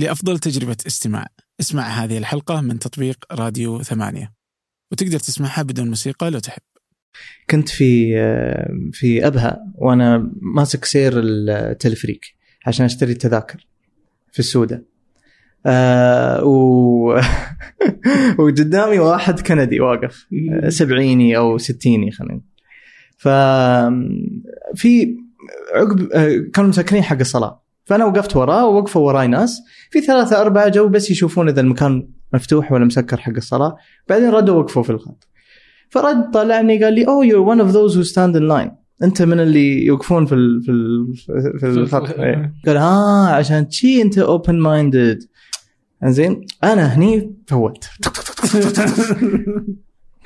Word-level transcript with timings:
لأفضل 0.00 0.38
تجربة 0.38 0.76
استماع. 0.86 1.26
اسمع 1.60 1.82
هذه 1.82 2.18
الحلقة 2.18 2.60
من 2.60 2.78
تطبيق 2.78 3.24
راديو 3.32 3.82
ثمانية. 3.82 4.32
وتقدر 4.92 5.18
تسمعها 5.18 5.62
بدون 5.62 5.88
موسيقى 5.88 6.30
لو 6.30 6.38
تحب. 6.38 6.62
كنت 7.50 7.68
في 7.68 8.12
في 8.92 9.26
أبها 9.26 9.58
وأنا 9.74 10.32
ماسك 10.40 10.84
سير 10.84 11.12
التلفريك 11.16 12.24
عشان 12.66 12.84
أشتري 12.84 13.12
التذاكر 13.12 13.66
في 14.32 14.38
السوداء 14.38 14.82
آه 15.66 16.44
و... 16.44 17.20
وقدامي 18.38 18.98
واحد 18.98 19.40
كندي 19.40 19.80
واقف. 19.80 20.26
سبعيني 20.68 21.36
أو 21.36 21.58
ستيني 21.58 22.10
خلينا. 22.10 22.40
ف 23.16 23.28
في 24.74 25.16
عقب 25.74 26.12
آه، 26.12 26.50
كانوا 26.54 26.70
مسكرين 26.70 27.02
حق 27.02 27.18
الصلاة. 27.18 27.59
فانا 27.90 28.04
وقفت 28.04 28.36
وراه 28.36 28.66
ووقفوا 28.66 29.06
وراي 29.06 29.26
ناس. 29.26 29.62
في 29.90 30.00
ثلاثة 30.00 30.40
أربعة 30.40 30.68
جو 30.68 30.88
بس 30.88 31.10
يشوفون 31.10 31.48
إذا 31.48 31.60
المكان 31.60 32.08
مفتوح 32.34 32.72
ولا 32.72 32.84
مسكر 32.84 33.16
حق 33.16 33.32
الصلاة. 33.36 33.76
بعدين 34.08 34.30
ردوا 34.30 34.54
وقفوا 34.54 34.82
في 34.82 34.90
الخط. 34.90 35.26
فرد 35.90 36.30
طلعني 36.30 36.84
قال 36.84 36.94
لي 36.94 37.06
oh 37.06 37.26
you're 37.26 37.50
one 37.50 37.60
of 37.60 37.70
those 37.70 37.96
who 37.96 38.02
stand 38.02 38.36
in 38.36 38.48
line 38.48 38.70
أنت 39.02 39.22
من 39.22 39.40
اللي 39.40 39.84
يوقفون 39.84 40.26
في 40.26 40.34
ال 40.34 40.62
في 40.62 40.70
ال 40.70 41.14
في 41.58 41.66
الخط 41.66 42.10
إيه. 42.20 42.54
قال 42.66 42.76
آه 42.76 43.28
عشان 43.28 43.70
شي 43.70 44.02
أنت 44.02 44.18
open-minded 44.18 45.22
زين 46.04 46.46
أنا 46.64 46.94
هني 46.94 47.34
فولت 47.48 47.84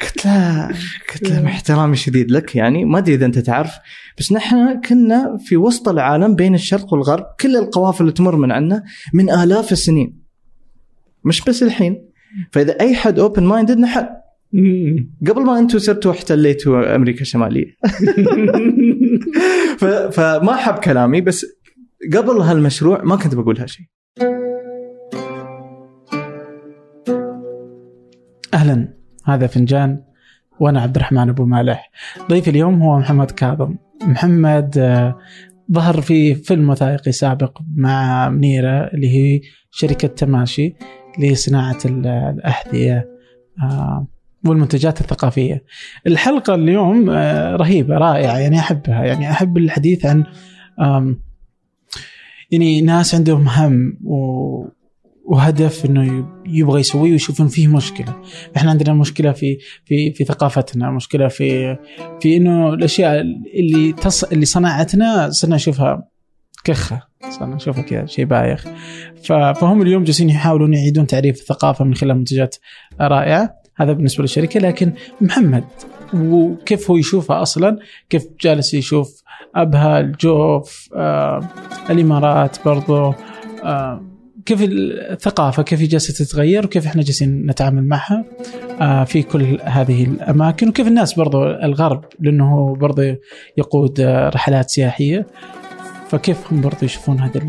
قلت 0.03 0.27
له 0.27 0.69
قلت 1.13 1.31
له 1.31 1.43
مع 1.43 1.51
احترامي 1.51 1.93
الشديد 1.93 2.31
لك 2.31 2.57
يعني. 2.57 2.85
ما 2.85 2.99
أدري 2.99 3.15
إذا 3.15 3.27
أنت 3.27 3.39
تعرف 3.39 3.71
بس 4.19 4.33
نحن 4.33 4.81
كنا 4.81 5.39
في 5.45 5.57
وسط 5.57 5.89
العالم 5.89 6.35
بين 6.35 6.55
الشرق 6.55 6.93
والغرب. 6.93 7.27
كل 7.41 7.57
القوافل 7.57 8.01
اللي 8.01 8.13
تمر 8.13 8.37
من 8.37 8.53
عندنا 8.53 8.83
من 9.15 9.31
آلاف 9.31 9.73
السنين. 9.73 10.23
مش 11.25 11.45
بس 11.45 11.63
الحين. 11.63 12.09
فإذا 12.53 12.81
أي 12.81 12.95
حد 12.95 13.19
open-minded 13.19 13.79
نحن. 13.79 14.07
قبل 15.27 15.43
ما 15.43 15.59
أنتم 15.59 15.79
صرتوا 15.79 16.13
احتليتوا 16.13 16.97
أمريكا 16.97 17.21
الشمالية. 17.21 17.67
فما 20.13 20.57
حب 20.57 20.75
كلامي 20.75 21.21
بس 21.21 21.47
قبل 22.13 22.41
هالمشروع 22.41 23.03
ما 23.05 23.17
كنت 23.17 23.35
بقول 23.35 23.59
هالشيء 23.59 23.87
أهلا. 28.55 29.04
هذا 29.25 29.47
فنجان 29.47 30.03
وأنا 30.61 30.81
عبد 30.81 30.97
الرحمن 30.97 31.29
أبو 31.29 31.45
مالح 31.45 31.91
ضيف 32.31 32.49
اليوم 32.49 32.83
هو 32.83 32.99
محمد 32.99 33.31
كاظم 33.31 33.77
محمد 34.03 34.79
آه، 34.79 35.19
ظهر 35.73 36.01
في 36.01 36.35
فيلم 36.35 36.71
وثائقي 36.71 37.13
سابق 37.13 37.59
مع 37.77 38.29
منيرة 38.29 38.87
اللي 38.95 39.09
هي 39.09 39.41
شركة 39.71 40.09
تماشي 40.09 40.75
لصناعة 41.19 41.79
الأحذية 41.85 43.09
آه، 43.63 44.07
والمنتجات 44.47 45.01
الثقافية. 45.01 45.65
الحلقة 46.07 46.55
اليوم 46.55 47.11
آه، 47.11 47.57
رهيبة 47.57 47.95
رائعة 47.99 48.39
يعني 48.39 48.59
أحبها 48.59 49.05
يعني 49.05 49.31
أحب 49.31 49.57
الحديث 49.57 50.07
عن 50.07 50.25
يعني 52.51 52.81
ناس 52.81 53.15
عندهم 53.15 53.49
هم 53.49 53.99
و 54.05 54.67
وهدف 55.25 55.85
إنه 55.85 56.27
يبغى 56.47 56.81
يسويه 56.81 57.13
ويشوف 57.13 57.41
ان 57.41 57.49
فيه 57.49 57.69
مشكلة. 57.69 58.15
إحنا 58.57 58.71
عندنا 58.71 58.95
مشكلة 58.95 59.33
في 59.33 59.59
في 59.85 60.13
في 60.13 60.25
ثقافتنا 60.25 60.91
مشكلة 60.91 61.29
في 61.29 61.77
في 62.21 62.37
إنه 62.37 62.75
الأشياء 62.75 63.21
اللي 63.59 63.93
تص... 63.93 64.25
اللي 64.25 64.45
صنعتنا 64.45 65.31
صرنا 65.31 65.55
نشوفها 65.55 66.09
كخة 66.65 67.03
صرنا 67.31 67.55
نشوفها 67.55 67.83
كذا 67.83 68.07
شيء 68.07 68.25
بايخ. 68.25 68.67
ف... 69.23 69.33
فهم 69.33 69.83
اليوم 69.83 70.05
جالسين 70.05 70.31
يحاولون 70.31 70.75
يعيدون 70.75 71.07
تعريف 71.07 71.41
الثقافة 71.41 71.85
من 71.85 71.95
خلال 71.95 72.17
منتجات 72.17 72.57
رائعة. 73.01 73.55
هذا 73.77 73.93
بالنسبة 73.93 74.23
للشركة 74.23 74.61
لكن 74.61 74.93
محمد 75.21 75.65
وكيف 76.15 76.91
هو 76.91 76.97
يشوفها 76.97 77.43
أصلا؟ 77.43 77.79
كيف 78.11 78.27
جالس 78.41 78.75
يشوف 78.75 79.23
ابها 79.55 80.01
الجوف 80.01 80.89
آه 80.97 81.49
الإمارات 81.91 82.57
برضو 82.65 83.15
آه 83.65 84.14
كيف 84.47 84.63
الثقافه 84.63 85.63
كيف 85.63 85.83
جالسة 85.83 86.25
تتغير 86.25 86.65
وكيف 86.65 86.87
إحنا 86.87 87.03
جالسين 87.03 87.47
نتعامل 87.47 87.89
معها 87.89 88.25
آه، 88.81 89.05
في 89.05 89.23
كل 89.23 89.59
هذه 89.65 90.05
الأماكن. 90.05 90.69
وكيف 90.69 90.87
الناس 90.87 91.15
برضو 91.15 91.45
الغرب 91.45 92.05
لأنه 92.21 92.77
برضو 92.77 93.03
يقود 93.57 94.01
آه، 94.01 94.29
رحلات 94.29 94.71
سياحية. 94.71 95.27
فكيف 96.09 96.53
هم 96.53 96.61
برضو 96.61 96.77
يشوفون 96.83 97.21
هذه 97.21 97.41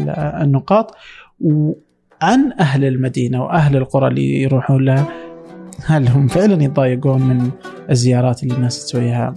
النقاط؟ 0.42 0.96
وعن 1.40 2.54
أهل 2.60 2.86
المدينة 2.86 3.44
وأهل 3.44 3.78
القرى 3.78 4.08
اللي 4.08 4.42
يروحون 4.42 4.86
لها 4.86 5.08
هل 5.86 6.08
هم 6.08 6.28
فعلا 6.28 6.64
يتضايقون 6.64 7.22
من 7.22 7.52
الزيارات 7.90 8.44
اللي 8.44 8.56
الناس 8.56 8.86
تسويها؟ 8.86 9.36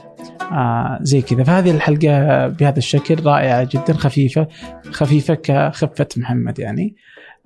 آه 0.53 0.99
زي 1.03 1.23
كذا. 1.23 1.45
فهذه 1.45 1.71
الحلقة 1.71 2.47
بهذا 2.47 2.79
الشكل 2.79 3.25
رائعة 3.25 3.69
جدا 3.73 3.93
خفيفة 3.93 4.49
خفيفة 4.91 5.35
كخفة 5.35 6.09
محمد 6.17 6.59
يعني. 6.59 6.95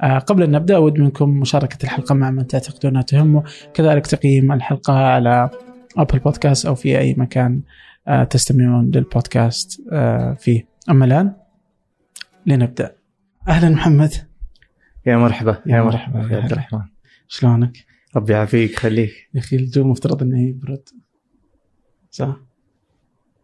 قبل 0.02 0.42
أن 0.42 0.50
نبدأ 0.50 0.76
أود 0.76 0.98
منكم 0.98 1.30
مشاركة 1.40 1.84
الحلقة 1.84 2.14
مع 2.14 2.30
من 2.30 2.46
تعتقدون 2.46 2.90
أنها 2.90 3.02
تهمه 3.02 3.42
كذلك 3.74 4.06
تقييم 4.06 4.52
الحلقة 4.52 4.92
على 4.92 5.50
أبل 5.96 6.18
بودكاست 6.18 6.66
أو 6.66 6.74
في 6.74 6.98
أي 6.98 7.14
مكان 7.18 7.62
آه، 8.08 8.24
تستمعون 8.24 8.90
للبودكاست 8.90 9.82
آه، 9.92 10.34
فيه. 10.34 10.66
أما 10.90 11.04
الآن 11.04 11.32
لنبدأ. 12.46 12.94
أهلا 13.48 13.68
محمد. 13.68 14.12
يا 15.06 15.16
مرحبا. 15.16 15.62
يا, 15.66 15.82
مرحبا. 15.82 16.18
يا 16.18 16.36
عبد 16.36 16.52
الرحمن. 16.52 16.82
شلونك؟ 17.28 17.76
ربي 18.16 18.32
يعافيك 18.32 18.78
خليك. 18.78 19.28
يا 19.34 19.40
أخي 19.40 19.56
الجو 19.56 19.84
مفترض 19.84 20.22
إنه 20.22 20.48
يبرد. 20.48 20.88
صح؟ 22.10 22.36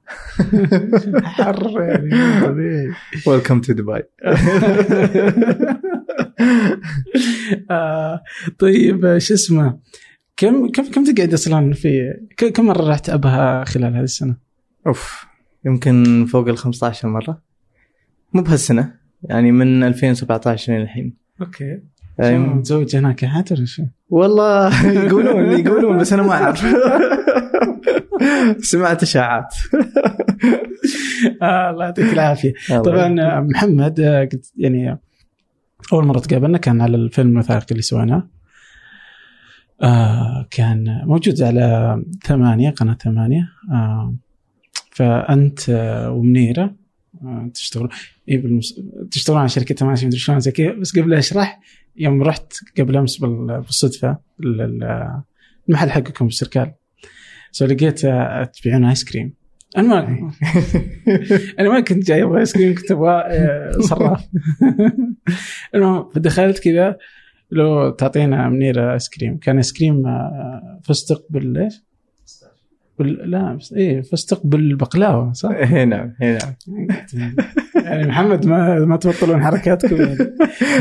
حر 1.25 1.81
يعني 1.81 2.41
طبيعي. 2.47 2.91
ويلكم 3.27 3.61
تو 3.61 3.73
دبي 3.73 4.03
طيب 8.59 9.19
شو 9.19 9.35
اسمه؟ 9.35 9.79
كم 10.37 10.69
كم 10.69 10.91
كم 10.91 11.05
تقعد 11.05 11.33
أصلا 11.33 11.73
في 11.73 12.15
كم 12.37 12.67
مرة 12.67 12.91
رحت 12.91 13.11
أبها 13.11 13.65
خلال 13.65 13.95
هذه 13.95 14.05
السنة؟ 14.05 14.37
أوف 14.87 15.27
يمكن 15.65 16.27
فوق 16.27 16.49
ال 16.49 16.59
15 16.59 17.09
مرة. 17.09 17.43
مو 18.33 18.43
بهالسنة 18.43 18.95
يعني 19.23 19.53
من 19.53 19.83
2017 19.83 20.79
للحين 20.79 21.17
أوكي. 21.41 21.81
متزوج 22.21 22.97
هناك 22.97 23.29
شو؟ 23.65 23.83
والله 24.09 24.83
يقولون 25.05 25.61
يقولون 25.61 25.99
بس 25.99 26.13
أنا 26.13 26.23
ما 26.23 26.33
أعرف. 26.33 26.67
سمعت 28.71 29.03
إشاعات. 29.03 29.55
آه، 31.43 31.71
الله 31.71 31.85
يعطيك 31.85 32.13
العافية. 32.13 32.53
طبعا 32.69 33.41
محمد 33.41 34.01
آه، 34.01 34.29
يعني 34.57 34.99
أول 35.93 36.07
مرة 36.07 36.19
تقابلنا 36.19 36.59
كان 36.59 36.81
على 36.81 36.97
الفيلم 36.97 37.31
الوثائقي 37.31 37.67
اللي 37.71 37.83
سويناه. 37.83 38.29
آه 39.83 40.47
كان 40.51 41.01
موجود 41.05 41.43
على 41.43 41.97
ثمانية 42.25 42.71
قناة 42.71 42.95
ثمانية. 42.95 43.49
آه 43.73 44.15
فأنت 44.91 45.71
آه 45.71 46.11
ومنيرة 46.11 46.75
آه 47.23 47.51
تشتغلون 47.55 47.89
إيه 48.29 48.43
بالمس... 48.43 48.81
تشتغلون 49.11 49.41
على 49.41 49.49
شركة 49.49 49.75
ثمانية 49.75 50.07
مدري 50.07 50.19
شلون 50.19 50.41
زي 50.41 50.51
كذا. 50.51 50.73
بس 50.73 50.99
قبل 50.99 51.15
أشرح 51.15 51.61
يوم 51.97 52.23
رحت 52.23 52.53
قبل 52.79 52.97
أمس 52.97 53.17
بالصدفة 53.17 54.19
المحل 55.69 55.91
حقكم 55.91 56.25
بالسركال 56.25 56.73
so 57.53 57.67
لقيت 57.67 58.05
آه، 58.05 58.45
تبيعون 58.45 58.85
ice 58.85 59.05
cream 59.05 59.35
أنا 59.77 59.89
ما 59.89 60.33
أنا 61.61 61.69
ما 61.69 61.81
كنت 61.81 62.07
جاي 62.07 62.23
أبغى 62.23 62.41
ice 62.41 62.53
cream 62.53 62.75
كنت 62.75 62.91
أبغى 62.91 63.23
آه، 63.27 63.71
صراف 63.81 64.29
المهم 65.75 66.11
فدخلت 66.11 66.59
كذا 66.59 66.97
لو 67.51 67.91
تعطينا 67.91 68.49
منيرة 68.49 68.93
ice 68.93 69.09
cream 69.09 69.39
كان 69.39 69.57
ice 69.57 69.73
cream 69.73 70.07
آه، 70.07 70.81
فستق 70.85 71.27
بال 71.31 71.59
إيش؟ 71.59 71.83
بال... 72.99 73.31
لا 73.31 73.59
إيه 73.77 74.01
فستق 74.01 74.41
بالبقلاوة 74.45 75.33
صح؟ 75.33 75.51
اي 75.73 75.85
نعم 75.85 76.15
اي 76.23 76.39
نعم. 77.15 77.37
يعني 77.75 78.09
محمد 78.09 78.47
ما 78.47 78.79
ما 78.79 78.97
تبطلون 78.97 79.43
حركاتكم. 79.43 79.97
يعني 79.97 80.17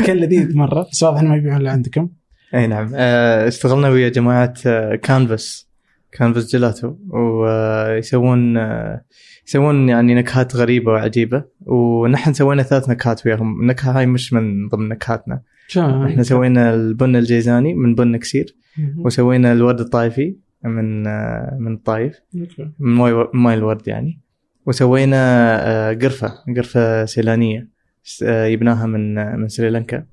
كان 0.06 0.16
لذيذ 0.16 0.56
مرة. 0.56 0.86
بس 0.92 1.02
واضح 1.02 1.20
انه 1.20 1.28
ما 1.28 1.36
يبيعون 1.36 1.60
الا 1.60 1.70
عندكم. 1.70 2.08
اي 2.54 2.66
نعم. 2.66 2.94
اشتغلنا 2.94 3.88
ويا 3.88 4.08
جماعة 4.08 4.54
Canvas 4.96 5.67
Canvas 6.12 6.50
Gelato 6.50 6.94
ويسوون 7.08 8.56
يسوون 9.46 9.88
يعني 9.88 10.14
نكهات 10.14 10.56
غريبة 10.56 10.92
وعجيبة. 10.92 11.44
ونحن 11.66 12.32
سوينا 12.32 12.62
ثلاث 12.62 12.90
نكهات 12.90 13.26
وياهم. 13.26 13.60
النكهة 13.60 13.98
هاي 13.98 14.06
مش 14.06 14.32
من 14.32 14.68
ضمن 14.68 14.88
نكهاتنا. 14.88 15.42
إحنا 16.06 16.22
سوينا 16.22 16.74
البن 16.74 17.16
الجيزاني 17.16 17.74
من 17.74 17.94
بن 17.94 18.16
كسير. 18.16 18.56
وسوينا 18.98 19.52
الورد 19.52 19.80
الطائفي 19.80 20.36
من 20.64 21.02
من 21.62 21.72
الطايف 21.72 22.20
من 22.78 22.92
ماي 22.94 23.28
ماي 23.34 23.54
الورد 23.54 23.88
يعني. 23.88 24.20
وسوينا 24.66 25.88
قرفة 26.02 26.32
قرفة 26.56 27.04
سيلانية 27.04 27.68
يبناها 28.22 28.86
من 28.86 29.14
من 29.40 29.48
سريلانكا. 29.48 30.04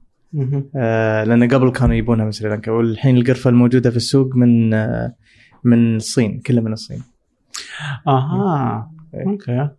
آه، 0.76 1.24
لأن 1.24 1.48
قبل 1.48 1.72
كانوا 1.72 1.96
يبونها 1.96 2.26
من 2.26 2.32
سريلانكا. 2.32 2.72
والحين 2.72 3.18
القرفة 3.18 3.50
الموجودة 3.50 3.90
في 3.90 3.98
السوق 3.98 4.36
من 4.36 4.74
آه، 4.74 5.16
من 5.66 5.96
الصين 5.96 6.40
كلها 6.40 6.64
من 6.64 6.74
الصين. 6.74 7.04
آها 8.08 8.92
إيه. 9.14 9.26
أوكي. 9.28 9.70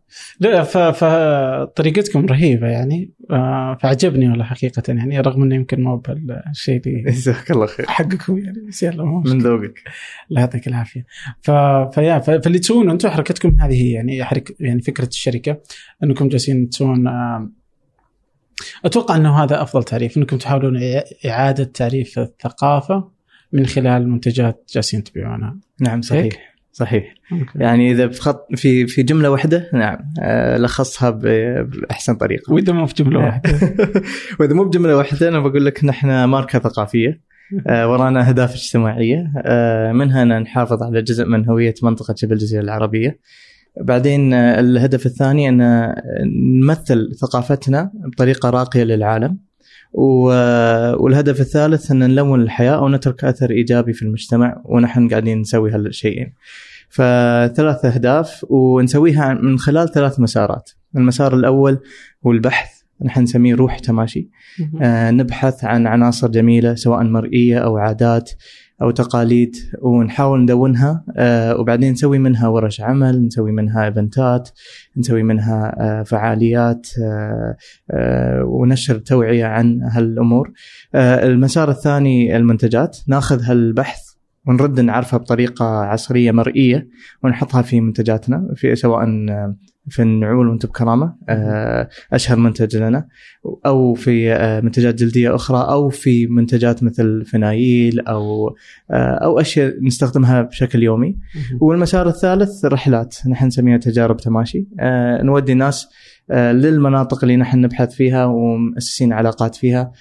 لا 0.41 0.63
فطريقتكم 0.93 2.27
رهيبة 2.27 2.67
يعني. 2.67 3.13
آه، 3.31 3.79
فعجبني 3.83 4.31
والله 4.31 4.45
حقيقة 4.45 4.83
يعني 4.89 5.21
رغم 5.21 5.43
إنه 5.43 5.55
يمكن 5.55 5.83
مو 5.83 5.97
بالشيء 5.97 6.83
اللي 6.87 7.03
جزاك 7.03 7.51
الله 7.51 7.67
خير. 7.67 7.87
حقكم 7.87 8.39
يعني 8.39 8.61
بس 8.69 8.83
يلا 8.83 9.05
من 9.05 9.39
ذوقك. 9.39 9.83
الله 10.31 10.41
يعطيك 10.41 10.69
العافية. 10.69 11.07
ف... 11.41 11.51
فيا 11.95 12.19
ف... 12.19 12.31
فاللي 12.31 12.59
تسوونه 12.59 12.93
أنتم 12.93 13.09
حركتكم 13.09 13.61
هذه 13.61 13.83
هي 13.83 13.93
يعني 13.93 14.25
حرك... 14.25 14.57
يعني 14.61 14.83
فكرة 14.83 15.07
الشركة 15.07 15.61
أنكم 16.03 16.29
جالسين 16.29 16.69
تسوون 16.69 17.09
آم، 17.09 17.55
أتوقع 18.85 19.17
إنه 19.17 19.45
هذا 19.45 19.63
أفضل 19.63 19.85
تعريف 19.85 20.17
أنكم 20.17 20.39
تحاولون 20.39 20.81
إعادة 21.27 21.65
تعريف 21.65 22.19
الثقافة 22.19 23.16
من 23.53 23.67
خلال 23.67 24.09
منتجات 24.09 24.71
جالسين 24.75 25.05
تبيعونها 25.05 25.57
نعم 25.81 26.03
صحيح 26.03 26.23
هيك؟ 26.25 26.39
صحيح. 26.77 27.15
أوكي. 27.33 27.45
يعني 27.55 27.93
إذا 27.93 28.07
بخط 28.07 28.47
في 28.55 28.87
في 28.87 29.03
جملة 29.03 29.31
واحدة 29.31 29.71
نعم 29.73 29.99
آه، 30.21 30.59
لخصها 30.59 31.11
بأحسن 31.11 32.15
طريقة. 32.15 32.53
وإذا 32.53 32.73
مو 32.73 32.87
في 32.87 32.95
جمله 32.95 33.19
واحدة. 33.19 33.51
وإذا 34.41 34.55
مو 34.55 34.65
بجملة 34.65 34.97
واحدة 34.97 35.29
أنا 35.29 35.41
بقول 35.41 35.67
لك 35.67 35.85
نحن 35.85 36.25
ماركة 36.25 36.59
ثقافية 36.59 37.21
آه، 37.67 37.91
ورانا 37.91 38.29
أهداف 38.29 38.55
اجتماعية 38.55 39.33
آه، 39.47 39.93
منها 39.93 40.23
أن 40.23 40.43
نحافظ 40.43 40.83
على 40.83 41.03
جزء 41.03 41.25
من 41.25 41.49
هوية 41.49 41.75
منطقة 41.83 42.15
شبه 42.17 42.33
الجزيره 42.33 42.63
العربية. 42.63 43.19
بعدين 43.81 44.35
الهدف 44.35 45.07
الثاني 45.07 45.49
أن 45.49 45.95
نمثل 46.63 47.15
ثقافتنا 47.21 47.91
بطريقة 47.95 48.51
راقية 48.51 48.85
للعالم. 48.85 49.39
والهدف 49.97 51.41
الثالث 51.41 51.91
أن 51.91 51.99
نلون 51.99 52.43
الحياة 52.43 52.75
أو 52.75 52.89
نترك 52.89 53.25
أثر 53.25 53.51
إيجابي 53.51 53.93
في 53.93 54.03
المجتمع 54.03 54.63
ونحن 54.65 55.09
قاعدين 55.09 55.41
نسوي 55.41 55.71
هالشيئين. 55.71 56.33
فثلاث 56.89 57.85
أهداف 57.85 58.47
ونسويها 58.49 59.35
من 59.35 59.59
خلال 59.59 59.93
ثلاث 59.93 60.21
مسارات. 60.21 60.71
المسار 60.97 61.35
الأول 61.35 61.79
هو 62.27 62.33
البحث 62.33 62.77
نحن 63.05 63.23
نسميه 63.23 63.55
روح 63.55 63.79
تماشي 63.79 64.29
آه، 64.83 65.11
نبحث 65.11 65.65
عن 65.65 65.87
عناصر 65.87 66.29
جميلة 66.29 66.75
سواء 66.75 67.05
مرئية 67.05 67.59
أو 67.59 67.77
عادات 67.77 68.31
أو 68.83 68.91
تقاليد 68.91 69.57
ونحاول 69.83 70.43
ندونها 70.43 71.05
آه، 71.17 71.57
وبعدين 71.61 71.93
نسوي 71.93 72.19
منها 72.19 72.49
ورش 72.49 72.81
عمل 72.81 73.27
نسوي 73.27 73.53
منها 73.53 73.85
إيفنتات 73.85 74.49
نسوي 74.97 75.23
منها 75.23 75.77
آه، 75.81 76.03
فعاليات 76.03 76.87
آه، 77.91 78.45
ونشر 78.45 78.99
توعية 78.99 79.45
عن 79.45 79.81
هالأمور. 79.83 80.53
المسار 80.95 81.71
الثاني 81.71 82.37
المنتجات 82.37 82.99
ناخذ 83.09 83.43
هالبحث 83.43 84.01
ونرد 84.47 84.81
نعرفها 84.81 85.19
بطريقة 85.19 85.65
عصرية 85.65 86.31
مرئية 86.31 86.89
ونحطها 87.25 87.63
في 87.63 87.81
منتجاتنا 87.81 88.49
في 88.55 88.77
سواء 88.77 89.05
في 89.89 90.03
النعول 90.03 90.49
وانت 90.49 90.67
بكرامة 90.67 91.15
آه، 91.29 91.89
أشهر 92.13 92.39
منتج 92.39 92.77
لنا 92.77 93.09
أو 93.67 93.95
في 93.95 94.33
آه، 94.33 94.61
منتجات 94.61 94.95
جلدية 94.95 95.35
أخرى 95.35 95.59
أو 95.59 95.89
في 95.89 96.27
منتجات 96.27 96.83
مثل 96.83 97.25
فنايل 97.25 98.01
أو 98.01 98.57
آه، 98.91 99.25
أو 99.25 99.41
أشياء 99.41 99.75
نستخدمها 99.83 100.43
بشكل 100.43 100.83
يومي. 100.83 101.17
والمسار 101.61 102.09
الثالث 102.09 102.65
رحلات 102.65 103.17
نحن 103.29 103.47
نسميها 103.47 103.77
تجارب 103.77 104.17
تماشي. 104.17 104.67
نودي 105.23 105.53
الناس 105.53 105.89
للمناطق 106.31 107.25
اللي 107.25 107.37
نحن 107.37 107.61
نبحث 107.61 107.95
فيها 107.95 108.25
ومؤسسين 108.25 109.13
علاقات 109.13 109.55
فيها 109.55 109.93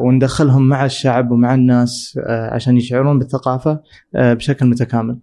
وندخلهم 0.00 0.68
مع 0.68 0.84
الشعب 0.84 1.30
ومع 1.30 1.54
الناس 1.54 2.18
عشان 2.26 2.76
يشعرون 2.76 3.18
بالثقافة 3.18 3.80
بشكل 4.14 4.66
متكامل. 4.66 5.18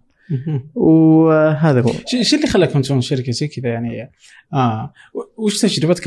وهذا 0.74 1.80
هو. 1.80 1.90
إيش 2.14 2.34
اللي 2.34 2.46
خلاكم 2.46 2.80
تسوون 2.80 3.00
شركة 3.00 3.32
زي 3.32 3.48
كذا؟ 3.48 3.68
يعني 3.68 4.10
آه 4.52 4.92
وش 5.36 5.60
تجربتك 5.60 6.06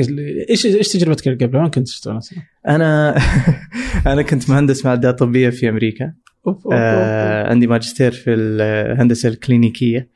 إيش 0.49 0.65
إيش 0.65 0.87
تجربتك 0.87 1.43
قبل؟ 1.43 1.57
وين 1.57 1.67
كنت 1.67 1.87
تشتغل 1.87 2.17
أصلا؟ 2.17 2.39
أنا 2.67 3.17
أنا 4.13 4.21
كنت 4.21 4.49
مهندس 4.49 4.85
معدات 4.85 5.19
طبية 5.19 5.49
في 5.49 5.69
أمريكا. 5.69 6.13
أوف، 6.47 6.55
أوف، 6.55 6.65
أوف، 6.65 6.73
آه 6.73 7.49
عندي 7.49 7.67
ماجستير 7.67 8.11
في 8.11 8.33
الهندسة 8.33 9.29
الكلينيكية. 9.29 10.09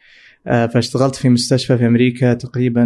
آه 0.47 0.65
فاشتغلت 0.65 1.15
في 1.15 1.29
مستشفى 1.29 1.77
في 1.77 1.87
أمريكا 1.87 2.33
تقريبا 2.33 2.83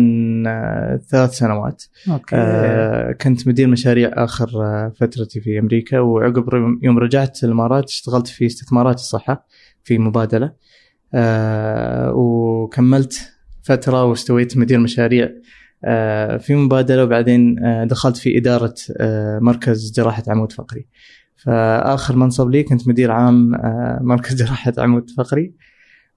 آه 0.47 0.99
ثلاث 1.09 1.31
سنوات. 1.31 1.83
أوف. 2.07 2.13
أوكي. 2.13 2.35
آه 2.35 3.11
كنت 3.11 3.47
مدير 3.47 3.67
مشاريع 3.67 4.11
آخر 4.13 4.49
آه 4.55 4.93
فترتي 4.99 5.41
في 5.41 5.59
أمريكا. 5.59 5.99
وعقب 5.99 6.49
يوم 6.83 6.99
رجعت 6.99 7.43
الإمارات 7.43 7.83
اشتغلت 7.83 8.27
في 8.27 8.45
استثمارات 8.45 8.95
الصحة 8.95 9.47
في 9.83 9.97
مبادلة. 9.97 10.51
آه 11.13 12.11
وكملت 12.13 13.31
فترة 13.63 14.03
واستويت 14.03 14.57
مدير 14.57 14.79
مشاريع. 14.79 15.29
آه 15.83 16.37
في 16.37 16.55
مبادله 16.55 17.03
وبعدين 17.03 17.65
آه 17.65 17.83
دخلت 17.83 18.17
في 18.17 18.37
إدارة 18.37 18.73
مركز 19.39 19.91
جراحة 19.95 20.23
عمود 20.27 20.51
فقري. 20.51 20.87
فآخر 21.35 22.15
منصب 22.15 22.49
لي 22.49 22.63
كنت 22.63 22.87
مدير 22.87 23.11
عام 23.11 23.51
مركز 24.01 24.35
جراحة 24.43 24.73
عمود 24.77 25.09
فقري. 25.17 25.53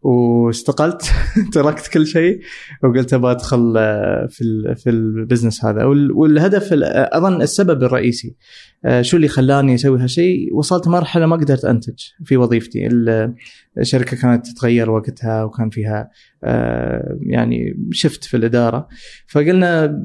واستقلت 0.02 1.02
تركت 1.54 1.86
كل 1.88 2.06
شيء 2.06 2.40
وقلت 2.82 3.14
أبغى 3.14 3.30
أدخل 3.32 3.74
آه، 3.76 4.26
في 4.30 4.74
في 4.76 4.90
البزنس 4.90 5.64
هذا. 5.64 5.84
وال- 5.84 6.12
والهدف 6.12 6.72
ال- 6.72 6.84
أظن 7.14 7.42
السبب 7.42 7.82
الرئيسي 7.82 8.36
آه، 8.84 9.02
شو 9.02 9.16
اللي 9.16 9.28
خلاني 9.28 9.74
أسوي 9.74 10.00
هالشيء؟ 10.00 10.54
وصلت 10.54 10.88
مرحلة 10.88 11.26
ما 11.26 11.36
قدرت 11.36 11.64
أنتج 11.64 11.94
في 12.24 12.36
وظيفتي. 12.36 12.86
ال- 12.86 13.34
الشركة 13.78 14.16
كانت 14.16 14.46
تتغير 14.46 14.90
وقتها 14.90 15.44
وكان 15.44 15.70
فيها 15.70 16.10
آه، 16.44 17.18
يعني 17.22 17.88
شفت 17.90 18.24
في 18.24 18.36
الإدارة. 18.36 18.88
فقلنا 19.26 20.04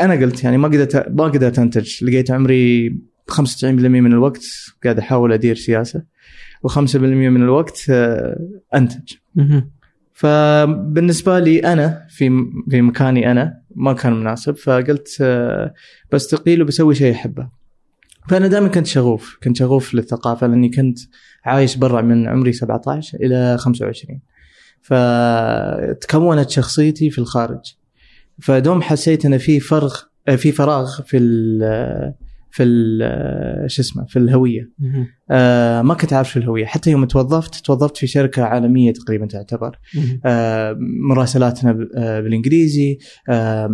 أنا 0.00 0.14
قلت 0.14 0.44
يعني 0.44 0.58
ما 0.58 0.68
قدرت 0.68 1.08
ما 1.08 1.24
قدرت 1.24 1.58
أنتج. 1.58 2.04
لقيت 2.04 2.30
عمري 2.30 2.96
95% 3.30 3.64
من 4.00 4.12
الوقت 4.12 4.42
قاعد 4.84 4.98
أحاول 4.98 5.32
أدير 5.32 5.54
سياسة. 5.54 6.13
و5% 6.68 6.96
من 6.96 7.42
الوقت 7.42 7.86
آه، 7.90 8.38
أنتج. 8.74 9.14
فبالنسبة 10.12 11.38
لي 11.38 11.58
أنا 11.58 12.06
في 12.08 12.30
في 12.70 12.82
مكاني 12.82 13.30
أنا 13.30 13.60
ما 13.74 13.92
كان 13.92 14.12
مناسب 14.12 14.56
فقلت 14.56 15.16
آه، 15.20 15.74
بستقيل 16.12 16.62
وبسوي 16.62 16.94
شيء 16.94 17.14
أحبه. 17.14 17.48
فأنا 18.28 18.46
دائما 18.46 18.68
كنت 18.68 18.86
شغوف 18.86 19.38
كنت 19.42 19.56
شغوف 19.56 19.94
للثقافة 19.94 20.46
لأني 20.46 20.68
كنت 20.68 20.98
عايش 21.44 21.76
برا 21.76 22.02
من 22.02 22.28
عمري 22.28 22.52
17 22.52 23.18
إلى 23.18 23.56
25 23.58 24.20
فتكونت 24.82 26.50
شخصيتي 26.50 27.10
في 27.10 27.18
الخارج. 27.18 27.74
فدوم 28.42 28.82
حسيت 28.82 29.26
أن 29.26 29.38
في 29.38 29.60
فرغ 29.60 29.96
في 30.36 30.52
فراغ 30.52 31.02
في 31.02 31.16
ال 31.16 32.14
في 32.54 32.62
ال 32.62 33.70
شو 33.70 33.82
اسمه 33.82 34.04
في 34.06 34.18
الهوية. 34.18 34.70
آه 35.30 35.82
ما 35.82 35.94
كنت 35.94 36.12
عارف 36.12 36.30
شو 36.30 36.40
الهوية. 36.40 36.66
حتى 36.66 36.90
يوم 36.90 37.04
توظفت 37.04 37.54
توظفت 37.54 37.96
في 37.96 38.06
شركة 38.06 38.44
عالمية 38.44 38.92
تقريبا 38.92 39.26
تعتبر. 39.26 39.78
آه 40.26 40.76
مراسلاتنا 41.10 41.88
آه 41.96 42.20
بالإنجليزي. 42.20 42.98
آه 43.28 43.66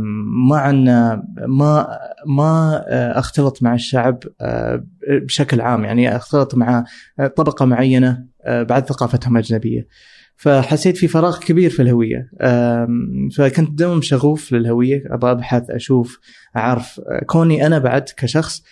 ما 0.48 0.56
عنا 0.56 1.22
ما 1.48 1.98
ما 2.26 2.84
آه 2.88 3.18
أختلط 3.18 3.62
مع 3.62 3.74
الشعب 3.74 4.18
آه 4.40 4.84
بشكل 5.10 5.60
عام. 5.60 5.84
يعني 5.84 6.16
أختلط 6.16 6.54
مع 6.54 6.84
آه، 7.20 7.26
طبقة 7.26 7.64
معينة 7.64 8.24
آه 8.44 8.62
بعد 8.62 8.86
ثقافتهم 8.86 9.36
أجنبية. 9.36 9.86
فحسيت 10.40 10.96
في 10.96 11.08
فراغ 11.08 11.38
كبير 11.38 11.70
في 11.70 11.82
الهوية. 11.82 12.30
فكنت 13.36 13.78
دوم 13.78 14.02
شغوف 14.02 14.52
للهوية 14.52 15.02
أبغى 15.06 15.30
أبحث 15.30 15.70
أشوف 15.70 16.18
أعرف. 16.56 17.00
كوني 17.26 17.66
أنا 17.66 17.78
بعد 17.78 18.04
كشخص 18.16 18.62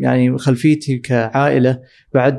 يعني 0.00 0.38
خلفيتي 0.38 0.98
كعائلة 0.98 1.80
بعد 2.14 2.38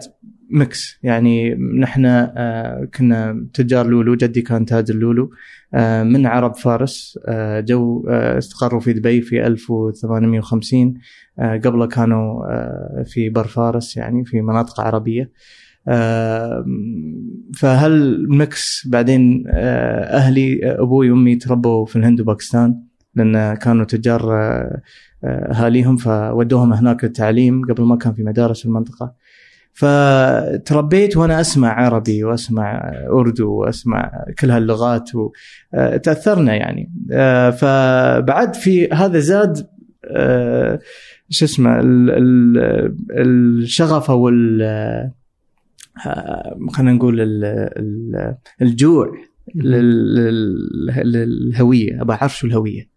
mix. 0.50 1.00
يعني 1.04 1.56
نحن 1.56 2.06
آه، 2.06 2.88
كنا 2.98 3.48
تجار 3.54 3.88
لولو 3.88 4.16
جدي 4.16 4.42
كان 4.42 4.66
تاجر 4.66 4.96
لولو 4.96 5.30
آه، 5.74 6.04
من 6.04 6.26
عرب 6.26 6.56
فارس. 6.56 7.20
آه، 7.28 7.60
جو 7.60 8.08
استقروا 8.10 8.80
في 8.80 8.94
دبي 8.94 9.22
في 9.22 9.48
1850 9.48 10.94
آه، 11.40 11.58
قبله 11.58 11.88
كانوا 11.88 12.44
في 13.04 13.30
بر 13.30 13.48
فارس 13.48 13.98
يعني 13.98 14.26
في 14.26 14.42
مناطق 14.42 14.82
عربية. 14.82 15.32
آه، 15.88 16.66
فهال 17.58 18.23
mix 18.23 18.88
بعدين 18.88 19.44
آه، 19.48 20.04
أهلي 20.18 20.66
آه، 20.66 20.82
أبوي 20.84 21.12
وامي 21.12 21.36
تربوا 21.36 21.86
في 21.86 21.96
الهند 21.96 22.22
وباكستان؟ 22.22 22.80
لأن 23.16 23.54
كانوا 23.54 23.86
تجار 23.86 24.34
آه، 24.34 24.82
أهاليهم 25.24 25.98
فودوهم 25.98 26.74
هناك 26.74 27.04
للتعليم 27.04 27.66
قبل 27.66 27.84
ما 27.84 27.96
كان 27.96 28.14
في 28.14 28.24
مدارس 28.24 28.60
في 28.60 28.66
المنطقة. 28.66 29.14
فتربيت 29.74 31.18
وأنا 31.18 31.42
أسمع 31.42 31.70
عربي 31.86 32.24
وأسمع 32.24 32.92
أردو 33.12 33.52
وأسمع 33.52 34.12
كل 34.40 34.52
هاللغات 34.52 35.10
وتاثرنا 35.16 36.56
يعني. 36.56 36.92
فبعد 37.52 38.56
في 38.56 38.90
هذا 38.90 39.20
زاد 39.20 39.68
شو 41.30 41.46
اسمه 41.46 41.80
ال- 41.80 42.10
ال- 42.10 42.98
الشغف 43.62 44.12
أو 44.12 44.30
خلينا 46.74 46.94
نقول 46.94 47.22
ال- 47.22 47.46
ال- 47.78 48.36
الجوع 48.62 49.12
لل- 49.56 50.16
لل- 50.16 51.12
للهوية 51.12 52.02
أبغى 52.02 52.18
أعرف 52.22 52.38
شو 52.38 52.48
الهوية. 52.48 52.90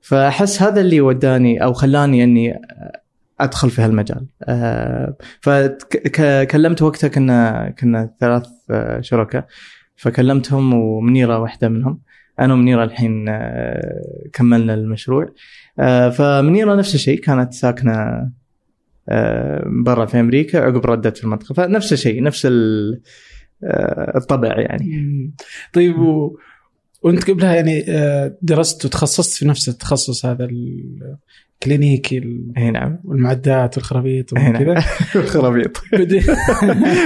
فأحس 0.00 0.62
هذا 0.62 0.80
اللي 0.80 1.00
وداني 1.00 1.62
أو 1.64 1.72
خلاني 1.72 2.24
إني 2.24 2.60
أدخل 3.40 3.70
في 3.70 3.82
هالمجال. 3.82 4.26
آه، 4.42 5.16
فكلمت 5.40 6.82
وقتها 6.82 7.08
كنا 7.08 7.70
كنا 7.78 8.10
ثلاث 8.20 8.46
آه، 8.70 9.00
شركاء. 9.00 9.46
فكلمتهم 9.96 10.74
ومنيرة 10.74 11.38
واحدة 11.38 11.68
منهم. 11.68 12.00
أنا 12.40 12.54
ومنيرة 12.54 12.84
الحين 12.84 13.28
آه، 13.28 14.02
كملنا 14.32 14.74
المشروع. 14.74 15.28
آه، 15.78 16.08
فمنيرة 16.08 16.74
نفس 16.74 16.94
الشيء 16.94 17.20
كانت 17.20 17.52
ساكنة 17.52 17.92
آه، 17.92 18.30
برا 19.66 20.06
في 20.06 20.20
أمريكا 20.20 20.60
عقب 20.60 20.86
ردت 20.86 21.16
في 21.16 21.24
المنطقة. 21.24 21.52
فنفس 21.54 21.92
الشيء 21.92 22.22
نفس 22.22 22.46
آه، 22.46 24.12
الطبع 24.16 24.60
يعني. 24.60 25.30
طيب 25.72 25.98
و... 25.98 26.38
وأنت 27.02 27.30
قبلها 27.30 27.54
يعني 27.54 27.84
آه، 27.88 28.36
درست 28.42 28.84
وتخصصت 28.84 29.38
في 29.38 29.48
نفس 29.48 29.68
التخصص 29.68 30.26
هذا 30.26 30.48
ال 31.62 32.18
clinical- 32.18 32.52
اي 32.56 32.70
نعم. 32.70 32.98
والمعدات 33.04 33.76
والخرابيط 33.76 34.34
اي 34.34 34.42
نعم. 34.52 34.62
وكذا. 34.62 34.80
خرابيط 35.32 35.82
بعدين 35.92 36.22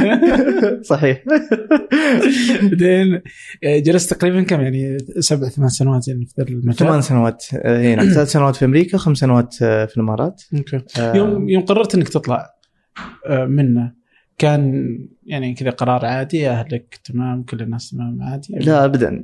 صحيح. 0.90 1.24
بعدين 2.62 3.20
آه، 3.64 3.78
جلست 3.78 4.14
تقريبا 4.14 4.42
كم 4.42 4.60
يعني؟ 4.60 4.98
سبع 5.18 5.48
ثمان 5.48 5.68
سنوات 5.68 6.08
يعني 6.08 6.26
في 6.26 6.42
المجال. 6.42 6.74
ثمان 6.76 7.00
سنوات. 7.00 7.44
آه، 7.54 7.80
اي 7.80 7.96
نعم. 7.96 8.08
ثلاث 8.14 8.32
سنوات 8.32 8.56
في 8.56 8.64
أمريكا 8.64 8.98
خمس 8.98 9.18
سنوات 9.18 9.54
آه، 9.62 9.84
في 9.86 9.96
الإمارات. 9.96 10.42
أوكي. 10.56 10.80
يوم 10.98 11.48
يوم 11.48 11.62
قررت 11.62 11.94
إنك 11.94 12.08
تطلع 12.08 12.46
منه 13.30 13.99
كان 14.40 14.98
يعني 15.26 15.54
كذا 15.54 15.70
قرار 15.70 16.06
عادي 16.06 16.48
أهلك 16.48 17.00
تمام 17.04 17.42
كل 17.42 17.62
الناس 17.62 17.90
تمام 17.90 18.22
عادي؟ 18.22 18.54
لا 18.58 18.84
ابدا؟ 18.84 19.22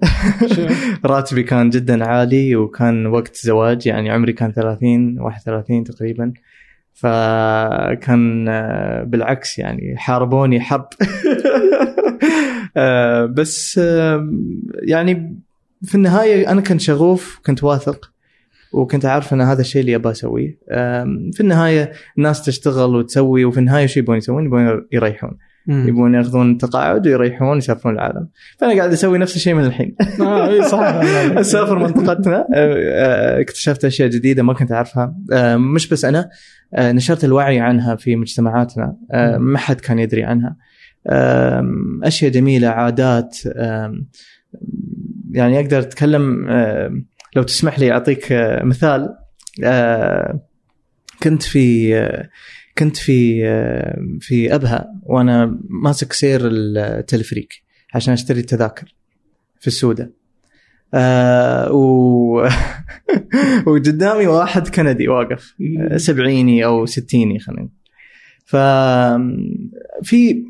راتبي 1.05 1.43
كان 1.43 1.71
جدا 1.71 2.05
عالي 2.05 2.57
وكان 2.57 3.07
وقت 3.07 3.37
زواج 3.37 3.87
يعني 3.87 4.11
عمري 4.11 4.33
كان 4.33 4.53
30 4.53 5.21
31 5.21 5.85
تقريبا. 5.85 6.33
فكان 6.95 8.49
آه، 8.49 9.03
بالعكس 9.03 9.59
يعني 9.59 9.97
حاربوني 9.97 10.61
حرب. 10.61 10.89
آه، 12.77 13.27
بس 13.27 13.81
يعني 14.83 15.41
في 15.83 15.95
النهاية 15.95 16.51
أنا 16.51 16.61
كنت 16.61 16.81
شغوف 16.81 17.41
كنت 17.47 17.65
واثق. 17.65 18.13
وكنت 18.73 19.05
عارف 19.05 19.35
إن 19.35 19.41
هذا 19.41 19.61
الشيء 19.61 19.81
اللي 19.81 19.95
أبغى 19.95 20.13
أسويه. 20.13 20.59
في 21.33 21.41
النهاية 21.41 21.93
الناس 22.19 22.45
تشتغل 22.45 22.97
وتسوي 22.97 23.45
وفي 23.45 23.59
النهاية 23.59 23.87
شو 23.87 24.01
يبون 24.01 24.17
يسوون؟ 24.17 24.45
يبون 24.45 24.87
يريحون. 24.93 25.39
مم. 25.67 25.89
يبون 25.89 26.15
ياخذون 26.15 26.59
تقاعد 26.59 27.07
ويريحون 27.07 27.59
يسافرون 27.59 27.95
العالم. 27.95 28.29
فأنا 28.59 28.77
قاعد 28.77 28.93
أسوي 28.93 29.19
نفس 29.19 29.37
الشيء 29.37 29.55
من 29.55 29.65
الحين. 29.65 29.97
آه 30.21 30.49
إي 30.49 30.63
صح. 30.63 30.81
أسافر 31.41 31.79
منطقتنا. 31.79 32.37
آه، 32.37 32.47
آه، 32.55 33.41
اكتشفت 33.41 33.85
أشياء 33.85 34.09
جديدة 34.09 34.43
ما 34.43 34.53
كنت 34.53 34.73
أعرفها. 34.73 35.15
آه، 35.33 35.57
مش 35.57 35.89
بس 35.89 36.05
أنا 36.05 36.29
نشرت 36.79 37.25
الوعي 37.25 37.61
عنها 37.61 37.97
في 37.97 38.17
مجتمعاتنا. 38.17 38.97
ما 39.39 39.59
حد 39.59 39.81
كان 39.81 39.99
يدري 39.99 40.25
عنها. 40.25 40.57
أشياء 42.03 42.31
جميلة 42.31 42.69
عادات. 42.69 43.39
يعني 45.31 45.61
أقدر 45.61 45.79
أتكلم 45.79 46.47
لو 47.37 47.43
تسمح 47.43 47.79
لي 47.79 47.93
أعطيك 47.93 48.33
آه، 48.33 48.65
مثال 48.65 49.17
آه، 49.65 50.41
كنت 51.23 51.43
في 51.43 51.97
آه، 51.97 52.29
كنت 52.79 52.97
في 52.97 53.43
في 54.21 54.55
أبها 54.55 54.93
وأنا 55.03 55.61
ماسك 55.69 56.13
سير 56.13 56.41
التلفريك 56.45 57.53
عشان 57.95 58.13
أشتري 58.13 58.41
التذاكر 58.41 58.95
في 59.61 59.67
السودة. 59.67 60.13
آه 60.95 61.73
و... 61.73 62.49
وقدامي 63.67 64.27
واحد 64.27 64.69
كندي 64.69 65.09
واقف 65.09 65.55
سبعيني 65.97 66.65
أو 66.65 66.87
ستيني 66.87 67.39
خلينا. 67.39 67.69
ف 68.45 68.57
في 70.03 70.45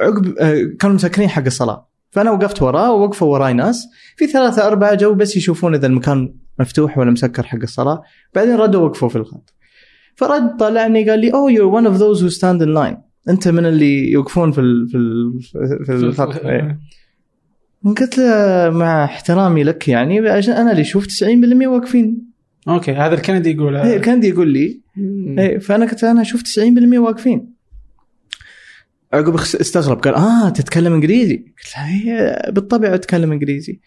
عقب 0.00 0.34
كانوا 0.78 0.94
مسكرين 0.94 1.28
حق 1.28 1.44
الصلاة. 1.44 1.93
فأنا 2.14 2.30
وقفت 2.30 2.62
وراه 2.62 2.92
ووقفوا 2.92 3.32
وراي 3.32 3.52
ناس. 3.52 3.88
في 4.16 4.26
ثلاثة 4.26 4.66
أربعة 4.66 4.94
جو 4.94 5.14
بس 5.14 5.36
يشوفون 5.36 5.74
إذا 5.74 5.86
المكان 5.86 6.34
مفتوح 6.60 6.98
ولا 6.98 7.10
مسكر 7.10 7.42
حق 7.42 7.58
الصلاة. 7.62 8.02
بعدين 8.34 8.56
ردوا 8.56 8.80
وقفوا 8.80 9.08
في 9.08 9.16
الخط. 9.16 9.54
فرد 10.16 10.56
طلعني 10.56 11.10
قال 11.10 11.20
لي 11.20 11.32
oh 11.32 11.50
you're 11.56 11.80
one 11.80 11.86
of 11.86 11.98
those 11.98 12.22
who 12.22 12.38
stand 12.38 12.62
in 12.62 12.74
line. 12.74 12.96
أنت 13.28 13.48
من 13.48 13.66
اللي 13.66 14.10
يوقفون 14.10 14.52
في 14.52 14.60
ال 14.60 14.88
في 14.88 14.96
ال 14.96 15.84
في 15.84 15.92
الخط. 15.92 16.36
إيه. 16.46 16.78
قلت 17.84 18.18
له 18.18 18.70
مع 18.70 19.04
احترامي 19.04 19.64
لك 19.64 19.88
يعني 19.88 20.28
عشان 20.28 20.54
أنا 20.54 20.70
اللي 20.70 20.82
أشوف 20.82 21.06
90% 21.06 21.66
واقفين. 21.66 22.34
أوكي 22.68 22.92
هذا 22.92 23.14
الكندي 23.14 23.50
يقول 23.50 23.76
إيه، 23.76 23.98
كندي 23.98 24.28
يقول 24.28 24.48
لي. 24.48 24.80
إيه، 25.38 25.58
فأنا 25.58 25.86
قلت 25.86 26.04
أنا 26.04 26.22
أشوف 26.22 26.42
90% 26.42 26.98
واقفين. 26.98 27.53
عقب 29.14 29.34
استغرب 29.34 29.98
قال 30.00 30.14
آه 30.14 30.48
تتكلم 30.48 30.92
إنجليزي؟ 30.94 31.36
قلت 31.36 31.76
له 31.76 31.84
هي 31.84 32.42
بالطبع 32.52 32.94
أتكلم 32.94 33.32
إنجليزي. 33.32 33.80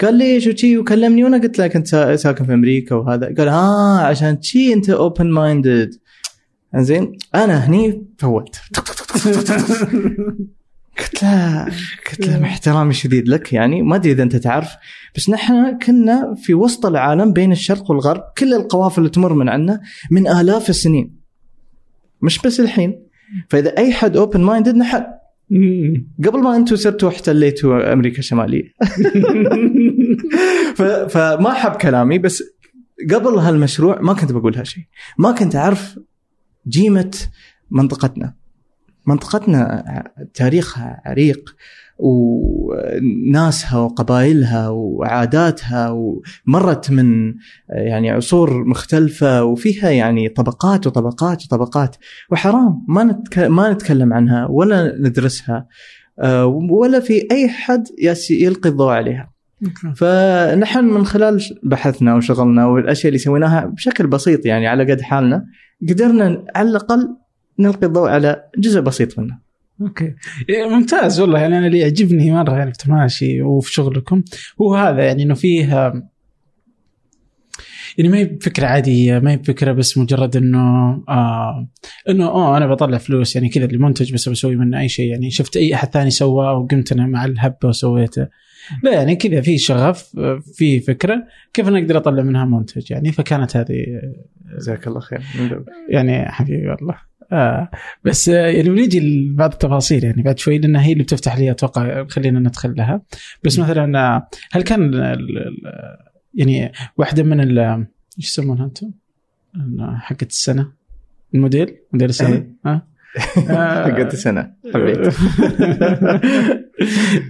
قال 0.00 0.14
لي 0.14 0.40
شو 0.40 0.50
شي 0.56 0.78
وكلمني. 0.78 1.24
وأنا 1.24 1.38
قلت 1.38 1.58
له 1.58 1.66
كنت 1.66 1.86
سا- 1.86 2.16
ساكن 2.16 2.44
في 2.44 2.54
أمريكا 2.54 2.94
وهذا. 2.94 3.26
قال 3.38 3.48
آه 3.48 4.00
عشان 4.00 4.42
شي 4.42 4.72
أنت 4.72 4.90
open-minded 4.90 5.94
زين 6.76 7.12
أنا 7.34 7.66
هني 7.68 8.06
فولت. 8.18 8.56
قلت 10.98 11.22
له 11.22 11.64
قلت 12.10 12.26
له 12.28 12.44
احترامي 12.44 12.90
الشديد 12.90 13.28
لك 13.28 13.52
يعني 13.52 13.82
ما 13.82 13.96
أدري 13.96 14.12
إذا 14.12 14.22
أنت 14.22 14.36
تعرف 14.36 14.68
بس 15.16 15.30
نحن 15.30 15.78
كنا 15.78 16.34
في 16.42 16.54
وسط 16.54 16.86
العالم 16.86 17.32
بين 17.32 17.52
الشرق 17.52 17.90
والغرب 17.90 18.22
كل 18.38 18.54
القوافل 18.54 18.98
اللي 19.00 19.10
تمر 19.10 19.32
من 19.34 19.48
عندنا 19.48 19.80
من 20.10 20.28
آلاف 20.28 20.68
السنين. 20.70 21.16
مش 22.22 22.38
بس 22.38 22.60
الحين. 22.60 23.04
فإذا 23.48 23.78
أي 23.78 23.92
حد 23.92 24.16
open-minded 24.16 24.76
نحن. 24.76 25.04
مم. 25.50 26.06
قبل 26.24 26.38
ما 26.38 26.56
أنتم 26.56 26.76
صرتوا 26.76 27.08
احتليتوا 27.08 27.92
أمريكا 27.92 28.18
الشماليه 28.18 28.62
فما 31.08 31.52
حب 31.52 31.72
كلامي 31.72 32.18
بس 32.18 32.42
قبل 33.10 33.34
هالمشروع 33.34 34.00
ما 34.00 34.12
كنت 34.12 34.32
بقول 34.32 34.56
هالشيء 34.56 34.84
ما 35.18 35.32
كنت 35.32 35.56
أعرف 35.56 35.98
جيمة 36.68 37.10
منطقتنا. 37.70 38.34
منطقتنا 39.06 39.84
تاريخها 40.34 41.02
عريق. 41.04 41.56
وناسها 41.98 43.78
وقبائلها 43.78 44.68
وعاداتها 44.68 45.90
ومرت 45.90 46.90
من 46.90 47.34
يعني 47.68 48.10
عصور 48.10 48.64
مختلفة 48.64 49.44
وفيها 49.44 49.90
يعني 49.90 50.28
طبقات 50.28 50.86
وطبقات 50.86 51.44
وطبقات 51.44 51.96
وحرام 52.30 52.84
ما 52.88 53.04
نتك... 53.04 53.38
ما 53.38 53.72
نتكلم 53.72 54.12
عنها 54.12 54.46
ولا 54.46 54.94
ندرسها 54.98 55.66
آه، 56.18 56.46
ولا 56.70 57.00
في 57.00 57.28
أي 57.30 57.48
حد 57.48 57.84
يلقي 58.30 58.68
الضوء 58.68 58.92
عليها. 58.92 59.34
فنحن 59.96 60.84
من 60.84 61.04
خلال 61.04 61.40
بحثنا 61.62 62.14
وشغلنا 62.14 62.66
والأشياء 62.66 63.08
اللي 63.08 63.18
سويناها 63.18 63.66
بشكل 63.66 64.06
بسيط 64.06 64.46
يعني 64.46 64.66
على 64.66 64.92
قد 64.92 65.00
حالنا 65.00 65.44
قدرنا 65.88 66.44
على 66.54 66.68
الأقل 66.68 67.16
نلقي 67.58 67.86
الضوء 67.86 68.08
على 68.08 68.44
جزء 68.58 68.80
بسيط 68.80 69.18
منه. 69.18 69.43
أوكي. 69.80 70.14
إيه، 70.48 70.68
ممتاز 70.68 71.20
والله. 71.20 71.40
يعني 71.40 71.58
أنا 71.58 71.66
اللي 71.66 71.78
يعجبني 71.78 72.32
مرة 72.32 72.56
يعني 72.56 72.72
في 72.72 72.78
تماشي 72.78 73.42
وفي 73.42 73.72
شغلكم 73.72 74.22
هو 74.60 74.74
هذا 74.74 75.04
يعني 75.04 75.22
إنه 75.22 75.34
فيه 75.34 75.92
يعني 77.98 78.10
ما 78.10 78.18
هي 78.18 78.24
بفكرة 78.24 78.66
عادية 78.66 79.18
ما 79.18 79.30
هي 79.30 79.36
بفكرة 79.36 79.72
بس 79.72 79.98
مجرد 79.98 80.36
إنه 80.36 80.58
آه 81.08 81.68
إنه 82.08 82.26
آه 82.26 82.56
أنا 82.56 82.66
بطلع 82.66 82.98
فلوس. 82.98 83.36
يعني 83.36 83.48
كذا 83.48 83.64
المنتج 83.64 84.12
بس 84.12 84.28
بسوي 84.28 84.56
منه 84.56 84.80
أي 84.80 84.88
شيء. 84.88 85.10
يعني 85.10 85.30
شفت 85.30 85.56
أي 85.56 85.74
أحد 85.74 85.88
ثاني 85.88 86.10
سواه 86.10 86.58
وقمت 86.58 86.92
أنا 86.92 87.06
مع 87.06 87.24
الهبة 87.24 87.68
وسويته. 87.68 88.28
لا 88.82 88.92
يعني 88.92 89.16
كذا 89.16 89.40
في 89.40 89.58
شغف 89.58 90.18
آه، 90.18 90.40
في 90.54 90.80
فكرة 90.80 91.24
كيف 91.52 91.68
أنا 91.68 91.78
أقدر 91.78 91.96
أطلع 91.96 92.22
منها 92.22 92.44
منتج 92.44 92.90
يعني. 92.90 93.12
فكانت 93.12 93.56
هذه 93.56 93.84
جزاك 94.56 94.86
الله 94.86 95.00
خير. 95.00 95.20
يعني 95.88 96.28
حبيبي 96.32 96.68
والله. 96.68 97.13
آه. 97.32 97.70
بس 98.04 98.28
آه 98.28 98.46
يعني 98.46 98.68
بنيجي 98.68 99.00
لبعض 99.00 99.52
التفاصيل 99.52 100.04
يعني 100.04 100.22
بعد 100.22 100.38
شوي 100.38 100.58
لأنها 100.58 100.82
هي 100.82 100.92
اللي 100.92 101.02
بتفتح 101.02 101.38
لي 101.38 101.50
أتوقع 101.50 102.04
خلينا 102.04 102.40
ندخل 102.40 102.74
لها. 102.76 103.02
بس 103.44 103.58
مثلا 103.58 103.98
آه، 103.98 104.28
هل 104.52 104.62
كان 104.62 104.92
يعني 106.34 106.72
واحدة 106.96 107.22
من 107.22 107.40
ال 107.40 107.58
إيش 108.18 108.28
يسمونها 108.30 108.64
أنتم؟ 108.64 108.90
حقت 109.96 110.30
السنة. 110.30 110.72
الموديل؟ 111.34 111.76
موديل 111.92 112.08
السنة. 112.08 112.34
إيه. 112.34 112.50
ها؟ 112.66 112.86
حقت 113.84 114.12
السنة 114.12 114.52
حبيت. 114.74 114.98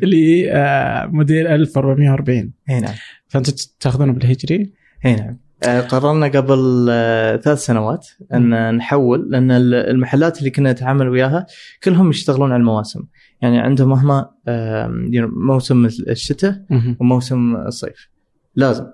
اللي 0.02 0.52
آه، 0.52 1.06
موديل 1.06 1.46
1440 1.46 2.52
اي 2.70 2.80
نعم. 2.80 2.94
فأنتم 3.28 3.52
تاخذونه 3.80 4.12
بالهجري؟ 4.12 4.72
اي 5.04 5.14
نعم. 5.14 5.38
قررنا 5.68 6.26
قبل 6.26 6.86
آه، 6.90 7.36
ثلاث 7.36 7.58
سنوات 7.58 8.06
أن 8.34 8.74
نحول 8.76 9.30
لأن 9.30 9.50
ال- 9.50 9.74
المحلات 9.74 10.38
اللي 10.38 10.50
كنا 10.50 10.72
نتعامل 10.72 11.08
وياها 11.08 11.46
كلهم 11.84 12.10
يشتغلون 12.10 12.52
على 12.52 12.60
المواسم. 12.60 13.00
يعني 13.40 13.58
عندهم 13.58 13.92
يعني 14.46 15.26
موسم 15.26 15.84
الشتاء. 15.86 16.64
وموسم 17.00 17.56
الصيف. 17.56 18.08
لازم. 18.56 18.86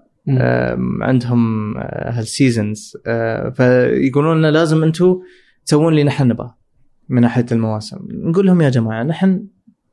عندهم 1.02 1.74
آه، 1.78 2.10
هالسيزونز 2.10 2.96
آه، 3.06 3.48
فيقولون 3.50 4.38
لنا 4.38 4.50
لازم 4.50 4.82
أنتم 4.84 5.16
تسوون 5.66 5.92
اللي 5.92 6.04
نحن 6.04 6.28
نبغاه 6.28 6.58
من 7.08 7.20
ناحية 7.22 7.46
المواسم. 7.52 7.98
نقول 8.10 8.46
لهم 8.46 8.60
يا 8.60 8.68
جماعة 8.70 9.02
نحن 9.02 9.44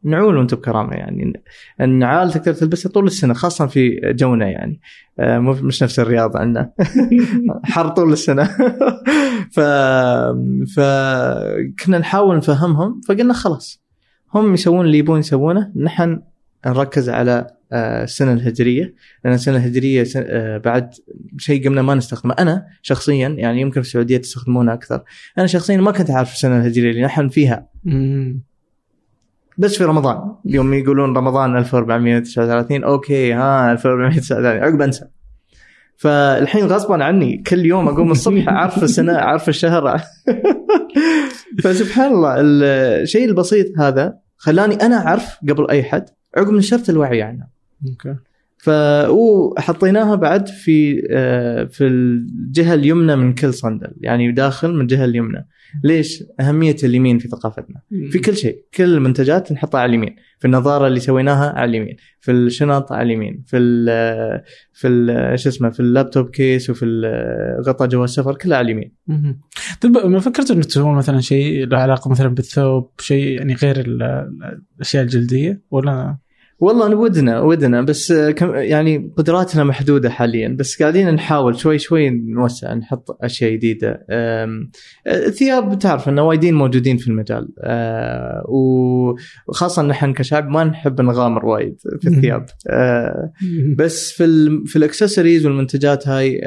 نعول 0.04 0.38
وأنتم 0.38 0.58
بكرامة 0.58 0.94
يعني. 0.94 1.44
النعال 1.82 2.32
تقدر 2.32 2.54
تلبسها 2.54 2.92
طول 2.92 3.06
السنة 3.06 3.34
خاصة 3.34 3.68
في 3.68 4.00
جونا 4.04 4.48
يعني. 4.48 4.82
آه، 5.20 5.39
مش 5.39 5.84
نفس 5.84 6.00
الرياض 6.00 6.38
عندنا. 6.38 6.72
حر 7.63 7.89
طول 7.89 8.13
السنة. 8.13 8.44
ف 9.56 9.60
فكنا 10.75 11.98
نحاول 12.00 12.38
نفهمهم 12.38 13.01
فقلنا 13.08 13.34
خلاص. 13.34 13.84
هم 14.34 14.54
يسوون 14.54 14.86
اللي 14.86 14.98
يبون 14.98 15.20
يسوونه. 15.20 15.72
نحن 15.75 16.22
نركز 16.66 17.10
على 17.10 17.48
آه، 17.72 18.04
السنة 18.04 18.34
الهجرية. 18.34 18.96
لأن 19.25 19.34
السنة 19.34 19.58
الهجرية 19.58 20.08
آه، 20.16 20.58
بعد 20.58 20.94
شيء 21.38 21.68
قمنا 21.68 21.82
ما 21.82 21.96
نستخدمه. 21.96 22.36
أنا 22.39 22.66
شخصيا 22.82 23.27
يعني 23.27 23.62
يمكن 23.62 23.82
في 23.82 23.88
السعودية 23.88 24.18
تستخدمونه 24.18 24.74
أكثر. 24.74 25.04
أنا 25.38 25.48
شخصيا 25.48 25.77
ما 25.77 25.92
كنت 25.92 26.12
عارف 26.12 26.34
السنة 26.34 26.58
الهجرية 26.58 26.92
اللي 26.92 27.04
نحن 27.04 27.30
فيها. 27.30 27.68
بس 29.58 29.78
في 29.78 29.84
رمضان. 29.84 30.36
يوم 30.46 30.74
يقولون 30.74 31.18
رمضان 31.18 31.58
1439 31.58 32.84
أوكي 32.84 33.34
ها 33.34 33.72
1439 33.72 34.64
عقب 34.64 34.82
أنسى. 34.82 35.06
فالحين 35.98 36.66
غصبا 36.66 37.04
عني 37.04 37.44
كل 37.48 37.66
يوم 37.66 37.88
أقوم 37.88 38.12
الصبح 38.12 38.50
عارف 38.60 38.84
السنة 38.84 39.14
عارف 39.18 39.50
الشهر. 39.50 40.02
فسبحان 41.64 42.12
الله 42.12 42.36
الشيء 42.40 43.26
البسيط 43.26 43.80
هذا 43.80 44.18
خلاني 44.38 44.76
أنا 44.76 45.08
أعرف 45.08 45.38
قبل 45.50 45.70
أي 45.70 45.84
حد 45.84 46.06
عقب 46.38 46.54
نشرت 46.54 46.90
الوعي 46.90 47.22
عنه. 47.22 47.48
أوكي. 47.90 48.16
ف 48.58 48.70
وحطيناها 49.10 50.16
بعد 50.16 50.48
في 50.48 51.08
آه، 51.12 51.64
في 51.64 51.88
الجهة 51.88 52.74
اليمنى 52.74 53.16
من 53.16 53.34
كل 53.34 53.54
صندل 53.54 53.94
يعني 54.02 54.32
داخل 54.32 54.74
من 54.74 54.82
الجهة 54.82 55.06
اليمنى. 55.06 55.48
ليش؟ 55.84 56.24
أهمية 56.40 56.76
اليمين 56.84 57.18
في 57.20 57.28
ثقافتنا. 57.28 57.82
في 58.12 58.20
كل 58.20 58.36
شيء 58.36 58.64
كل 58.76 58.84
المنتجات 58.84 59.52
نحطها 59.52 59.80
على 59.82 59.90
اليمين. 59.90 60.16
في 60.40 60.46
النظارة 60.46 60.88
اللي 60.88 61.00
سويناها 61.00 61.50
على 61.50 61.70
اليمين. 61.70 61.96
في 62.20 62.32
الشنط 62.32 62.92
على 62.92 63.02
اليمين. 63.04 63.44
في 63.48 63.58
ال 63.58 63.86
في 64.74 64.88
ال 64.88 65.40
شو 65.40 65.50
اسمه؟ 65.50 65.70
في 65.70 65.80
اللابتوب 65.80 66.30
كيس 66.30 66.70
وفي 66.70 66.86
غطاء 67.68 67.88
جواز 67.88 68.10
السفر 68.10 68.36
كلها 68.36 68.58
على 68.58 68.66
اليمين. 68.66 68.94
طيب 69.82 69.98
ما 69.98 70.20
فكرت 70.20 70.52
إنك 70.52 70.66
تسوون 70.66 70.96
مثلا 70.96 71.20
شيء 71.22 71.66
له 71.68 71.78
علاقة 71.78 72.10
مثلا 72.12 72.28
بالثوب 72.28 72.90
شيء 73.00 73.38
يعني 73.38 73.54
غير 73.54 73.80
ال- 73.80 74.30
الأشياء 74.76 75.04
الجلدية؟ 75.04 75.62
ولا 75.72 76.18
والله 76.60 76.96
ودنا 76.96 77.40
ودنا 77.40 77.82
بس 77.82 78.12
آه، 78.12 78.32
كم 78.32 78.56
يعني 78.56 79.14
قدراتنا 79.18 79.64
محدودة 79.64 80.10
حاليا 80.10 80.56
بس 80.60 80.82
قاعدين 80.82 81.10
نحاول 81.10 81.60
شوي 81.60 81.80
شوي 81.80 82.10
نوسع 82.10 82.74
نحط 82.74 83.18
أشياء 83.24 83.52
جديدة. 83.52 84.06
آه، 84.10 84.68
الثياب 85.08 85.80
تعرف 85.80 86.10
ان 86.10 86.20
وايدين 86.20 86.54
موجودين 86.54 86.98
في 86.98 87.08
المجال. 87.08 87.50
آه، 87.60 88.44
وخاصه 89.48 89.82
نحن 89.82 90.14
كشعب 90.14 90.50
ما 90.50 90.64
نحب 90.64 91.02
نغامر 91.02 91.46
وايد 91.46 91.76
في 92.02 92.08
الثياب. 92.08 92.46
بس 93.78 94.12
في 94.12 94.26
ال 94.26 94.68
في 94.68 94.76
الاكسسوارز 94.76 95.46
والمنتجات 95.46 96.08
هاي 96.08 96.42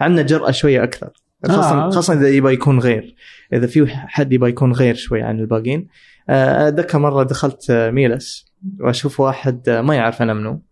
عندنا 0.00 0.22
جرأة 0.22 0.50
شوية 0.50 0.82
أكثر. 0.82 1.10
خاصه 1.46 1.86
آه. 1.86 1.90
خاصه 1.90 2.14
إذا 2.14 2.28
يبغى 2.28 2.52
يكون 2.52 2.78
غير. 2.78 3.14
إذا 3.52 3.66
في 3.66 3.86
حد 3.86 4.32
يبغى 4.32 4.50
يكون 4.50 4.72
غير 4.72 4.94
شوي 4.94 5.22
عن 5.22 5.40
الباقيين. 5.40 5.86
أتذكر 6.28 6.98
مرة 6.98 7.22
دخلت 7.22 7.70
ميلس. 7.70 8.53
وأشوف 8.80 9.20
واحد 9.20 9.68
آه، 9.68 9.80
ما 9.80 9.94
يعرف 9.94 10.22
أنا 10.22 10.34
منو. 10.34 10.62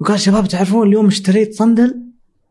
وقال 0.00 0.20
شباب 0.20 0.48
تعرفون 0.48 0.88
اليوم 0.88 1.06
اشتريت 1.06 1.54
صندل؟ 1.54 2.02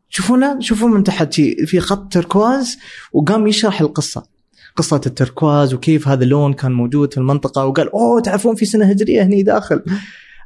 شوفونا 0.09 0.57
شوفوا 0.59 0.89
من 0.89 1.03
تحت 1.03 1.33
في 1.41 1.79
خط 1.79 2.13
تركواز. 2.13 2.77
وقام 3.13 3.47
يشرح 3.47 3.81
القصة 3.81 4.23
قصة 4.75 5.01
التركواز 5.05 5.73
وكيف 5.73 6.07
هذا 6.07 6.23
اللون 6.23 6.53
كان 6.53 6.71
موجود 6.71 7.13
في 7.13 7.17
المنطقة. 7.17 7.65
وقال 7.65 7.89
أوه 7.91 8.21
تعرفون 8.21 8.55
في 8.55 8.65
سنة 8.65 8.85
هجرية 8.85 9.23
هني 9.23 9.43
داخل. 9.43 9.83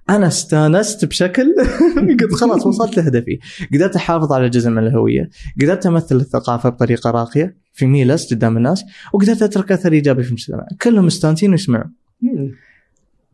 أنا 0.10 0.28
استانست 0.28 1.06
بشكل 1.06 1.56
قلت 2.22 2.34
خلاص 2.34 2.66
وصلت 2.66 2.98
لهدفي. 2.98 3.40
قدرت 3.74 3.96
أحافظ 3.96 4.34
على 4.34 4.50
جزء 4.50 4.70
من 4.70 4.78
الهوية. 4.78 5.30
قدرت 5.62 5.86
أمثل 5.86 6.16
الثقافة 6.16 6.70
بطريقة 6.70 7.12
راقية 7.12 7.58
في 7.74 7.86
ميلس 7.86 8.34
قدام 8.34 8.58
الناس 8.58 8.84
وقدرت 9.14 9.42
أترك 9.42 9.72
أثر 9.72 9.92
إيجابي 9.92 10.24
في 10.24 10.30
المجتمع. 10.30 10.68
كلهم 10.82 11.06
مستانسين 11.06 11.52
ويسمعوا 11.52 11.90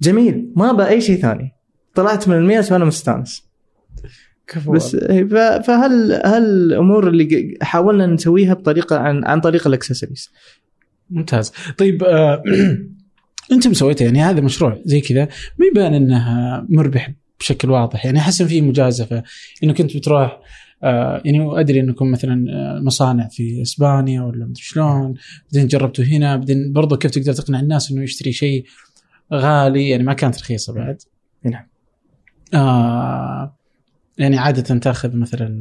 جميل. 0.01 0.53
ما 0.55 0.69
ابى 0.69 0.87
أي 0.87 1.01
شيء 1.01 1.21
ثاني. 1.21 1.51
طلعت 1.95 2.27
من 2.27 2.35
الميلس 2.35 2.71
وأنا 2.71 2.85
مستانس. 2.85 3.49
كفو. 4.47 4.71
بس 4.71 4.95
إيه، 4.95 5.23
فهل 5.59 6.21
هل 6.25 6.43
الأمور 6.43 7.07
اللي 7.07 7.57
حاولنا 7.61 8.05
نسويها 8.05 8.53
بطريقة 8.53 8.97
عن 8.97 9.25
عن 9.25 9.39
طريق 9.39 9.67
الأكسسوارز؟ 9.67 10.29
ممتاز. 11.09 11.51
طيب 11.77 12.03
آه 12.03 12.43
انت 13.51 13.67
مسويته 13.67 14.03
يعني 14.03 14.21
هذا 14.21 14.41
مشروع 14.41 14.77
زي 14.85 15.01
كذا. 15.01 15.27
ما 15.57 15.65
يبان 15.65 15.93
إنه 15.93 16.25
مربح 16.69 17.11
بشكل 17.39 17.69
واضح. 17.69 18.05
يعني 18.05 18.19
أحس 18.19 18.41
إن 18.41 18.47
فيه 18.47 18.61
مجازفة. 18.61 19.23
إنه 19.63 19.73
كنت 19.73 19.97
بتروح 19.97 20.39
آه 20.83 21.21
يعني 21.25 21.59
أدري 21.59 21.79
إنكم 21.79 22.11
مثلا 22.11 22.45
آه، 22.49 22.81
مصانع 22.83 23.27
في 23.27 23.61
إسبانيا 23.61 24.21
ولا 24.21 24.45
مدري 24.45 24.63
شلون. 24.63 25.13
بعدين 25.53 25.67
جربتوا 25.67 26.03
هنا. 26.03 26.35
بعدين 26.35 26.73
برضو 26.73 26.97
كيف 26.97 27.11
تقدر 27.11 27.33
تقنع 27.33 27.59
الناس 27.59 27.91
إنه 27.91 28.03
يشتري 28.03 28.31
شيء 28.31 28.65
غالي 29.33 29.89
يعني 29.89 30.03
ما 30.03 30.13
كانت 30.13 30.39
رخيصة 30.41 30.73
بعد. 30.73 31.01
نعم. 31.43 31.67
آه 32.53 33.57
يعني 34.17 34.37
عادة 34.37 34.79
تأخذ 34.79 35.15
مثلا 35.15 35.59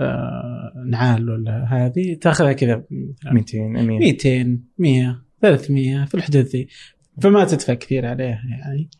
آه 0.00 0.72
نعال 0.86 1.30
ولا 1.30 1.66
هذه 1.70 2.14
تأخذها 2.14 2.52
كذا 2.52 2.84
مثلاً 3.24 3.32
200 3.32 3.58
100 3.58 3.98
200 3.98 4.58
100 4.78 5.22
300 5.42 6.04
في 6.04 6.14
الحدود 6.14 6.44
ذي. 6.44 6.68
فما 7.22 7.44
تدفع 7.44 7.74
كثير 7.74 8.06
عليها 8.06 8.42
يعني. 8.50 8.90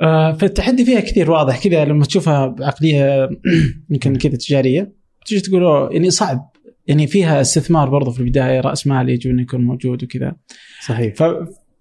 آه 0.00 0.32
فالتحدي 0.32 0.84
فيها 0.84 1.00
كثير 1.00 1.30
واضح 1.30 1.64
كذا 1.64 1.84
لما 1.84 2.04
تشوفها 2.04 2.46
بعقلية 2.46 3.28
يمكن 3.90 4.16
كذا 4.16 4.36
تجارية 4.36 4.92
تجي 5.26 5.40
تقول 5.40 5.92
يعني 5.92 6.10
صعب. 6.10 6.50
يعني 6.86 7.06
فيها 7.06 7.40
استثمار 7.40 7.88
برضو 7.88 8.10
في 8.10 8.20
البداية 8.20 8.60
رأس 8.60 8.86
مال 8.86 9.08
يجب 9.08 9.30
إنه 9.30 9.42
يكون 9.42 9.60
موجود 9.60 10.04
وكذا. 10.04 10.36
صحيح. 10.86 11.14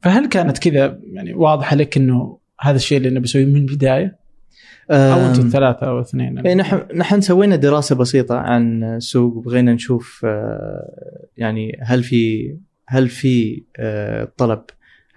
فهل 0.08 0.26
كانت 0.26 0.58
كذا 0.58 1.00
يعني 1.14 1.34
واضحة 1.34 1.76
لك 1.76 1.98
إنه 1.98 2.38
هذا 2.62 2.76
الشيء 2.76 2.98
اللي 2.98 3.10
أنا 3.10 3.20
بسويه 3.20 3.46
من 3.46 3.56
البداية؟ 3.56 4.20
أو 4.92 5.28
أنتم 5.28 5.42
أم، 5.42 5.48
الثلاثه 5.48 5.88
أو 5.88 6.02
اثنين؟ 6.02 6.40
إيه، 6.48 6.54
نحن 6.56 6.82
نحن 6.96 7.22
سوينا 7.22 7.56
دراسة 7.56 7.96
بسيطة 7.96 8.36
عن 8.38 8.84
السوق 8.84 9.34
وبغينا 9.38 9.74
نشوف 9.74 10.22
آه، 10.26 11.28
يعني 11.38 11.80
هل 11.84 12.04
في 12.04 12.56
هل 12.88 13.10
في 13.10 13.64
آه، 13.80 14.32
طلب 14.38 14.62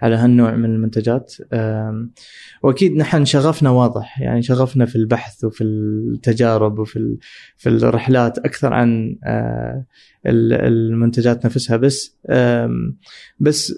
على 0.01 0.15
هالنوع 0.15 0.55
من 0.55 0.65
المنتجات؟ 0.65 1.33
وأكيد 2.63 2.95
نحن 2.97 3.25
شغفنا 3.25 3.69
واضح 3.69 4.21
يعني 4.21 4.41
شغفنا 4.41 4.85
في 4.85 4.95
البحث 4.95 5.43
وفي 5.43 5.63
التجارب 5.63 6.79
وفي 6.79 7.17
في 7.57 7.69
الرحلات 7.69 8.37
أكثر 8.37 8.73
عن 8.73 9.17
آه، 9.23 9.85
ال- 10.25 10.53
المنتجات 10.53 11.45
نفسها. 11.45 11.77
بس 11.77 12.17
بس 13.39 13.73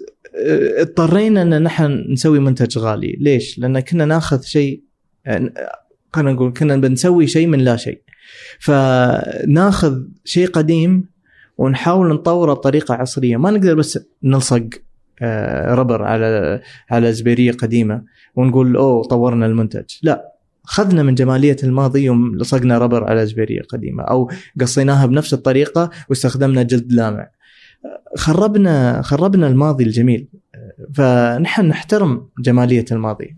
اضطرينا 0.78 1.42
أن 1.42 1.62
نحن 1.62 2.04
نسوي 2.12 2.38
منتج 2.38 2.78
غالي. 2.78 3.16
ليش؟ 3.20 3.58
لأن 3.58 3.80
كنا 3.80 4.04
ناخذ 4.04 4.42
شيء 4.42 4.82
آه، 5.26 5.50
خلينا 6.12 6.32
نقول 6.32 6.52
كنا 6.52 6.76
بنسوي 6.76 7.26
شيء 7.26 7.46
من 7.46 7.58
لا 7.58 7.76
شيء. 7.76 8.00
فناخذ 8.58 10.02
شيء 10.24 10.46
قديم 10.46 11.08
ونحاول 11.58 12.08
نطوره 12.08 12.52
بطريقة 12.52 12.94
عصرية. 12.94 13.36
ما 13.36 13.50
نقدر 13.50 13.74
بس 13.74 13.98
نلصق 14.22 14.68
آه، 15.22 15.74
ربر 15.74 16.02
على 16.02 16.60
على 16.90 17.12
زبيرية 17.12 17.52
قديمة 17.52 18.02
ونقول 18.36 18.76
أوه 18.76 19.04
طورنا 19.04 19.46
المنتج. 19.46 19.84
لا 20.02 20.34
خذنا 20.64 21.02
من 21.02 21.14
جمالية 21.14 21.56
الماضي 21.62 22.04
يوم 22.04 22.36
لصقنا 22.36 22.78
ربر 22.78 23.04
على 23.04 23.26
زبيرية 23.26 23.62
قديمة 23.62 24.02
أو 24.02 24.30
قصيناها 24.60 25.06
بنفس 25.06 25.34
الطريقة 25.34 25.90
واستخدمنا 26.08 26.62
جلد 26.62 26.92
لامع. 26.92 27.28
خربنا 28.16 29.02
خربنا 29.02 29.46
الماضي 29.46 29.84
الجميل. 29.84 30.28
فنحن 30.94 31.66
نحترم 31.66 32.28
جمالية 32.38 32.84
الماضي. 32.92 33.36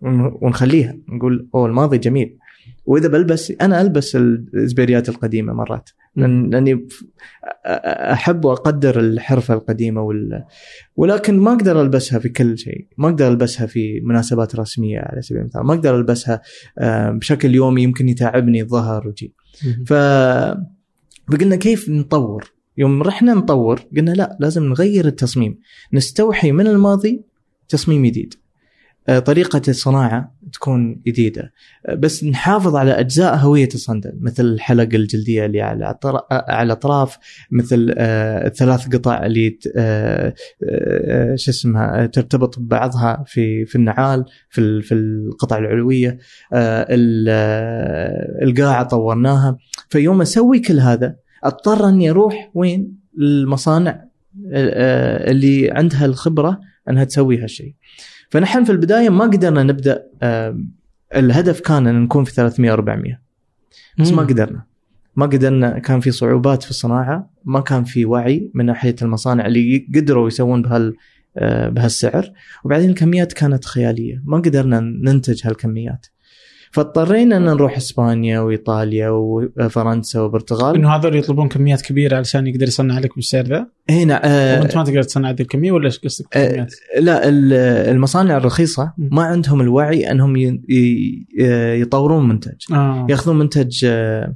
ون- 0.00 0.38
ونخليها 0.42 0.96
نقول 1.08 1.48
أوه 1.54 1.66
الماضي 1.66 1.98
جميل. 1.98 2.38
وإذا 2.86 3.08
بلبس 3.08 3.52
أنا 3.60 3.80
ألبس 3.80 4.16
الزبيريات 4.16 5.08
القديمة 5.08 5.52
مرات. 5.52 5.90
لأني 6.16 6.86
أحب 8.12 8.44
وأقدر 8.44 9.00
الحرفة 9.00 9.54
القديمة 9.54 10.02
وال... 10.02 10.44
ولكن 10.96 11.38
ما 11.38 11.52
أقدر 11.52 11.82
ألبسها 11.82 12.18
في 12.18 12.28
كل 12.28 12.58
شيء، 12.58 12.86
ما 12.98 13.08
أقدر 13.08 13.28
ألبسها 13.28 13.66
في 13.66 14.00
مناسبات 14.00 14.56
رسمية 14.56 14.98
على 14.98 15.22
سبيل 15.22 15.40
المثال، 15.40 15.62
ما 15.62 15.74
أقدر 15.74 15.96
ألبسها 15.96 16.40
بشكل 17.10 17.54
يومي 17.54 17.82
يمكن 17.82 18.08
يتعبني 18.08 18.62
الظهر 18.62 19.08
وجي. 19.08 19.34
ف 19.86 19.92
فقلنا 21.32 21.56
كيف 21.56 21.88
نطور؟ 21.88 22.52
يوم 22.78 23.02
رحنا 23.02 23.34
نطور 23.34 23.80
قلنا 23.96 24.10
لا 24.10 24.36
لازم 24.40 24.64
نغير 24.64 25.06
التصميم، 25.06 25.58
نستوحي 25.92 26.52
من 26.52 26.66
الماضي 26.66 27.22
تصميم 27.68 28.06
جديد. 28.06 28.34
آه، 29.08 29.18
طريقة 29.18 29.62
الصناعة 29.68 30.34
تكون 30.52 31.02
جديدة. 31.06 31.52
آه، 31.86 31.94
بس 31.94 32.24
نحافظ 32.24 32.76
على 32.76 32.90
أجزاء 32.90 33.36
هوية 33.36 33.68
الصندل 33.74 34.12
مثل 34.20 34.44
الحلق 34.44 34.82
الجلدية 34.82 35.46
اللي 35.46 35.62
على 35.62 35.98
آه، 36.04 36.26
على 36.30 36.66
الأطراف 36.66 37.18
مثل 37.50 37.94
الثلاث 37.98 38.88
قطع 38.88 39.26
اللي 39.26 39.58
شو 41.36 41.50
اسمها 41.50 42.06
ترتبط 42.06 42.58
ببعضها 42.58 43.24
في 43.26 43.64
في 43.66 43.76
النعال 43.76 44.24
في 44.50 44.82
في 44.82 44.94
القطع 44.94 45.58
العلوية. 45.58 46.18
القاعة 48.42 48.82
طورناها. 48.82 49.58
فيوم 49.88 50.22
أسوي 50.22 50.58
كل 50.58 50.80
هذا 50.80 51.23
اضطر 51.44 51.88
اني 51.88 52.10
أروح 52.10 52.50
وين؟ 52.54 52.98
المصانع 53.18 54.04
اللي 54.46 55.70
عندها 55.70 56.06
الخبرة 56.06 56.60
انها 56.90 57.04
تسوي 57.04 57.38
هالشيء. 57.38 57.74
فنحن 58.30 58.64
في 58.64 58.72
البداية 58.72 59.08
ما 59.08 59.24
قدرنا 59.24 59.62
نبدأ 59.62 60.06
الهدف 61.16 61.60
كان 61.60 61.86
إن 61.86 62.02
نكون 62.02 62.24
في 62.24 62.32
300 62.32 62.72
400 62.72 63.20
بس 63.98 64.12
ما 64.12 64.22
قدرنا. 64.22 64.64
ما 65.16 65.26
قدرنا. 65.26 65.78
كان 65.78 66.00
في 66.00 66.10
صعوبات 66.10 66.62
في 66.62 66.70
الصناعة 66.70 67.30
ما 67.44 67.60
كان 67.60 67.84
في 67.84 68.04
وعي 68.04 68.50
من 68.54 68.66
ناحية 68.66 68.96
المصانع 69.02 69.46
اللي 69.46 69.86
قدروا 69.94 70.28
يسوون 70.28 70.62
بهال 70.62 70.96
آه، 71.36 71.68
بهالسعر. 71.68 72.32
وبعدين 72.64 72.90
الكميات 72.90 73.32
كانت 73.32 73.64
خيالية. 73.64 74.22
ما 74.24 74.36
قدرنا 74.36 74.80
ننتج 74.80 75.46
هالكميات. 75.46 76.06
فاضطرينا 76.74 77.36
إن 77.36 77.44
نروح 77.44 77.76
إسبانيا 77.76 78.40
وإيطاليا 78.40 79.08
وفرنسا 79.10 80.20
والبرتغال 80.20 80.74
إنه 80.74 80.96
هذول 80.96 81.16
يطلبون 81.16 81.48
كميات 81.48 81.82
كبيرة 81.82 82.16
علشان 82.16 82.46
يقدر 82.46 82.66
يصنع 82.66 82.98
لك 82.98 83.14
بالسعر 83.14 83.44
ذا؟ 83.44 83.66
هنا 83.90 84.20
آه 84.24 84.60
وانت 84.60 84.76
ما 84.76 84.84
تقدر 84.84 85.02
تصنع 85.02 85.30
هذه 85.30 85.40
الكمية 85.40 85.72
ولا 85.72 85.86
إيش 85.86 85.98
قصدك؟ 85.98 86.36
آه 86.36 86.66
لا 86.98 87.28
المصانع 87.90 88.36
الرخيصة 88.36 88.92
ما 88.98 89.22
عندهم 89.22 89.60
الوعي 89.60 90.10
إنهم 90.10 90.58
يطورون 91.78 92.28
منتج 92.28 92.72
آه. 92.72 93.06
يأخذون 93.10 93.38
منتج 93.38 93.84
آه، 93.84 94.34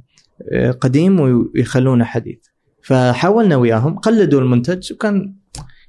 آه، 0.51 0.71
قديم 0.71 1.19
ويخلونه 1.19 2.05
حديث 2.05 2.39
فحاولنا 2.83 3.55
وياهم 3.55 3.95
قلدوا 3.95 4.41
المنتج 4.41 4.93
وكان 4.93 5.35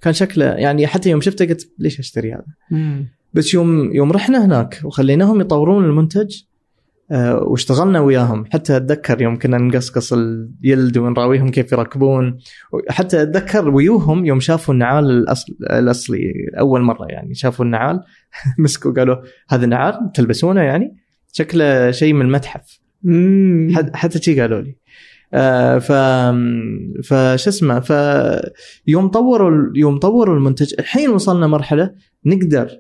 كان 0.01 0.13
شكله 0.13 0.45
يعني 0.45 0.87
حتى 0.87 1.11
يوم 1.11 1.21
شفته 1.21 1.45
قلت 1.45 1.71
ليش 1.79 1.99
أشتري 1.99 2.33
هذا؟ 2.33 2.45
مم. 2.71 3.20
بس 3.35 3.55
يوم 3.55 3.93
يوم 3.93 4.13
رحنا 4.13 4.45
هناك 4.45 4.81
وخليناهم 4.85 5.41
يطورون 5.41 5.85
المنتج 5.85 6.43
آه 7.11 7.43
واشتغلنا 7.43 8.01
وياهم. 8.01 8.45
حتى 8.53 8.77
أتذكر 8.77 9.23
يوم 9.23 9.39
كنا 9.39 9.59
نقصقص 9.59 10.13
اليلد 10.13 10.99
ونراويهم 10.99 11.51
كيف 11.51 11.73
يركبون 11.73 12.39
حتى 12.89 13.23
أتذكر 13.23 13.69
ويوهم 13.69 14.25
يوم 14.25 14.41
شافوا 14.41 14.75
النعال 14.75 15.11
الأصل 15.11 15.57
الأصلي 15.63 16.33
أول 16.59 16.81
مرة 16.81 17.07
يعني 17.09 17.35
شافوا 17.35 17.65
النعال 17.65 18.01
مسكوا 18.59 18.93
قالوا 18.93 19.17
هذا 19.49 19.67
نعال 19.67 20.13
تلبسونه 20.15 20.61
يعني؟ 20.61 20.97
شكله 21.33 21.91
شيء 21.91 22.13
من 22.13 22.27
المتحف. 22.27 22.81
حتى 23.95 24.23
شي 24.23 24.41
قالوا 24.41 24.61
لي. 24.61 24.77
آه 25.35 25.79
ف 25.79 25.93
فش 27.09 27.49
اسمه 27.49 27.81
فيوم 27.81 29.09
طوروا 29.09 29.73
يوم 29.75 29.99
طوروا 29.99 30.37
المنتج 30.37 30.75
الحين 30.79 31.11
وصلنا 31.11 31.47
مرحلة 31.47 31.95
نقدر 32.27 32.71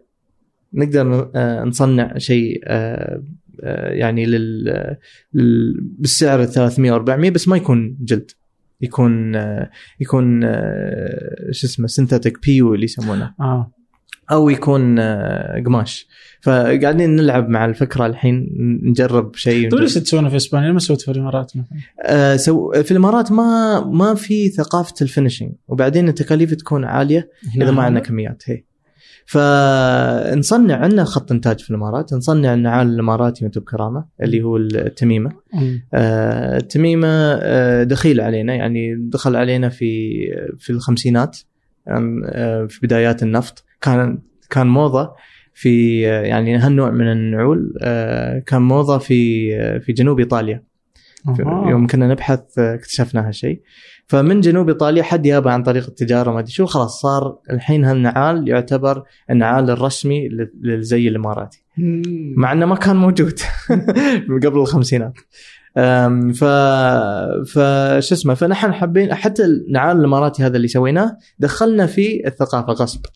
نقدر 0.74 1.30
آه، 1.34 1.64
نصنع 1.64 2.18
شيء 2.18 2.60
آه، 2.64 3.22
آه، 3.62 3.92
يعني 3.92 4.26
لل 4.26 4.96
بالسعر 5.98 6.44
300 6.44 6.94
400 6.94 7.30
بس 7.30 7.48
ما 7.48 7.56
يكون 7.56 7.96
جلد. 8.00 8.30
يكون 8.80 9.34
يكون 10.00 10.42
شو 11.50 11.66
اسمه 11.66 11.86
synthetic 11.86 12.42
PU 12.42 12.74
اللي 12.74 12.84
يسمونه. 12.84 13.34
آه. 13.40 13.72
أو 14.30 14.50
يكون 14.50 15.00
قماش. 15.66 16.08
فقاعدين 16.40 17.16
نلعب 17.16 17.48
مع 17.48 17.64
الفكرة 17.64 18.06
الحين 18.06 18.48
نجرب 18.82 19.34
شيء 19.36 19.70
طيب 19.70 19.80
ليش 19.80 19.94
تسوونه 19.94 20.28
في 20.28 20.36
إسبانيا؟ 20.36 20.72
ما 20.72 20.78
سويت 20.78 21.00
في 21.00 21.10
الإمارات 21.10 21.52
مثلا؟ 21.56 21.78
آه 22.02 22.36
سو 22.36 22.72
في 22.72 22.90
الإمارات 22.90 23.32
ما 23.32 23.80
ما 23.84 24.14
في 24.14 24.48
ثقافة 24.48 24.94
ال 25.02 25.07
finishing 25.07 25.52
وبعدين 25.68 26.08
التكاليف 26.08 26.54
تكون 26.54 26.84
عالية 26.84 27.30
إذا 27.56 27.70
ما 27.70 27.82
عندنا 27.82 28.00
كميات. 28.00 28.42
هي. 28.46 28.62
فنصنع 29.30 30.76
عندنا 30.76 31.04
خط 31.04 31.32
إنتاج 31.32 31.60
في 31.60 31.70
الإمارات 31.70 32.14
نصنع 32.14 32.54
النعال 32.54 32.88
الاماراتي 32.88 33.44
وأنتم 33.44 33.60
بكرامه 33.60 34.04
اللي 34.22 34.42
هو 34.42 34.56
التميمة. 34.56 35.32
آه 35.94 36.56
التميمة 36.56 37.08
آه 37.42 37.82
دخيل 37.82 38.20
علينا 38.20 38.54
يعني 38.54 38.94
دخل 39.08 39.36
علينا 39.36 39.68
في 39.68 40.18
في 40.58 40.70
الخمسينات 40.70 41.38
آه 41.88 42.66
في 42.70 42.78
بدايات 42.82 43.22
النفط. 43.22 43.64
كان 43.80 44.18
كان 44.50 44.66
موضة 44.66 45.12
في 45.54 46.00
يعني 46.00 46.56
هالنوع 46.56 46.90
من 46.90 47.12
النعول 47.12 47.74
آه 47.82 48.38
كان 48.38 48.62
موضة 48.62 48.98
في 48.98 49.50
في 49.80 49.92
جنوب 49.92 50.18
إيطاليا. 50.18 50.64
يوم 51.70 51.86
كنا 51.86 52.08
نبحث 52.08 52.58
اكتشفنا 52.58 53.28
هالشيء. 53.28 53.62
فمن 54.10 54.40
جنوب 54.40 54.68
إيطاليا 54.68 55.02
حد 55.02 55.26
يابا 55.26 55.50
عن 55.50 55.62
طريق 55.62 55.86
التجارة 55.86 56.30
ما 56.30 56.38
أدري 56.38 56.52
شو 56.52 56.66
خلاص 56.66 57.00
صار 57.00 57.38
الحين 57.50 57.84
هالنعال 57.84 58.48
يعتبر 58.48 59.02
النعال 59.30 59.70
الرسمي 59.70 60.28
للزي 60.62 61.08
الإماراتي. 61.08 61.64
مع 62.36 62.52
إنه 62.52 62.66
ما 62.66 62.74
كان 62.74 62.96
موجود 62.96 63.40
من 64.28 64.40
قبل 64.40 64.58
الخمسينات. 64.58 65.12
ف 66.34 66.44
فش 67.52 68.12
اسمه 68.12 68.34
فنحن 68.34 68.72
حابين 68.72 69.14
حتى 69.14 69.44
النعال 69.44 69.98
الاماراتي 69.98 70.42
هذا 70.42 70.56
اللي 70.56 70.68
سويناه 70.68 71.16
دخلنا 71.38 71.86
فيه 71.86 72.26
الثقافة 72.26 72.72
غصب. 72.72 73.00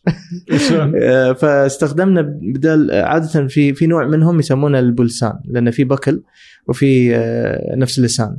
آه، 1.02 1.32
فاستخدمنا 1.32 2.22
بدل 2.42 2.90
عادة 2.90 3.46
في 3.46 3.74
في 3.74 3.86
نوع 3.86 4.06
منهم 4.06 4.38
يسمونه 4.38 4.78
البلسان 4.78 5.32
لأن 5.44 5.70
في 5.70 5.84
بكل 5.84 6.22
وفي 6.68 7.16
آه، 7.16 7.76
نفس 7.76 7.98
اللسان. 7.98 8.36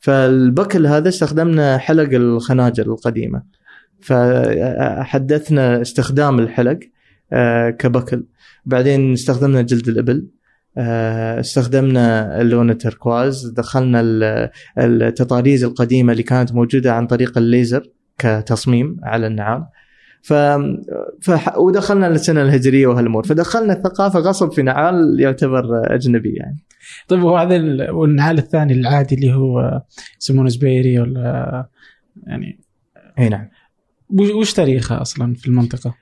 فالبكل 0.00 0.86
هذا 0.86 1.08
استخدمنا 1.08 1.78
حلق 1.78 2.08
الخناجر 2.12 2.86
القديمة. 2.86 3.42
فحدثنا 4.00 5.82
استخدام 5.82 6.38
الحلق 6.38 6.78
آه، 7.32 7.70
كبكل. 7.70 8.26
بعدين 8.66 9.12
استخدمنا 9.12 9.62
جلد 9.62 9.88
الإبل. 9.88 10.26
استخدمنا 10.78 12.40
اللون 12.40 12.70
التركواز 12.70 13.46
دخلنا 13.46 14.00
التطاريز 14.78 15.64
القديمة 15.64 16.12
اللي 16.12 16.22
كانت 16.22 16.54
موجودة 16.54 16.94
عن 16.94 17.06
طريق 17.06 17.38
الليزر 17.38 17.82
كتصميم 18.18 18.96
على 19.02 19.26
النعام. 19.26 19.66
ف... 20.22 20.32
ف... 21.22 21.56
ودخلنا 21.58 22.08
السنة 22.08 22.42
الهجرية 22.42 22.86
وهالأمور. 22.86 23.26
فدخلنا 23.26 23.72
الثقافة 23.72 24.18
غصب 24.18 24.52
في 24.52 24.62
نعال 24.62 25.20
يعتبر 25.20 25.64
أجنبي 25.94 26.34
يعني. 26.36 26.58
طيب 27.08 27.22
وهذا 27.22 27.56
النعال 27.56 28.38
الثاني 28.38 28.72
العادي 28.72 29.14
اللي 29.14 29.34
هو 29.34 29.82
يسمونه 30.20 30.48
زبيري 30.48 31.00
ولا 31.00 31.66
يعني 32.26 32.60
أي 33.18 33.28
نعم. 33.28 33.48
وش 34.40 34.52
تاريخه 34.52 35.00
أصلا 35.00 35.34
في 35.34 35.48
المنطقة؟ 35.48 35.94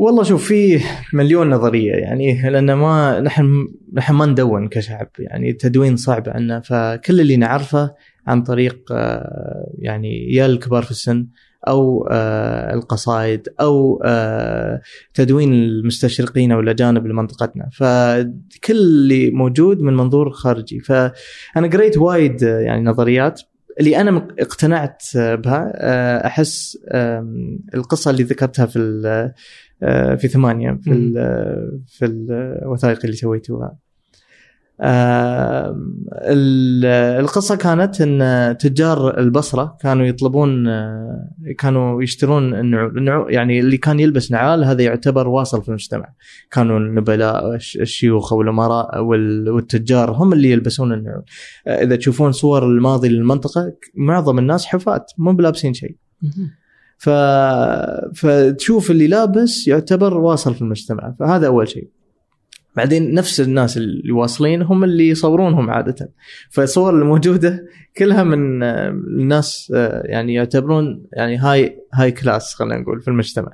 والله 0.00 0.22
شوف 0.22 0.48
في 0.48 0.80
مليون 1.12 1.50
نظرية 1.50 1.92
يعني 1.92 2.50
لأن 2.50 2.72
ما 2.72 3.20
نحن 3.20 3.68
نحن 3.94 4.14
ما 4.14 4.26
ندون 4.26 4.68
كشعب 4.68 5.08
يعني 5.18 5.50
التدوين 5.50 5.96
صعب 5.96 6.28
عندنا 6.28 6.60
فكل 6.60 7.20
اللي 7.20 7.36
نعرفه 7.36 7.94
عن 8.26 8.42
طريق 8.42 8.92
آه، 8.92 9.72
يعني 9.78 10.32
يا 10.32 10.46
الكبار 10.46 10.82
في 10.82 10.90
السن 10.90 11.26
أو 11.68 12.08
آه، 12.10 12.74
القصائد 12.74 13.48
أو 13.60 14.02
آه، 14.04 14.80
تدوين 15.14 15.52
المستشرقين 15.52 16.52
أو 16.52 16.60
الأجانب 16.60 17.06
لمنطقتنا. 17.06 17.68
فكل 17.72 18.76
اللي 18.76 19.30
موجود 19.30 19.80
من 19.80 19.96
منظور 19.96 20.30
خارجي. 20.30 20.80
فأنا 20.80 21.68
قريت 21.72 21.98
وايد 21.98 22.42
يعني 22.42 22.84
نظريات. 22.84 23.40
اللي 23.80 24.00
أنا 24.00 24.28
اقتنعت 24.38 25.02
بها 25.14 25.72
أحس 26.26 26.78
القصة 27.74 28.10
اللي 28.10 28.22
ذكرتها 28.22 28.66
في 28.66 28.78
في 30.16 30.28
ثمانية 30.28 30.78
في 30.82 31.12
في 31.86 32.04
الوثائق 32.06 32.98
اللي 33.04 33.16
سويتوها. 33.16 33.76
آه، 34.80 35.76
ال- 36.12 36.84
القصة 37.20 37.56
كانت 37.56 38.00
إن 38.00 38.56
تجار 38.58 39.18
البصرة 39.18 39.76
كانوا 39.80 40.06
يطلبون 40.06 40.68
آه، 40.68 41.28
كانوا 41.58 42.02
يشترون 42.02 42.54
النعول 42.54 42.98
النعول- 42.98 43.32
يعني 43.32 43.60
اللي 43.60 43.76
كان 43.76 44.00
يلبس 44.00 44.32
نعال 44.32 44.64
هذا 44.64 44.82
يعتبر 44.82 45.28
واصل 45.28 45.62
في 45.62 45.68
المجتمع. 45.68 46.08
كانوا 46.50 46.78
النبلاء 46.78 47.54
الش- 47.54 47.76
الشيوخ 47.76 48.32
والامراء 48.32 49.00
وال- 49.04 49.50
والتجار 49.50 50.10
هم 50.10 50.32
اللي 50.32 50.50
يلبسون 50.50 50.92
النعول. 50.92 51.22
آه، 51.66 51.82
إذا 51.82 51.96
تشوفون 51.96 52.32
صور 52.32 52.66
الماضي 52.66 53.08
للمنطقة 53.08 53.72
معظم 53.94 54.38
الناس 54.38 54.66
حفاة 54.66 55.06
مو 55.18 55.32
بلابسين 55.32 55.74
شيء. 55.74 55.96
ف... 56.98 57.10
فتشوف 58.14 58.90
اللي 58.90 59.06
لابس 59.06 59.68
يعتبر 59.68 60.18
واصل 60.18 60.54
في 60.54 60.62
المجتمع. 60.62 61.14
فهذا 61.20 61.46
أول 61.46 61.68
شيء. 61.68 61.88
بعدين 62.76 63.14
نفس 63.14 63.40
الناس 63.40 63.76
اللي 63.76 64.12
واصلين 64.12 64.62
هم 64.62 64.84
اللي 64.84 65.08
يصورونهم 65.08 65.70
عادة. 65.70 66.12
فالصور 66.50 66.94
الموجودة 66.94 67.66
كلها 67.96 68.24
من 68.24 68.62
الناس 68.62 69.72
يعني 70.04 70.34
يعتبرون 70.34 71.02
يعني 71.12 71.36
هاي 71.36 71.78
high 71.94 72.12
class 72.12 72.54
خلينا 72.54 72.78
نقول 72.78 73.00
في 73.00 73.08
المجتمع. 73.08 73.52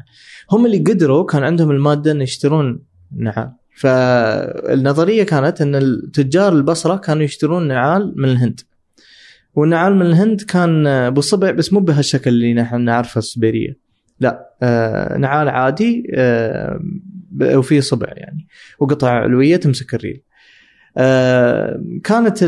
هم 0.52 0.66
اللي 0.66 0.78
قدروا 0.78 1.24
كان 1.24 1.42
عندهم 1.42 1.70
المادة 1.70 2.12
إن 2.12 2.22
يشترون 2.22 2.82
نعال. 3.16 3.52
فالنظرية 3.76 5.22
كانت 5.22 5.60
إن 5.60 5.74
التجار 5.74 6.52
البصرة 6.52 6.96
كانوا 6.96 7.22
يشترون 7.22 7.68
نعال 7.68 8.14
من 8.16 8.28
الهند. 8.28 8.60
والنعال 9.54 9.96
من 9.96 10.06
الهند 10.06 10.40
كان 10.40 10.86
آه، 10.86 11.08
بصبع 11.08 11.50
بس 11.50 11.72
مو 11.72 11.80
بهالشكل 11.80 12.30
اللي 12.30 12.54
نحن 12.54 12.80
نعرفه 12.80 13.18
السبيرية. 13.18 13.76
لا 14.20 14.54
آه 14.62 15.18
نعال 15.18 15.48
عادي 15.48 16.06
آه 16.14 16.80
وفيه 17.42 17.80
صبع 17.80 18.08
يعني 18.10 18.46
وقطع 18.78 19.10
علوية 19.10 19.56
تمسك 19.56 19.94
الريل. 19.94 20.22
كانت 22.04 22.42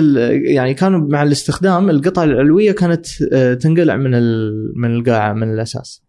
يعني 0.45 0.75
كانوا 0.75 1.09
مع 1.09 1.23
الاستخدام 1.23 1.91
القطع 1.91 2.25
العلوية 2.25 2.73
كانت 2.73 3.07
تنقلع 3.61 3.97
من 3.97 4.11
من 4.77 4.95
القاعة 4.95 5.33
من 5.33 5.55
الأساس. 5.55 6.03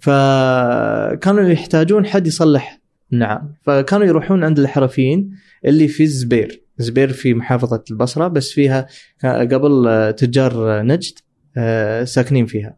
فكانوا 0.00 1.48
يحتاجون 1.48 2.06
حد 2.06 2.26
يصلح 2.26 2.80
النعال. 3.12 3.42
فكانوا 3.62 4.06
يروحون 4.06 4.44
عند 4.44 4.58
الحرفيين 4.58 5.30
اللي 5.64 5.88
في 5.88 6.02
الزبير. 6.02 6.63
زبير 6.78 7.12
في 7.12 7.34
محافظة 7.34 7.84
البصرة 7.90 8.28
بس 8.28 8.50
فيها 8.50 8.86
قبل 9.24 9.88
آه، 9.88 10.10
تجار 10.10 10.82
نجد 10.82 11.18
آه، 11.56 12.04
ساكنين 12.04 12.46
فيها. 12.46 12.76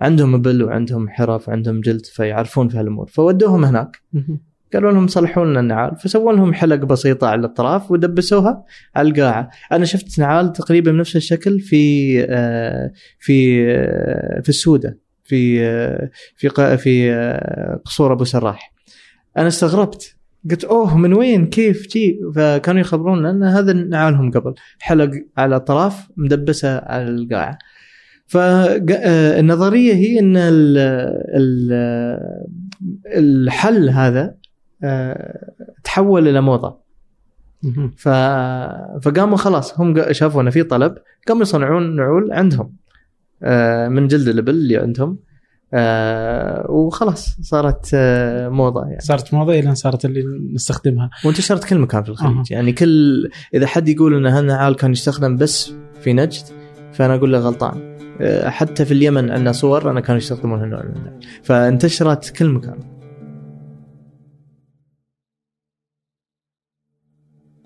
عندهم 0.00 0.34
ابل 0.34 0.62
وعندهم 0.62 1.08
حرف 1.08 1.48
وعندهم 1.48 1.80
جلد 1.80 2.06
فيعرفون 2.06 2.68
في 2.68 2.76
هالأمور. 2.78 3.06
فودوهم 3.06 3.64
هناك. 3.64 4.02
قالوا 4.72 4.92
لهم 4.92 5.06
صلحوا 5.06 5.44
لنا 5.44 5.60
النعال. 5.60 5.96
فسووا 5.96 6.32
لهم 6.32 6.54
حلق 6.54 6.76
بسيطة 6.76 7.26
على 7.26 7.38
الأطراف 7.40 7.90
ودبسوها 7.90 8.64
على 8.96 9.08
القاعه 9.08 9.50
أنا 9.72 9.84
شفت 9.84 10.18
نعال 10.18 10.52
تقريبا 10.52 10.92
بنفس 10.92 11.16
الشكل 11.16 11.60
في 11.60 12.26
آه، 12.28 12.92
في 13.18 13.66
آه، 13.70 14.40
في 14.40 14.48
السودة 14.48 14.98
في 15.24 15.66
آه، 15.66 16.10
في 16.36 16.76
في 16.76 17.12
آه، 17.12 17.80
قصور 17.84 18.12
أبو 18.12 18.24
سراح. 18.24 18.72
أنا 19.36 19.48
استغربت. 19.48 20.16
قلت 20.50 20.64
أوه 20.64 20.96
من 20.96 21.12
وين؟ 21.14 21.46
كيف؟ 21.46 21.86
جي. 21.88 22.20
فكانوا 22.34 22.80
يخبرون 22.80 23.26
ان 23.26 23.42
هذا 23.42 23.72
نعالهم 23.72 24.30
قبل. 24.30 24.54
حلق 24.80 25.10
على 25.36 25.56
اطراف 25.56 26.08
مدبسة 26.16 26.78
على 26.78 27.08
القاعة. 27.08 27.58
فالنظريه 28.26 29.94
هي 29.94 30.18
إن 30.18 30.36
ال- 30.36 30.78
ال- 31.36 32.18
الحل 33.06 33.90
هذا 33.90 34.34
آه، 34.84 35.50
تحول 35.84 36.28
إلى 36.28 36.40
موضة. 36.40 36.82
ف... 37.96 38.08
فقاموا 39.02 39.36
خلاص 39.36 39.80
هم 39.80 40.12
شافوا 40.12 40.42
ان 40.42 40.50
في 40.50 40.62
طلب 40.62 40.94
قاموا 41.28 41.42
يصنعون 41.42 41.96
نعول 41.96 42.32
عندهم 42.32 42.76
آه، 43.42 43.88
من 43.88 44.06
جلد 44.08 44.28
الإبل 44.28 44.50
اللي 44.50 44.76
عندهم. 44.76 45.18
آه، 45.74 46.70
وخلاص 46.70 47.36
صارت 47.40 47.90
آه، 47.94 48.48
موضة 48.48 48.84
يعني. 48.84 49.00
صارت 49.00 49.34
موضة 49.34 49.58
إلى 49.58 49.74
صارت 49.74 50.04
اللي 50.04 50.24
نستخدمها. 50.54 51.10
وانتشرت 51.24 51.64
كل 51.64 51.78
مكان 51.78 52.02
في 52.02 52.08
الخليج. 52.08 52.36
أها. 52.36 52.44
يعني 52.50 52.72
كل 52.72 53.28
إذا 53.54 53.66
حد 53.66 53.88
يقول 53.88 54.14
إن 54.14 54.26
هالنعال 54.26 54.76
كان 54.76 54.92
يستخدم 54.92 55.36
بس 55.36 55.72
في 56.02 56.12
نجد 56.12 56.42
فأنا 56.92 57.14
أقول 57.14 57.32
له 57.32 57.38
غلطان. 57.38 57.92
آه، 58.20 58.48
حتى 58.48 58.84
في 58.84 58.92
اليمن 58.94 59.30
عندنا 59.30 59.52
صور 59.52 59.90
أنا 59.90 60.00
كانوا 60.00 60.18
يستخدمون 60.18 60.60
هالنوع 60.60 60.82
من 60.82 60.96
النعال 60.96 61.20
فانتشرت 61.42 62.30
كل 62.30 62.48
مكان. 62.48 62.78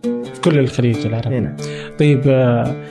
في 0.03 0.41
كل 0.45 0.59
الخليج 0.59 1.07
العربي. 1.07 1.39
هنا 1.39 1.57
طيب 1.99 2.23
آه، 2.27 2.85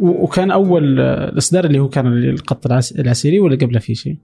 وكان 0.00 0.50
أول 0.50 1.00
آه، 1.00 1.28
الإصدار 1.28 1.64
اللي 1.64 1.78
هو 1.78 1.88
كان 1.88 2.06
القط 2.06 2.66
العس- 2.66 2.92
العسيري 2.92 3.40
ولا 3.40 3.56
قبله 3.56 3.78
في 3.78 3.94
شيء؟ 3.94 4.16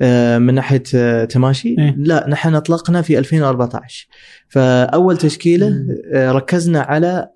آه، 0.00 0.38
من 0.38 0.54
ناحية 0.54 0.82
آه، 0.94 1.24
تماشي. 1.24 1.68
إيه. 1.78 1.94
لا 1.98 2.26
نحن 2.28 2.54
أطلقنا 2.54 3.02
في 3.02 3.18
2014 3.18 4.08
فأول 4.48 5.16
تشكيلة. 5.16 5.86
آه، 6.14 6.32
ركزنا 6.32 6.80
على 6.80 7.28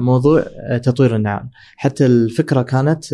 موضوع 0.00 0.44
تطوير 0.82 1.16
النعام 1.16 1.50
حتى 1.76 2.06
الفكرة 2.06 2.62
كانت 2.62 3.04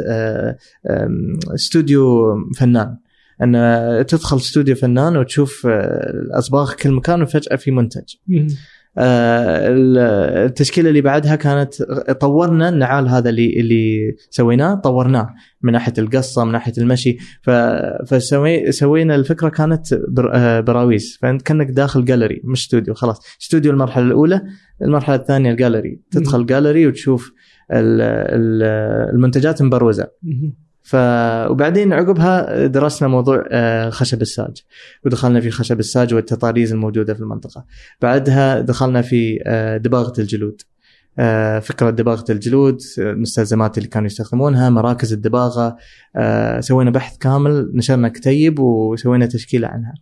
استوديو 1.54 2.34
فنان. 2.58 2.96
أن 3.42 4.06
تدخل 4.06 4.36
استوديو 4.36 4.74
فنان 4.74 5.16
وتشوف 5.16 5.66
الأصباغ 5.66 6.74
كل 6.74 6.90
مكان 6.90 7.22
وفجأة 7.22 7.56
في 7.56 7.70
منتج. 7.70 8.14
التشكيلة 8.98 10.88
اللي 10.88 11.00
بعدها 11.00 11.36
كانت 11.36 11.82
طورنا 12.20 12.68
النعال 12.68 13.08
هذا 13.08 13.30
اللي 13.30 13.60
اللي 13.60 14.14
سويناه 14.30 14.74
طورناه 14.74 15.34
من 15.62 15.72
ناحية 15.72 15.92
القصة 15.98 16.44
من 16.44 16.52
ناحية 16.52 16.72
المشي. 16.78 17.18
فسوي 18.06 18.72
سوينا 18.72 19.14
الفكرة 19.14 19.48
كانت 19.48 19.92
آه، 20.32 20.60
براويز. 20.60 21.18
فأنت 21.22 21.42
كأنك 21.42 21.70
داخل 21.70 22.04
جاليري 22.04 22.40
مش 22.44 22.62
استوديو 22.62 22.94
خلاص. 22.94 23.20
استوديو 23.42 23.72
المرحلة 23.72 24.04
الأولى 24.04 24.42
المرحلة 24.82 25.16
الثانية 25.16 25.50
الجاليري 25.50 26.00
تدخل 26.10 26.46
جاليري 26.46 26.86
وتشوف 26.86 27.32
ال- 27.72 28.00
ال- 28.02 29.14
المنتجات 29.14 29.62
مبروزة. 29.62 30.08
ف 30.82 30.96
وبعدين 31.50 31.92
عقبها 31.92 32.66
درسنا 32.66 33.08
موضوع 33.08 33.44
آه، 33.50 33.90
خشب 33.90 34.22
الساج. 34.22 34.62
ودخلنا 35.04 35.40
في 35.40 35.50
خشب 35.50 35.78
الساج 35.78 36.14
والتطاريز 36.14 36.72
الموجودة 36.72 37.14
في 37.14 37.20
المنطقة. 37.20 37.64
بعدها 38.02 38.60
دخلنا 38.60 39.02
في 39.02 39.38
آه، 39.46 39.76
دباغة 39.76 40.12
الجلود. 40.18 40.62
آه، 41.18 41.58
فكره 41.58 41.90
دباغة 41.90 42.24
الجلود 42.30 42.80
المستلزمات 42.98 43.78
اللي 43.78 43.88
كانوا 43.88 44.06
يستخدمونها 44.06 44.70
مراكز 44.70 45.12
الدباغة 45.12 45.76
آه، 46.16 46.60
سوينا 46.60 46.90
بحث 46.90 47.18
كامل 47.18 47.70
نشرنا 47.74 48.08
كتيب 48.08 48.58
وسوينا 48.58 49.26
تشكيلة 49.26 49.68
عنها. 49.68 49.94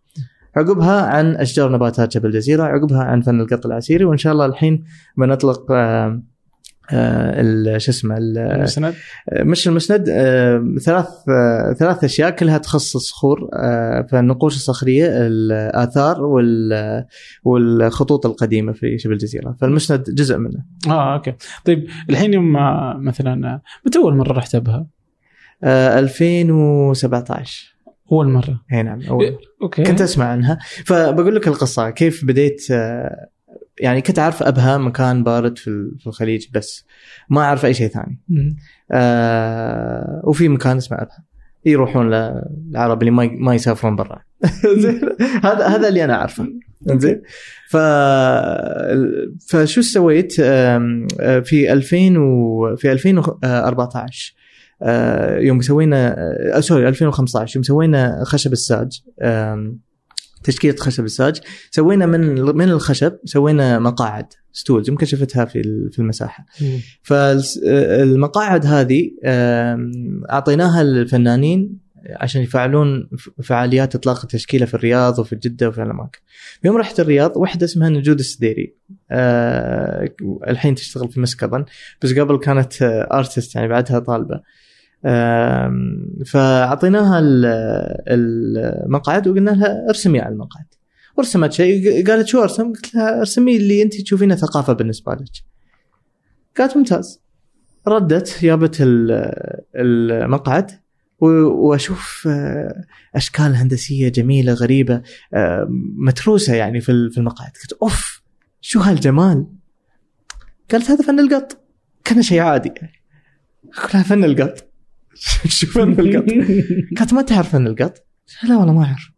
عقبها 0.56 1.02
عن 1.02 1.36
أشجار 1.36 1.72
نباتات 1.72 2.16
جبل 2.16 2.30
جزيره 2.30 2.62
عقبها 2.62 3.02
عن 3.02 3.20
فن 3.20 3.40
القط 3.40 3.66
العسيري 3.66 4.04
وإن 4.04 4.16
شاء 4.16 4.32
الله 4.32 4.46
الحين 4.46 4.84
بنطلق 5.16 5.72
شو 7.78 7.90
اسمه 7.90 8.16
ال- 8.16 8.38
المسند؟ 8.38 8.94
مش 9.40 9.68
المسند 9.68 10.04
آه، 10.08 10.64
ثلاث 10.84 11.06
آه، 11.28 11.72
ثلاث 11.72 12.04
أشياء 12.04 12.30
كلها 12.30 12.58
تخص 12.58 12.96
الصخور 12.96 13.48
آه، 13.54 14.06
فالنقوش 14.10 14.56
الصخرية 14.56 15.06
الآثار 15.12 16.22
وال- 16.24 17.04
والخطوط 17.44 18.26
القديمة 18.26 18.72
في 18.72 18.98
شبه 18.98 19.12
الجزيرة. 19.12 19.56
فالمسند 19.60 20.02
جزء 20.14 20.36
منه. 20.38 20.64
آه 20.88 21.14
أوكي. 21.14 21.34
طيب 21.64 21.86
الحين 22.10 22.34
يوم 22.34 22.56
آه، 22.56 22.96
مثلا 23.00 23.48
آه، 23.48 23.62
متى 23.86 23.98
أول 23.98 24.16
مرة 24.16 24.32
رحت 24.32 24.54
أبها؟ 24.54 24.86
آه، 25.64 25.98
2017 25.98 27.74
أول 28.12 28.28
مرة. 28.28 28.60
إي 28.72 28.82
نعم 28.82 29.02
أول. 29.02 29.38
أوكي. 29.62 29.82
كنت 29.82 30.00
أسمع 30.00 30.24
عنها. 30.24 30.58
فبقول 30.84 31.36
لك 31.36 31.48
القصة 31.48 31.90
كيف 31.90 32.24
بديت 32.24 32.66
آه، 32.70 33.28
يعني 33.80 34.00
كنت 34.02 34.18
أعرف 34.18 34.42
أبها 34.42 34.78
مكان 34.78 35.24
بارد 35.24 35.58
في 35.58 35.68
ال- 35.68 35.98
في 36.00 36.06
الخليج 36.06 36.46
بس 36.54 36.86
ما 37.30 37.40
أعرف 37.40 37.64
أي 37.64 37.74
شيء 37.74 37.88
ثاني. 37.88 38.20
آه 38.92 40.20
وفي 40.24 40.48
مكان 40.48 40.76
اسمه 40.76 40.98
أبها. 40.98 41.24
يروحون 41.64 42.10
للعرب 42.10 43.02
اللي 43.02 43.10
ما 43.10 43.54
يسافرون 43.54 43.96
برا. 43.96 44.22
زين. 44.82 45.00
هذا 45.44 45.66
هذا 45.66 45.88
اللي 45.88 46.04
أنا 46.04 46.14
أعرفه. 46.14 46.46
زين. 46.86 47.22
ف 47.70 47.76
فشو 49.48 49.80
سويت؟ 49.82 50.34
آه، 50.40 51.40
في 51.44 51.72
2000 51.72 52.18
و... 52.18 52.76
في 52.76 52.92
2014 52.92 54.34
آه، 54.82 55.38
يوم 55.38 55.60
سوينا 55.60 56.16
آه، 56.56 56.60
sorry 56.60 56.88
2015 56.88 57.56
يوم 57.56 57.62
سوينا 57.62 58.22
خشب 58.24 58.52
الساج. 58.52 59.02
تشكيلة 60.44 60.76
خشب 60.76 61.04
الساج. 61.04 61.40
سوينا 61.70 62.06
من 62.06 62.40
من 62.56 62.68
الخشب 62.68 63.12
سوينا 63.24 63.78
مقاعد 63.78 64.26
stools 64.52 64.88
يمكن 64.88 65.06
شفتها 65.06 65.44
في 65.44 65.62
في 65.92 65.98
المساحة. 65.98 66.46
فالمقاعد 67.02 68.66
هذه 68.66 69.10
أعطيناها 70.30 70.82
للفنانين 70.82 71.90
عشان 72.16 72.42
يفعلون 72.42 73.08
فعاليات 73.42 73.94
إطلاق 73.94 74.20
التشكيلة 74.22 74.66
في 74.66 74.74
الرياض 74.74 75.18
وفي 75.18 75.36
جدة 75.36 75.68
وفي 75.68 75.82
الأماكن. 75.82 76.18
يوم 76.64 76.76
رحت 76.76 77.00
الرياض 77.00 77.36
واحدة 77.36 77.64
اسمها 77.64 77.88
نجود 77.88 78.18
السديري. 78.18 78.74
أه 79.10 80.08
الحين 80.48 80.74
تشتغل 80.74 81.08
في 81.08 81.20
مسكبا 81.20 81.64
بس 82.02 82.12
قبل 82.12 82.38
كانت 82.38 82.82
ارتست 83.12 83.54
يعني 83.54 83.68
بعدها 83.68 83.98
طالبة. 83.98 84.40
فأعطيناها 86.26 87.20
المقعد 88.08 89.28
وقلنا 89.28 89.50
لها 89.50 89.88
ارسمي 89.88 90.20
على 90.20 90.32
المقعد. 90.32 90.64
ورسمت 91.16 91.52
شيء 91.52 92.06
قالت 92.06 92.26
شو 92.26 92.42
أرسم؟ 92.42 92.72
قلت 92.72 92.94
لها 92.94 93.18
ارسمي 93.18 93.56
اللي 93.56 93.82
أنت 93.82 94.00
تشوفينه 94.00 94.34
ثقافة 94.34 94.72
بالنسبة 94.72 95.12
لك. 95.12 95.30
قالت 96.58 96.76
ممتاز. 96.76 97.20
ردت 97.88 98.38
جابت 98.42 98.76
المقعد 99.76 100.70
وأشوف 101.20 102.28
آه، 102.30 102.84
أشكال 103.14 103.56
هندسية 103.56 104.08
جميلة 104.08 104.52
غريبة 104.52 105.02
آه، 105.34 105.66
متروسة 105.96 106.54
يعني 106.54 106.80
في 106.80 107.18
المقعد 107.18 107.50
قلت 107.62 107.72
أوف 107.82 108.22
شو 108.60 108.80
هالجمال 108.80 109.46
قالت 110.70 110.90
هذا 110.90 111.02
فن 111.02 111.20
القط 111.20 111.64
كان 112.04 112.22
شيء 112.22 112.40
عادي 112.40 112.72
قلت 113.82 113.96
فن 113.96 114.24
القط 114.24 114.69
شو 115.58 115.66
فن 115.66 116.00
القط. 116.00 116.24
قالت 116.98 117.14
ما 117.14 117.22
تعرف 117.22 117.52
فن 117.52 117.66
القط؟ 117.66 118.06
لا 118.42 118.56
والله 118.56 118.72
ما 118.72 118.84
أعرف. 118.84 119.10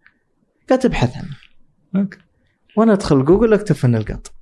قالت 0.70 0.84
ابحث 0.84 1.16
عنه. 1.16 1.36
okay. 1.96 2.18
وأنا 2.76 2.92
أدخل 2.92 3.24
جوجل 3.24 3.52
أكتب 3.52 3.74
فن 3.74 3.94
القط. 3.94 4.34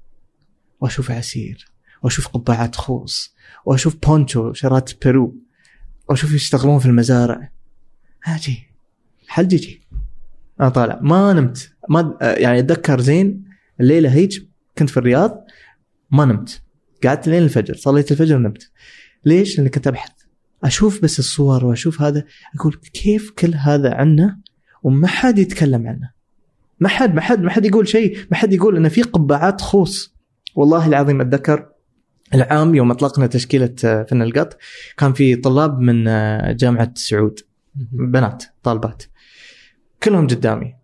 وأشوف 0.80 1.10
عسير. 1.10 1.68
وأشوف 2.02 2.28
قبعات 2.28 2.76
خوص. 2.76 3.34
وأشوف 3.64 3.96
بونشو 4.06 4.52
شرات 4.52 5.04
بيرو. 5.04 5.36
وأشوف 6.08 6.32
يشتغلون 6.32 6.78
في 6.78 6.86
المزارع. 6.86 7.50
أجي 8.26 8.70
حلجي 9.28 9.80
أنا 10.60 10.68
طالع. 10.68 10.98
ما 11.02 11.32
نمت. 11.32 11.72
ما 11.88 12.18
يعني 12.20 12.58
أتذكر 12.58 13.00
زين 13.00 13.44
الليلة 13.80 14.12
هيج 14.12 14.42
كنت 14.78 14.90
في 14.90 14.96
الرياض 14.96 15.44
ما 16.10 16.24
نمت. 16.24 16.62
قعدت 17.04 17.28
لين 17.28 17.42
الفجر. 17.42 17.74
صليت 17.74 18.12
الفجر 18.12 18.36
ونمت. 18.36 18.70
ليش؟ 19.24 19.58
لأني 19.58 19.70
كنت 19.70 19.86
أبحث. 19.86 20.19
أشوف 20.64 21.02
بس 21.02 21.18
الصور 21.18 21.64
وأشوف 21.64 22.02
هذا 22.02 22.24
أقول 22.56 22.80
كيف 22.92 23.30
كل 23.30 23.54
هذا 23.54 23.94
عنا 23.94 24.40
وما 24.82 25.06
حد 25.06 25.38
يتكلم 25.38 25.86
عنه. 25.86 26.10
ما 26.80 26.88
حد 26.88 27.14
ما 27.14 27.20
حد 27.20 27.40
ما 27.40 27.50
حد 27.50 27.64
يقول 27.64 27.88
شيء. 27.88 28.18
ما 28.30 28.36
حد 28.36 28.52
يقول 28.52 28.76
ان 28.76 28.88
في 28.88 29.02
قبعات 29.02 29.60
خوص. 29.60 30.14
والله 30.54 30.86
العظيم 30.86 31.20
أتذكر 31.20 31.66
العام 32.34 32.74
يوم 32.74 32.90
أطلقنا 32.90 33.26
تشكيلة 33.26 33.74
آه، 33.84 34.02
فن 34.02 34.22
القط 34.22 34.58
كان 34.96 35.12
في 35.12 35.36
طلاب 35.36 35.78
من 35.78 36.08
آه، 36.08 36.52
جامعة 36.52 36.92
سعود. 36.94 37.40
بنات 37.92 38.44
طالبات. 38.62 39.02
كلهم 40.02 40.26
قدامي. 40.26 40.74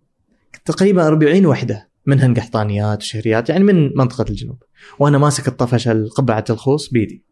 تقريبا 0.65 1.07
40 1.07 1.47
وحدة. 1.47 1.89
منهن 2.07 2.35
قحطانيات 2.35 3.03
وشهريات 3.03 3.49
يعني 3.49 3.65
من 3.65 3.97
منطقة 3.97 4.25
الجنوب. 4.31 4.63
وأنا 4.99 5.19
ماسك 5.19 5.49
الطفش 5.49 5.89
قبعه 5.89 6.45
الخوص 6.51 6.89
بيدي. 6.89 7.23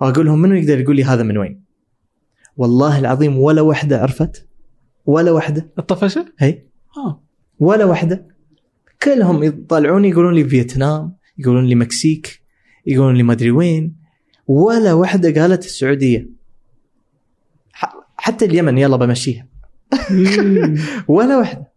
واقول 0.00 0.26
لهم 0.26 0.42
منو 0.42 0.54
يقدر 0.54 0.80
يقول 0.80 0.96
لي 0.96 1.04
هذا 1.04 1.22
من 1.22 1.38
وين؟ 1.38 1.64
والله 2.56 2.98
العظيم 2.98 3.38
ولا 3.38 3.60
وحدة 3.60 4.00
عرفت؟ 4.00 4.48
ولا 5.06 5.30
وحدة. 5.30 5.72
الطفشة؟ 5.78 6.26
هي. 6.38 6.62
آه. 6.96 7.22
ولا 7.58 7.84
وحدة. 7.84 8.26
كلهم 9.02 9.42
يطلعوني 9.42 10.08
يقولون 10.08 10.34
لي 10.34 10.44
فيتنام 10.44 11.16
يقولون 11.38 11.66
لي 11.66 11.74
مكسيك 11.74 12.42
يقولون 12.86 13.14
لي 13.14 13.22
ما 13.22 13.32
أدري 13.32 13.50
وين. 13.50 13.96
ولا 14.46 14.92
واحدة 14.92 15.40
قالت 15.40 15.64
السعودية. 15.64 16.28
حتى 18.16 18.44
اليمن 18.44 18.78
يلا 18.78 18.96
بمشيها. 18.96 19.48
ولا 21.08 21.38
واحدة 21.38 21.72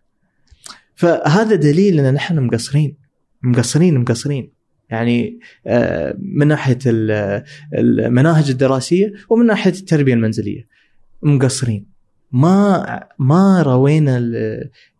فهذا 0.95 1.55
دليل 1.55 1.99
إن 1.99 2.13
نحن 2.13 2.39
مقصرين. 2.39 2.97
مقصرين 3.43 3.99
مقصرين. 3.99 4.53
يعني 4.93 5.39
آه، 5.67 6.15
من 6.19 6.47
ناحية 6.47 6.77
المناهج 7.73 8.49
الدراسية 8.49 9.13
ومن 9.29 9.45
ناحية 9.45 9.71
التربية 9.71 10.13
المنزلية. 10.13 10.67
مقصرين. 11.23 11.85
ما 12.31 13.07
ما 13.19 13.61
روينا 13.61 14.21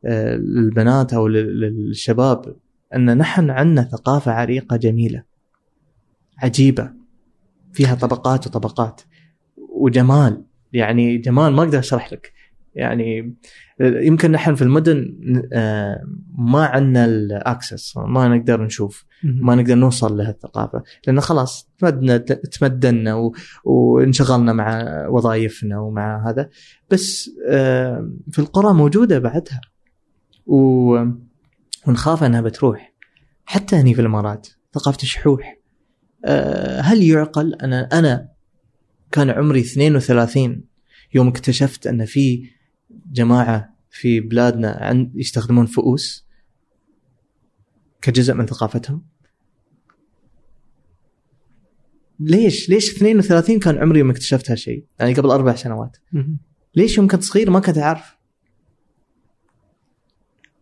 البنات 0.06 1.14
أو 1.14 1.28
الشباب 1.28 2.56
أن 2.96 3.18
نحن 3.18 3.50
عندنا 3.50 3.84
ثقافة 3.84 4.32
عريقة 4.32 4.76
جميلة 4.76 5.24
عجيبة 6.38 6.92
فيها 7.74 7.96
طبقات 7.96 8.48
وطبقات 8.48 9.02
وجمال. 9.70 10.44
يعني 10.74 11.18
جمال 11.18 11.54
ما 11.54 11.64
أقدر 11.64 11.80
أشرح 11.80 12.14
لك. 12.14 12.34
يعني 12.76 13.36
يمكن 13.80 14.32
نحن 14.32 14.56
في 14.56 14.62
المدن 14.62 15.16
آه، 15.54 16.04
ما 16.38 16.66
عندنا 16.66 17.06
الاكسس 17.06 17.98
ما 17.98 18.28
نقدر 18.28 18.64
نشوف 18.64 19.06
ما 19.24 19.56
نقدر 19.56 19.76
نوصل 19.76 20.18
لهالثقافة. 20.18 20.84
لأن 21.08 21.22
خلاص 21.22 21.70
تمدنا 21.80 22.18
تمدنا 22.18 23.32
وانشغلنا 23.64 24.54
مع 24.54 24.86
وظائفنا 25.08 25.80
ومع 25.80 26.30
هذا. 26.30 26.50
بس 26.90 27.32
آه، 27.48 28.12
في 28.32 28.40
القرى 28.40 28.74
موجودة 28.74 29.20
بعدها. 29.20 29.62
ونخاف 30.46 32.24
أنها 32.24 32.42
بتروح. 32.42 32.94
حتى 33.46 33.76
هني 33.76 33.94
في 33.94 34.02
الإمارات 34.02 34.48
ثقافة 34.74 35.04
الشحوح. 35.04 35.58
آه، 36.26 36.82
هل 36.82 37.04
يعقل؟ 37.04 37.54
أنا 37.54 37.90
أنا 38.00 38.30
كان 39.12 39.30
عمري 39.30 39.60
32 39.60 40.64
يوم 41.14 41.28
اكتشفت 41.28 41.88
أن 41.88 42.06
في 42.06 42.50
جماعة 43.14 43.76
في 43.90 44.20
بلادنا 44.20 44.78
عند 44.82 45.12
يستخدمون 45.16 45.66
فؤوس 45.66 46.28
كجزء 48.02 48.34
من 48.34 48.46
ثقافتهم. 48.46 49.06
ليش؟ 52.20 52.70
ليش 52.70 52.96
32 52.96 53.60
كان 53.60 53.78
عمري 53.78 54.00
يوم 54.00 54.10
اكتشفت 54.10 54.52
هالشيء؟ 54.52 54.86
يعني 55.00 55.14
قبل 55.14 55.30
أربع 55.30 55.56
سنوات. 55.56 55.98
ليش 56.76 56.98
يوم 56.98 57.08
كنت 57.08 57.24
صغير 57.24 57.50
ما 57.50 57.60
كنت 57.60 57.78
أعرف؟ 57.78 58.18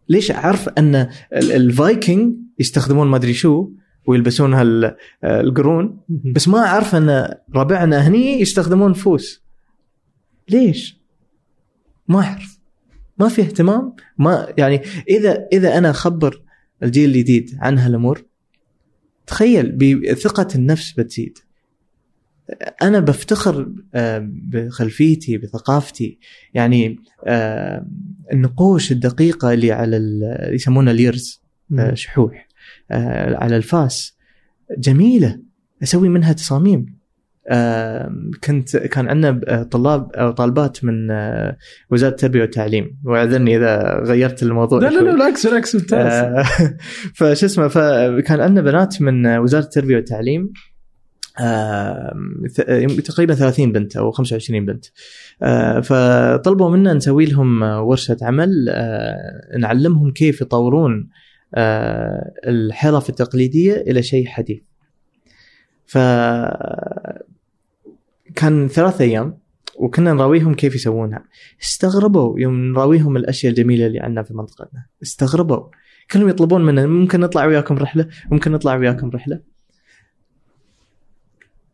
ليش 0.10 0.32
أعرف 0.32 0.70
أن 0.70 1.10
ال 1.34 1.46
Vikings 1.47 2.36
يستخدمون 2.60 3.08
ما 3.08 3.18
أدري 3.18 3.34
شو 3.34 3.72
ويلبسون 4.08 4.54
هالقرون 4.54 6.02
بس 6.10 6.48
ما 6.48 6.60
أعرف 6.60 6.96
أن 6.96 7.36
ربعنا 7.56 8.08
هني 8.08 8.42
يستخدمون 8.42 8.94
فوس. 8.94 9.44
ليش؟ 10.50 11.01
ما 12.08 12.20
أعرف. 12.20 12.60
ما 13.18 13.30
في 13.30 13.42
اهتمام 13.42 13.96
ما 14.18 14.54
يعني 14.58 14.82
إذا 15.10 15.48
إذا 15.54 15.78
أنا 15.78 15.90
أخبر 15.90 16.42
الجيل 16.84 17.10
الجديد 17.10 17.58
عن 17.60 17.78
هالأمور 17.78 18.26
تخيل 19.28 19.72
بثقة 19.72 20.48
النفس 20.56 20.94
بتزيد. 20.94 21.38
أنا 22.82 23.00
بفتخر 23.00 23.74
آه، 23.94 24.30
بخلفيتي 24.32 25.38
بثقافتي. 25.38 26.20
يعني 26.54 27.00
آه، 27.28 27.88
النقوش 28.34 28.92
الدقيقة 28.92 29.54
اللي 29.54 29.72
على 29.72 29.98
يسمونها 30.54 30.94
اليرز 30.94 31.42
آه، 31.80 31.94
شحوح 31.94 32.48
على 33.32 33.58
الفاس 33.58 34.18
جميلة. 34.78 35.40
أسوي 35.84 36.10
منها 36.10 36.34
تصاميم. 36.34 37.01
كنت 38.44 38.78
كان 38.78 39.10
عندنا 39.10 39.64
طلاب 39.64 40.12
أو 40.12 40.32
طالبات 40.32 40.84
من 40.84 41.12
آه، 41.12 41.58
وزارة 41.92 42.12
التربية 42.12 42.42
والتعليم. 42.42 43.00
وأعذرني 43.04 43.58
إذا 43.58 44.02
غيرت 44.06 44.44
الموضوع 44.44 44.80
لا 44.80 44.90
لا 44.90 45.00
لا 45.00 45.12
بالعكس 45.12 45.48
بالعكس 45.48 45.76
ممتاز. 45.76 46.12
آه، 46.14 46.44
فشو 47.18 47.46
اسمه 47.46 47.68
فكان 47.68 48.40
عندنا 48.40 48.62
بنات 48.62 49.02
من 49.02 49.38
وزارة 49.38 49.64
التربية 49.64 49.96
والتعليم 49.96 50.54
تقريبا 53.06 53.34
30 53.34 53.72
بنت 53.72 53.98
أو 53.98 54.12
25 54.12 54.66
بنت. 54.66 54.86
فطلبوا 55.86 56.70
منا 56.70 56.94
نسوي 56.94 57.26
لهم 57.26 57.62
ورشة 57.62 58.18
عمل 58.22 58.50
نعلمهم 59.60 60.12
كيف 60.12 60.42
يطورون 60.42 61.10
الحرف 62.48 63.10
التقليدية 63.10 63.74
إلى 63.74 64.04
شيء 64.04 64.28
حديث. 64.28 64.62
ف 65.86 65.98
كان 68.36 68.68
ثلاث 68.68 69.02
أيام 69.02 69.38
وكنا 69.76 70.14
نراويهم 70.14 70.54
كيف 70.54 70.76
يسوونها. 70.76 71.26
استغربوا 71.64 72.40
يوم 72.40 72.72
نراويهم 72.72 73.18
الأشياء 73.18 73.50
الجميلة 73.52 73.86
اللي 73.86 74.00
عندنا 74.00 74.24
في 74.24 74.34
منطقتنا. 74.34 74.86
استغربوا. 75.04 75.70
كلهم 76.12 76.30
يطلبون 76.30 76.66
منا 76.66 76.86
ممكن 76.86 77.20
نطلع 77.20 77.46
وياكم 77.46 77.78
رحلة 77.78 78.08
ممكن 78.32 78.52
نطلع 78.52 78.76
وياكم 78.76 79.10
رحلة. 79.10 79.40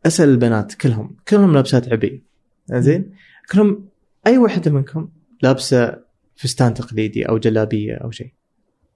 أسأل 0.05 0.29
البنات 0.29 0.73
كلهم 0.73 1.17
كلهم 1.27 1.53
لابسات 1.53 1.89
عبي. 1.93 2.23
زين؟ 2.71 3.11
كلهم 3.51 3.89
أي 4.27 4.37
واحدة 4.37 4.71
منكم 4.71 5.09
لابسة 5.41 6.03
فستان 6.35 6.73
تقليدي 6.73 7.29
أو 7.29 7.37
جلابية 7.37 7.95
أو 7.95 8.11
شيء. 8.11 8.33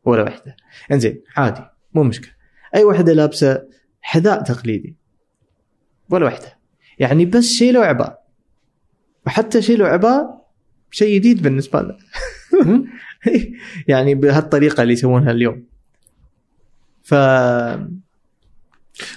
ولا 0.05 0.23
واحدة. 0.23 0.55
إنزين 0.91 1.21
عادي 1.37 1.63
مو 1.93 2.03
مشكلة. 2.03 2.31
أي 2.75 2.83
واحدة 2.83 3.13
لابسة 3.13 3.67
حذاء 4.01 4.43
تقليدي. 4.43 4.95
ولا 6.09 6.25
واحدة. 6.25 6.60
يعني 7.01 7.25
بس 7.25 7.45
شيلوا 7.45 7.85
عباء 7.85 8.23
وحتى 9.25 9.61
شيلوا 9.61 9.87
عباء 9.87 10.47
شيء 10.91 11.15
جديد 11.15 11.41
بالنسبة 11.41 11.81
لنا. 11.81 11.97
يعني 13.87 14.15
بهالطريقة 14.15 14.83
اللي 14.83 14.93
يسوونها 14.93 15.31
اليوم. 15.31 15.63
ف 17.03 17.13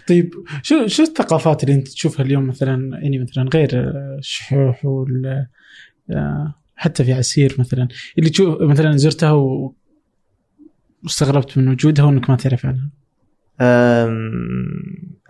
طيب 0.09 0.35
شو 0.63 0.87
شو 0.87 1.03
الثقافات 1.03 1.65
اللي 1.65 1.75
انت 1.75 1.89
تشوفها 1.89 2.27
اليوم 2.27 2.47
مثلا؟ 2.47 2.99
يعني 3.03 3.19
مثلا 3.19 3.49
غير 3.55 3.71
الشحوح 4.19 4.85
وال 4.85 5.47
آه، 6.11 6.55
حتى 6.77 7.05
في 7.05 7.13
عسير 7.13 7.57
مثلا. 7.59 7.89
اللي 8.19 8.31
تشوف 8.31 8.61
مثلا 8.61 8.97
زرتها. 8.97 9.33
واستغربت 11.03 11.59
من 11.59 11.69
وجودها 11.69 12.05
وإنك 12.05 12.31
ما 12.31 12.37
تعرف 12.37 12.67
عنها. 12.67 12.91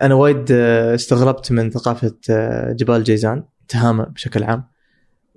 أنا 0.01 0.13
وايد 0.15 0.45
آه، 0.51 0.95
استغربت 0.95 1.51
من 1.51 1.69
ثقافة 1.69 2.15
آه، 2.29 2.71
جبال 2.71 3.03
جيزان 3.03 3.43
تهامة 3.67 4.03
بشكل 4.03 4.43
عام. 4.43 4.63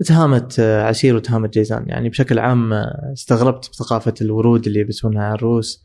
تهامة 0.06 0.54
آه، 0.60 0.82
عسير 0.82 1.16
وتهامة 1.16 1.48
جيزان. 1.48 1.88
يعني 1.88 2.08
بشكل 2.08 2.38
عام 2.38 2.72
استغربت 3.12 3.70
بثقافة 3.70 4.14
الورود 4.22 4.66
اللي 4.66 4.80
يلبسونها 4.80 5.22
عروس 5.22 5.84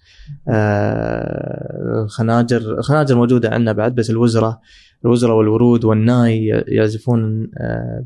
آه، 0.49 2.03
الخناجر. 2.03 2.79
الخناجر 2.79 3.15
موجودة 3.15 3.49
عندنا 3.49 3.71
بعد 3.71 3.95
بس 3.95 4.09
الوزرة 4.09 4.61
الوزرة 5.05 5.33
والورود 5.33 5.85
والناي 5.85 6.45
يعزفون 6.67 7.51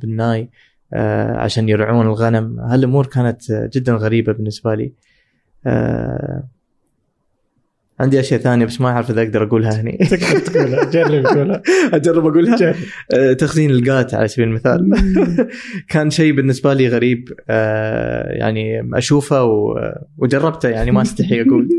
بالناي 0.01 0.49
عشان 1.35 1.69
يرعون 1.69 2.05
الغنم. 2.07 2.59
هالأمور 2.59 3.05
كانت 3.05 3.51
جدا 3.51 3.93
غريبة 3.93 4.33
بالنسبة 4.33 4.75
لي. 4.75 4.93
عندي 7.99 8.19
أشياء 8.19 8.39
ثانية 8.39 8.65
بس 8.65 8.81
ما 8.81 8.87
أعرف 8.89 9.09
إذا 9.11 9.21
أقدر 9.21 9.43
أقولها 9.43 9.81
هني. 9.81 9.97
تقدر 10.11 10.39
تقولها 10.39 10.83
جرب 10.83 11.23
تقولها. 11.23 11.61
أجرب 11.93 12.25
أقولها؟ 12.27 12.57
جرب. 12.57 12.75
آه، 13.13 13.33
تخزين 13.33 13.71
القات 13.71 14.13
على 14.13 14.27
سبيل 14.27 14.47
المثال. 14.47 14.91
كان 15.89 16.09
شيء 16.09 16.33
بالنسبة 16.33 16.73
لي 16.73 16.87
غريب 16.87 17.29
آه، 17.49 18.31
يعني 18.33 18.89
أشوفه 18.93 19.43
و- 19.43 19.75
وجربته 20.17 20.69
يعني 20.69 20.91
ما 20.91 21.01
أستحي 21.01 21.41
أقول. 21.41 21.69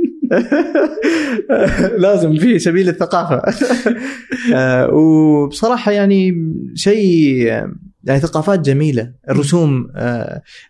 لازم 1.99 2.37
في 2.37 2.59
سبيل 2.59 2.89
الثقافة. 2.89 3.43
آه، 4.55 4.91
وبصراحة 4.95 5.93
يعني 5.93 6.33
شيء 6.75 7.37
يعني 8.05 8.21
ثقافات 8.21 8.61
جميلة. 8.61 9.13
الرسوم 9.31 9.87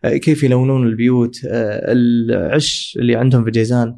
كيف 0.04 0.42
يلونون 0.42 0.86
البيوت 0.86 1.40
العش 1.44 2.96
اللي 3.00 3.16
عندهم 3.16 3.44
في 3.44 3.50
جيزان. 3.50 3.96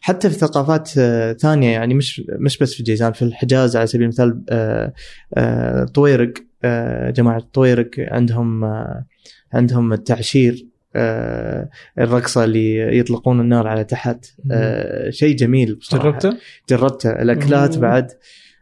حتى 0.00 0.30
في 0.30 0.34
ثقافات 0.38 0.90
آه، 0.98 1.32
ثانية 1.32 1.70
يعني 1.72 1.94
مش 1.94 2.22
مش 2.28 2.58
بس 2.58 2.74
في 2.74 2.82
جيزان 2.82 3.12
في 3.12 3.22
الحجاز 3.22 3.76
على 3.76 3.86
سبيل 3.86 4.02
المثال 4.02 4.40
آه، 4.50 4.92
آه، 5.34 5.84
طويرق 5.84 6.32
آه، 6.64 7.10
جماعة 7.10 7.40
طويرق 7.52 7.90
عندهم 7.98 8.64
آه، 8.64 9.04
عندهم 9.52 9.92
التعشير 9.92 10.66
آه، 10.96 11.68
الرقصة 11.98 12.44
اللي 12.44 12.98
يطلقون 12.98 13.40
النار 13.40 13.66
على 13.66 13.84
تحت 13.84 14.26
آه، 14.52 15.10
شيء 15.10 15.36
جميل 15.36 15.74
بصراحة. 15.74 16.04
جربته؟ 16.10 16.36
جربته. 16.70 17.10
الأكلات. 17.10 17.78
بعد. 17.78 18.06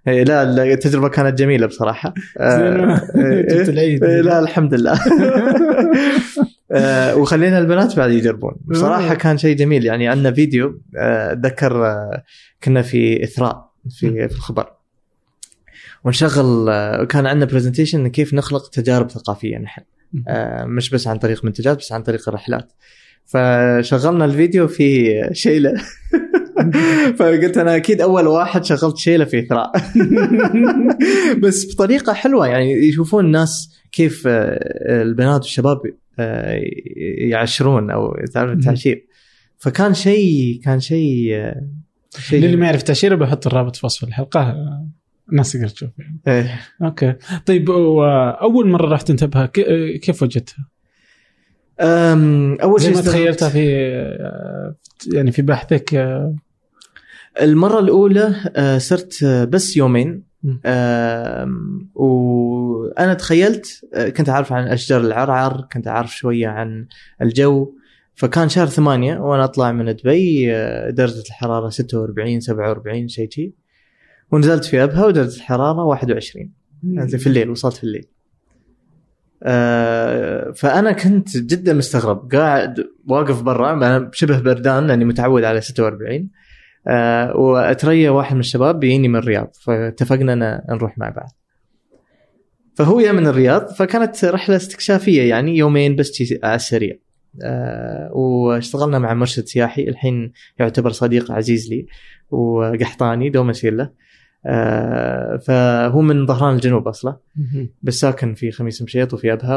إيه، 0.08 0.24
لا 0.24 0.42
التجربة 0.72 1.08
كانت 1.08 1.38
جميلة 1.38 1.66
بصراحة. 1.66 2.14
آه، 2.38 3.00
إيه، 3.16 3.62
العيد. 3.68 4.04
إيه، 4.04 4.20
لا 4.20 4.38
الحمد 4.38 4.74
لله. 4.74 5.00
آه، 6.72 7.16
وخلينا 7.16 7.58
البنات 7.58 7.96
بعد 7.96 8.10
يجربون. 8.10 8.54
بصراحة 8.64 9.14
كان 9.14 9.38
شيء 9.38 9.56
جميل. 9.56 9.84
يعني 9.84 10.08
عندنا 10.08 10.32
فيديو 10.32 10.80
آه، 10.98 11.32
أتذكر 11.32 11.86
آه، 11.86 12.22
كنا 12.64 12.82
في 12.82 13.24
إثراء 13.24 13.72
في 13.90 14.28
في 14.28 14.34
الخبر. 14.34 14.72
ونشغل 16.04 16.66
كان 17.04 17.26
عندنا 17.26 17.44
برزنتيشن 17.44 18.08
كيف 18.08 18.34
نخلق 18.34 18.70
تجارب 18.70 19.10
ثقافية 19.10 19.58
نحن. 19.58 19.82
مش 20.66 20.90
بس 20.90 21.06
عن 21.06 21.18
طريق 21.18 21.44
منتجات 21.44 21.78
بس 21.78 21.92
عن 21.92 22.02
طريق 22.02 22.28
الرحلات. 22.28 22.72
فشغلنا 23.26 24.24
الفيديو 24.24 24.68
في 24.68 25.12
شيلة. 25.32 25.74
فقلت 27.18 27.56
أنا 27.58 27.76
أكيد 27.76 28.00
أول 28.00 28.26
واحد 28.26 28.64
شغلت 28.64 28.96
شيلة 28.96 29.24
في 29.24 29.38
إثراء. 29.40 29.72
بس 31.42 31.74
بطريقة 31.74 32.12
حلوة 32.12 32.46
يعني 32.46 32.72
يشوفون 32.72 33.24
الناس 33.24 33.81
كيف 33.92 34.26
آه، 34.26 35.02
البنات 35.02 35.40
والشباب 35.42 35.78
آه، 36.18 36.60
يعشرون 37.18 37.90
أو 37.90 38.16
تعرف 38.34 38.52
التعشير. 38.52 39.06
فكان 39.58 39.94
شيء 39.94 40.60
كان 40.64 40.80
شيء 40.80 41.34
آه، 41.34 41.66
شيء 42.18 42.40
للي 42.40 42.56
ما 42.56 42.66
يعرف 42.66 42.82
تاشيره 42.82 43.14
بحط 43.14 43.46
الرابط 43.46 43.76
في 43.76 43.86
وصف 43.86 44.04
الحلقة. 44.08 44.40
آه، 44.40 44.88
الناس 45.32 45.52
تقدر 45.52 45.68
تشوف 45.68 45.90
يعني. 45.98 46.20
إيه. 46.28 46.60
أوكي. 46.82 47.14
طيب 47.46 47.68
وأول 47.68 48.68
مرة 48.68 48.88
رحت 48.94 49.10
انت 49.10 49.24
بها 49.24 49.46
ك- 49.46 50.00
كيف 50.00 50.22
وجدتها؟ 50.22 50.68
أول 51.80 52.80
شيء 52.82 52.94
ما 52.94 53.00
تخيلتها 53.00 53.48
في 53.48 53.76
آه، 53.86 54.76
يعني 55.12 55.32
في 55.32 55.42
بحثك 55.42 55.94
آه، 55.94 56.34
المرة 57.42 57.78
الأولى 57.78 58.34
آه، 58.56 58.78
صرت 58.78 59.22
آه، 59.22 59.44
بس 59.44 59.76
يومين. 59.76 60.31
وأنا 61.94 63.14
تخيلت 63.14 63.88
آه، 63.94 64.08
كنت 64.08 64.28
أعرف 64.28 64.52
عن 64.52 64.68
أشجار 64.68 65.00
العرعر 65.00 65.68
كنت 65.72 65.88
أعرف 65.88 66.16
شوية 66.16 66.48
عن 66.48 66.86
الجو 67.22 67.74
فكان 68.14 68.48
شهر 68.48 68.66
ثمانية 68.66 69.18
وأنا 69.18 69.44
أطلع 69.44 69.72
من 69.72 69.96
دبي 69.96 70.52
آه، 70.54 70.90
درجة 70.90 71.22
الحرارة 71.26 71.68
46 71.68 72.40
47 72.40 73.08
شيء 73.08 73.30
شي. 73.30 73.52
ونزلت 74.30 74.64
في 74.64 74.82
أبها 74.82 75.06
ودرجة 75.06 75.36
الحرارة 75.36 75.84
21 75.84 76.50
يعني 76.92 77.08
في 77.08 77.26
الليل 77.26 77.50
وصلت 77.50 77.76
في 77.76 77.84
الليل. 77.84 78.06
آه، 79.42 80.50
فأنا 80.50 80.92
كنت 80.92 81.36
جدا 81.36 81.72
مستغرب. 81.72 82.34
قاعد 82.34 82.84
واقف 83.08 83.42
برا 83.42 83.72
أنا 83.72 84.10
شبه 84.12 84.40
بردان 84.40 84.86
لأني 84.86 85.04
متعود 85.04 85.44
على 85.44 85.60
46 85.60 86.28
آه، 86.88 87.36
وأتريا 87.36 88.10
واحد 88.10 88.34
من 88.34 88.40
الشباب 88.40 88.80
بيجيني 88.80 89.08
من 89.08 89.16
الرياض. 89.16 89.52
فاتفقنا 89.66 90.64
نروح 90.70 90.98
مع 90.98 91.08
بعض. 91.08 91.30
فهو 92.74 93.00
يا 93.00 93.12
من 93.12 93.26
الرياض 93.26 93.68
فكانت 93.68 94.24
رحلة 94.24 94.56
استكشافية 94.56 95.22
يعني 95.22 95.56
يومين 95.56 95.96
بس 95.96 96.34
على 96.44 96.54
السريع. 96.54 96.96
آه، 97.42 98.10
واشتغلنا 98.12 98.98
مع 98.98 99.14
مرشد 99.14 99.44
سياحي 99.44 99.82
الحين 99.82 100.32
يعتبر 100.58 100.90
صديق 100.90 101.32
عزيز 101.32 101.70
لي 101.70 101.86
وقحطاني 102.30 103.30
دوم 103.30 103.50
اسير 103.50 103.74
له. 103.74 103.90
آه، 104.46 105.36
فهو 105.36 106.00
من 106.00 106.26
ظهران 106.26 106.54
الجنوب 106.54 106.88
أصلا. 106.88 107.16
بس 107.82 108.00
ساكن 108.00 108.34
في 108.34 108.50
خميس 108.50 108.82
مشيط 108.82 109.14
وفي 109.14 109.32
أبها 109.32 109.56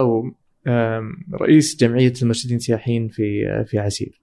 ورئيس 1.34 1.78
جمعية 1.80 2.14
المرشدين 2.22 2.58
السياحيين 2.58 3.08
في 3.08 3.64
في 3.68 3.80
عسير. 3.80 4.22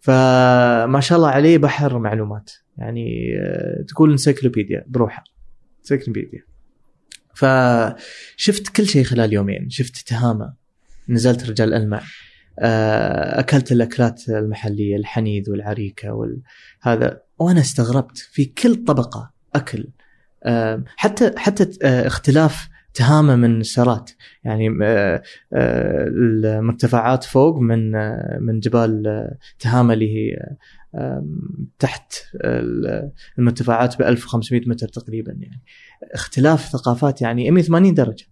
فما 0.00 1.00
شاء 1.00 1.18
الله 1.18 1.28
عليه 1.28 1.58
بحر 1.58 1.98
معلومات. 1.98 2.50
يعني 2.78 3.36
آه، 3.40 3.84
تقول 3.88 4.10
انسيكلوبيديا 4.10 4.84
بروحها 4.86 5.24
انسيكلوبيديا 5.80 6.40
فشفت 7.34 8.68
كل 8.68 8.86
شيء 8.86 9.04
خلال 9.04 9.32
يومين. 9.32 9.70
شفت 9.70 10.08
تهامه. 10.08 10.54
نزلت 11.08 11.50
رجال 11.50 11.74
ألمع. 11.74 12.02
آه، 12.58 13.40
أكلت 13.40 13.72
الأكلات 13.72 14.28
المحلية 14.28 14.96
الحنيذ 14.96 15.50
والعريكة 15.50 16.12
وهذا 16.12 17.20
وأنا 17.38 17.60
استغربت 17.60 18.18
في 18.18 18.44
كل 18.44 18.84
طبقة 18.84 19.32
أكل. 19.54 19.88
آه، 20.44 20.84
حتى 20.96 21.32
حتى 21.36 21.70
اختلاف 21.82 22.68
تهامه 22.98 23.36
من 23.36 23.60
السرات 23.60 24.10
يعني 24.44 24.68
آه، 24.82 25.22
آه، 25.52 26.04
المرتفعات 26.08 27.24
فوق 27.24 27.58
من 27.58 27.94
آه، 27.94 28.38
من 28.40 28.60
جبال 28.60 29.02
تهامه 29.58 29.94
اللي 29.94 30.16
هي 30.16 30.36
تحت 31.78 32.12
ال- 32.34 33.10
المرتفعات 33.38 33.98
ب 33.98 34.02
1500 34.02 34.60
متر 34.66 34.88
تقريبا 34.88 35.32
يعني. 35.32 35.62
اختلاف 36.14 36.68
ثقافات 36.68 37.22
يعني 37.22 37.50
180 37.50 37.94
درجة. 37.94 38.24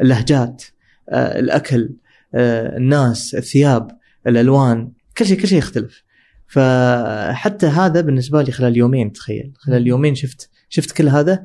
اللهجات 0.00 0.64
الأكل 1.12 1.90
الناس 2.34 3.34
الثياب 3.34 3.90
الألوان 4.26 4.92
كل 5.18 5.26
شيء 5.26 5.40
كل 5.40 5.48
شيء 5.48 5.58
يختلف. 5.58 6.04
فحتى 6.46 7.66
هذا 7.66 8.00
بالنسبة 8.00 8.42
لي 8.42 8.52
خلال 8.52 8.76
يومين 8.76 9.12
تخيل. 9.12 9.52
خلال 9.58 9.86
يومين 9.86 10.14
شفت 10.14 10.50
شفت 10.68 10.96
كل 10.96 11.08
هذا. 11.08 11.44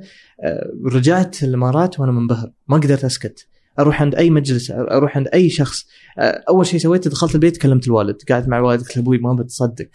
رجعت 0.86 1.44
الامارات 1.44 2.00
وأنا 2.00 2.12
منبهر. 2.12 2.52
ما 2.68 2.78
قدرت 2.78 3.06
اسكت. 3.06 3.48
أروح 3.80 4.02
عند 4.02 4.16
اي 4.16 4.30
مجلس 4.30 4.72
أروح 4.72 5.18
عند 5.18 5.28
اي 5.34 5.50
شخص. 5.50 5.86
آه، 6.20 6.44
اول 6.50 6.66
شيء 6.66 6.80
سويته 6.80 7.10
دخلت 7.10 7.36
البيت 7.36 7.58
كلمت 7.58 7.88
الوالد. 7.88 8.18
قعدت 8.32 8.48
مع 8.48 8.58
الوالد 8.58 8.82
قلت 8.82 8.98
أبوي 8.98 9.18
ما 9.18 9.34
بتصدق 9.34 9.89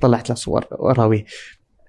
طلعت 0.00 0.28
له 0.28 0.34
صور 0.34 0.64
واراويه 0.70 1.24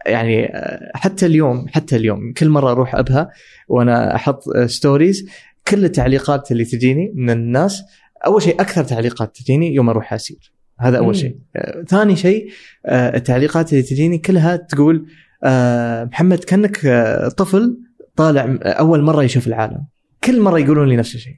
يعني 0.05 0.45
آه، 0.45 0.91
حتى 0.95 1.25
اليوم 1.25 1.67
حتى 1.67 1.95
اليوم 1.95 2.33
كل 2.33 2.49
مرة 2.49 2.71
أروح 2.71 2.95
أبها 2.95 3.29
وأنا 3.67 4.15
أحط 4.15 4.43
آه، 4.55 4.65
ستوريز 4.65 5.29
كل 5.67 5.85
التعليقات 5.85 6.51
اللي 6.51 6.65
تجيني 6.65 7.11
من 7.15 7.29
الناس 7.29 7.83
أول 8.25 8.41
شيء 8.41 8.61
أكثر 8.61 8.83
تعليقات 8.83 9.35
تجيني 9.35 9.75
يوم 9.75 9.89
أروح 9.89 10.13
أسير. 10.13 10.53
هذا 10.79 10.97
أول. 10.97 11.15
شيء 11.15 11.37
آه، 11.55 11.83
ثاني 11.83 12.15
شيء 12.15 12.49
آه، 12.85 13.17
التعليقات 13.17 13.73
اللي 13.73 13.83
تجيني 13.83 14.17
كلها 14.17 14.55
تقول 14.55 15.05
آه، 15.43 16.03
محمد 16.03 16.43
كأنك 16.43 16.85
آه، 16.85 17.27
طفل 17.27 17.77
طالع 18.15 18.57
أول 18.63 19.01
مرة 19.01 19.23
يشوف 19.23 19.47
العالم. 19.47 19.85
كل 20.23 20.41
مرة 20.41 20.59
يقولون 20.59 20.89
لي 20.89 20.95
نفس 20.95 21.15
الشيء. 21.15 21.35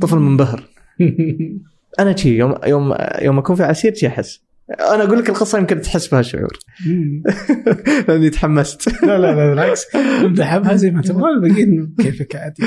طفل 0.00 0.16
منبهر 0.18 0.68
أنا 2.00 2.16
شي 2.16 2.36
يوم 2.36 2.54
يوم 2.66 2.94
يوم 3.22 3.38
أكون 3.38 3.56
في 3.56 3.62
عسير 3.62 3.94
شي 3.94 4.06
أحس. 4.06 4.42
أنا 4.80 5.02
أقول 5.02 5.18
لك 5.18 5.28
القصة 5.28 5.58
يمكن 5.58 5.80
تحس 5.80 6.06
بهالشعور. 6.06 6.58
لأني 8.08 8.30
تحمست. 8.30 8.88
لا 9.06 9.18
لا 9.18 9.34
لا 9.34 9.48
بالعكس. 9.50 9.96
امدحها 9.96 10.74
زي 10.74 10.90
ما 10.90 11.02
تبغى 11.02 11.30
الباقيين 11.30 11.94
كيفك 11.98 12.36
عادي. 12.36 12.62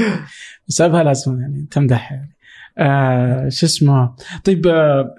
بس 0.67 0.81
أبها 0.81 1.03
لازم 1.03 1.39
يعني 1.41 1.67
تمدحها 1.71 2.15
يعني. 2.15 2.35
آه 2.77 3.49
شو 3.49 3.65
اسمه؟ 3.65 4.15
طيب 4.43 4.67
آه 4.67 5.15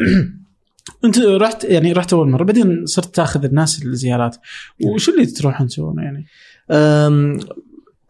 أنت 1.04 1.18
رحت 1.18 1.64
يعني 1.64 1.92
رحت 1.92 2.12
أول 2.12 2.30
مرة 2.30 2.44
بعدين 2.44 2.86
صرت 2.86 3.14
تاخذ 3.14 3.44
الناس 3.44 3.82
الزيارات. 3.82 4.36
وشو 4.84 5.12
اللي 5.12 5.26
تروحون 5.26 5.66
تسوونه 5.66 6.02
يعني؟ 6.02 6.26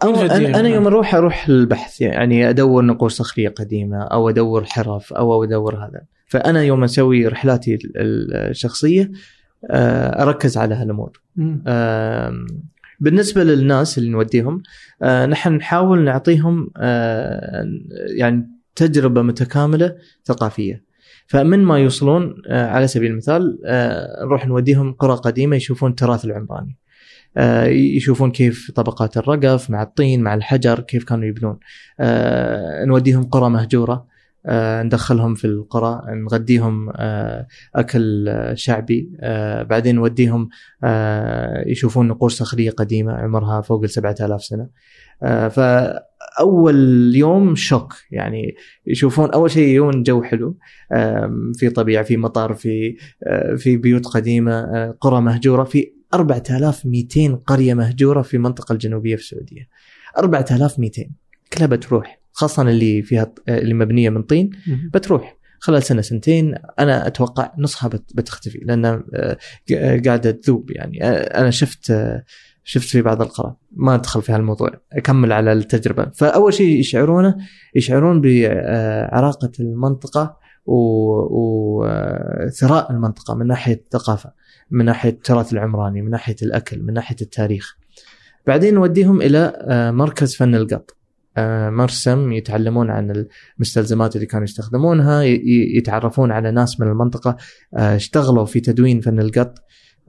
أو 0.03 0.15
أنا. 0.15 0.61
أنا 0.61 0.69
يوم 0.69 0.87
أروح 0.87 1.15
أروح 1.15 1.49
البحث 1.49 2.01
يعني 2.01 2.51
أدور 2.51 2.85
نقوش 2.85 3.13
صخرية 3.13 3.49
قديمة 3.49 4.03
أو 4.03 4.29
أدور 4.29 4.65
حرف 4.65 5.13
أو 5.13 5.45
أدور 5.45 5.75
هذا. 5.77 6.03
فأنا 6.27 6.63
يوم 6.63 6.85
أسوي 6.85 7.27
رحلاتي 7.27 7.75
ال- 7.75 7.93
ال- 7.97 8.35
الشخصية 8.35 9.11
آه، 9.71 10.23
أركز 10.23 10.57
على 10.57 10.75
هالأمور. 10.75 11.21
بالنسبة 13.01 13.45
للناس 13.45 13.99
اللي 13.99 14.11
نوديهم 14.11 14.63
آه، 15.03 15.27
نحن 15.27 15.53
نحاول 15.53 16.05
نعطيهم 16.05 16.71
آه، 16.77 17.65
يعني 18.17 18.51
تجربة 18.77 19.23
متكاملة 19.23 19.95
ثقافية. 20.25 20.87
فمن 21.27 21.59
ما 21.65 21.79
يوصلون 21.79 22.35
على 22.51 22.87
سبيل 22.87 23.11
المثال 23.11 23.59
نروح 24.23 24.47
نوديهم 24.47 24.93
قرى 24.93 25.15
قديمة 25.15 25.57
يشوفون 25.57 25.91
التراث 25.91 26.25
العمراني. 26.25 26.77
يشوفون 27.67 28.31
كيف 28.33 28.71
طبقات 28.71 29.17
الرقف 29.17 29.71
مع 29.71 29.83
الطين 29.83 30.23
مع 30.23 30.35
الحجر 30.35 30.81
كيف 30.81 31.05
كانوا 31.05 31.25
يبنون. 31.25 31.59
آه، 32.01 32.85
نوديهم 32.85 33.25
قرى 33.25 33.51
مهجورة. 33.51 34.07
آه، 34.49 34.83
ندخلهم 34.83 35.35
في 35.35 35.45
القرى 35.45 36.03
نغديهم 36.09 36.93
آه، 36.97 37.47
آه، 38.29 38.55
شعبي. 38.55 39.11
آه، 39.21 39.63
بعدين 39.63 39.95
نوديهم 39.95 40.49
آه، 40.85 41.69
يشوفون 41.69 42.09
نقوش 42.09 42.35
صخرية 42.35 42.71
قديمة 42.71 43.13
عمرها 43.13 43.61
فوق 43.61 43.83
ال 43.83 43.91
7000 43.91 44.45
سنة. 44.45 44.69
آه، 45.23 45.49
فأول 45.49 47.13
يوم 47.17 47.55
شوك 47.55 47.95
يعني 48.11 48.55
يشوفون 48.87 49.31
أول 49.31 49.51
شيء 49.51 49.69
يجون 49.69 50.03
جو 50.03 50.23
حلو 50.23 50.59
في 51.55 51.71
طبيعة 51.75 52.05
في 52.05 52.17
مطر 52.17 52.55
في 52.55 52.97
آه، 53.27 53.55
في 53.55 53.77
بيوت 53.77 54.07
قديمة 54.07 54.53
آه، 54.53 54.97
قرى 55.01 55.21
مهجورة 55.21 55.65
في 55.65 55.93
4200 56.15 57.35
قرية 57.47 57.75
مهجورة 57.75 58.23
في 58.23 58.35
المنطقة 58.35 58.73
الجنوبية 58.73 59.17
في 59.17 59.23
السعودية. 59.23 59.69
4200 60.19 61.05
كلها 61.53 61.67
بتروح 61.67 62.21
خاصة 62.33 62.63
اللي 62.63 63.03
فيها 63.03 63.33
اللي 63.49 63.75
مبنية 63.75 64.11
من 64.11 64.23
طين. 64.23 64.51
بتروح. 64.95 65.37
خلال 65.59 65.83
سنة 65.83 66.03
سنتين 66.03 66.55
أنا 66.79 67.07
أتوقع 67.07 67.53
نصها 67.59 67.89
بت- 67.89 68.11
بتختفي 68.17 68.59
لأن 68.59 69.03
قاعدة 70.07 70.31
تذوب 70.31 70.71
يعني. 70.71 71.05
أنا 71.05 71.51
شفت 71.51 71.93
شفت 72.69 72.89
في 72.89 73.03
بعض 73.03 73.23
القرى 73.23 73.55
ما 73.73 73.95
أدخل 73.95 74.23
في 74.23 74.33
هالموضوع. 74.33 74.71
أكمل 74.93 75.33
على 75.33 75.53
التجربة. 75.53 76.11
فأول 76.15 76.55
شيء 76.55 76.79
يشعرونه 76.79 77.37
يشعرون 77.75 78.21
بعراقة 78.21 79.51
المنطقة 79.61 80.37
وثراء 81.77 82.91
المنطقة 82.93 83.35
من 83.35 83.47
ناحية 83.47 83.75
الثقافة 83.75 84.33
من 84.71 84.85
ناحية 84.85 85.11
التراث 85.11 85.53
العمراني 85.53 86.03
من 86.03 86.11
ناحية 86.11 86.37
الأكل 86.43 86.83
من 86.83 86.95
ناحية 86.95 87.17
التاريخ. 87.23 87.77
بعدين 88.47 88.75
نوديهم 88.75 89.23
إلى 89.23 89.53
آه، 89.69 89.91
مركز 89.91 90.37
فن 90.37 90.55
القط. 90.55 90.97
آه، 91.37 91.71
مرسم 91.71 92.33
يتعلمون 92.33 92.91
عن 92.91 93.27
المستلزمات 93.57 94.17
اللي 94.17 94.27
كانوا 94.27 94.45
يستخدمونها 94.45 95.23
يتعرفون 95.77 96.33
على 96.33 96.51
ناس 96.51 96.81
من 96.81 96.89
المنطقة 96.89 97.37
آه، 97.77 97.97
اشتغلوا 97.97 98.45
في 98.45 98.61
تدوين 98.61 99.01
فن 99.01 99.21
القط. 99.21 99.59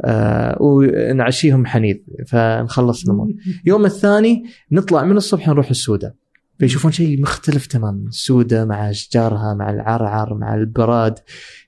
آه، 0.01 0.57
ونعشيهم 0.59 1.65
حنيذ 1.65 1.97
فنخلص 2.27 3.03
الأمور. 3.03 3.33
يوم 3.65 3.85
الثاني 3.85 4.43
نطلع 4.71 5.03
من 5.03 5.17
الصبح 5.17 5.47
نروح 5.47 5.69
السودة 5.69 6.15
فيشوفون 6.59 6.91
شيء 6.91 7.21
مختلف 7.21 7.65
تماما 7.65 8.07
السودة 8.07 8.65
مع 8.65 8.89
أشجارها 8.89 9.53
مع 9.53 9.69
العرعر 9.69 10.33
مع 10.33 10.55
البراد 10.55 11.19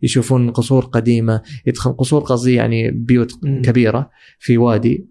يشوفون 0.02 0.52
قصور 0.52 0.86
قديمة 0.86 1.42
يدخل 1.66 1.92
قصور 1.92 2.22
قصدي 2.22 2.54
يعني 2.54 2.92
بيوت 2.92 3.32
مم. 3.44 3.62
كبيرة 3.62 4.10
في 4.40 4.58
وادي 4.58 5.08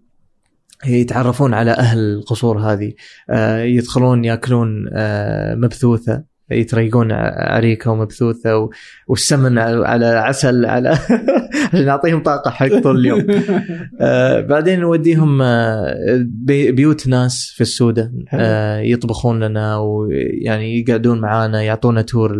يتعرفون 0.85 1.53
على 1.53 1.71
أهل 1.71 1.99
القصور 1.99 2.59
هذه 2.59 2.93
آه، 3.29 3.61
يدخلون 3.61 4.25
يأكلون 4.25 4.89
آه، 4.93 5.55
مبثوثة. 5.55 6.23
يتريقون 6.51 7.11
ع- 7.11 7.53
عريكة 7.55 7.91
ومبثوثة 7.91 8.57
و- 8.57 8.69
والسمن 9.07 9.57
على 9.59 10.05
عسل 10.05 10.65
على 10.65 10.89
عشان 11.73 11.85
نعطيهم 11.85 12.23
طاقة 12.23 12.51
حق 12.51 12.79
طول 12.83 12.99
اليوم. 12.99 13.25
آه 14.01 14.41
بعدين 14.41 14.79
نوديهم 14.79 15.41
آه 15.41 15.95
بي- 16.25 16.71
بيوت 16.71 17.07
ناس 17.07 17.53
في 17.55 17.61
السودة 17.61 18.11
آه 18.33 18.79
يطبخون 18.79 19.43
لنا 19.43 19.77
ويعني 19.77 20.79
يقعدون 20.79 21.21
معانا 21.21 21.61
يعطونا 21.61 22.01
تور 22.01 22.35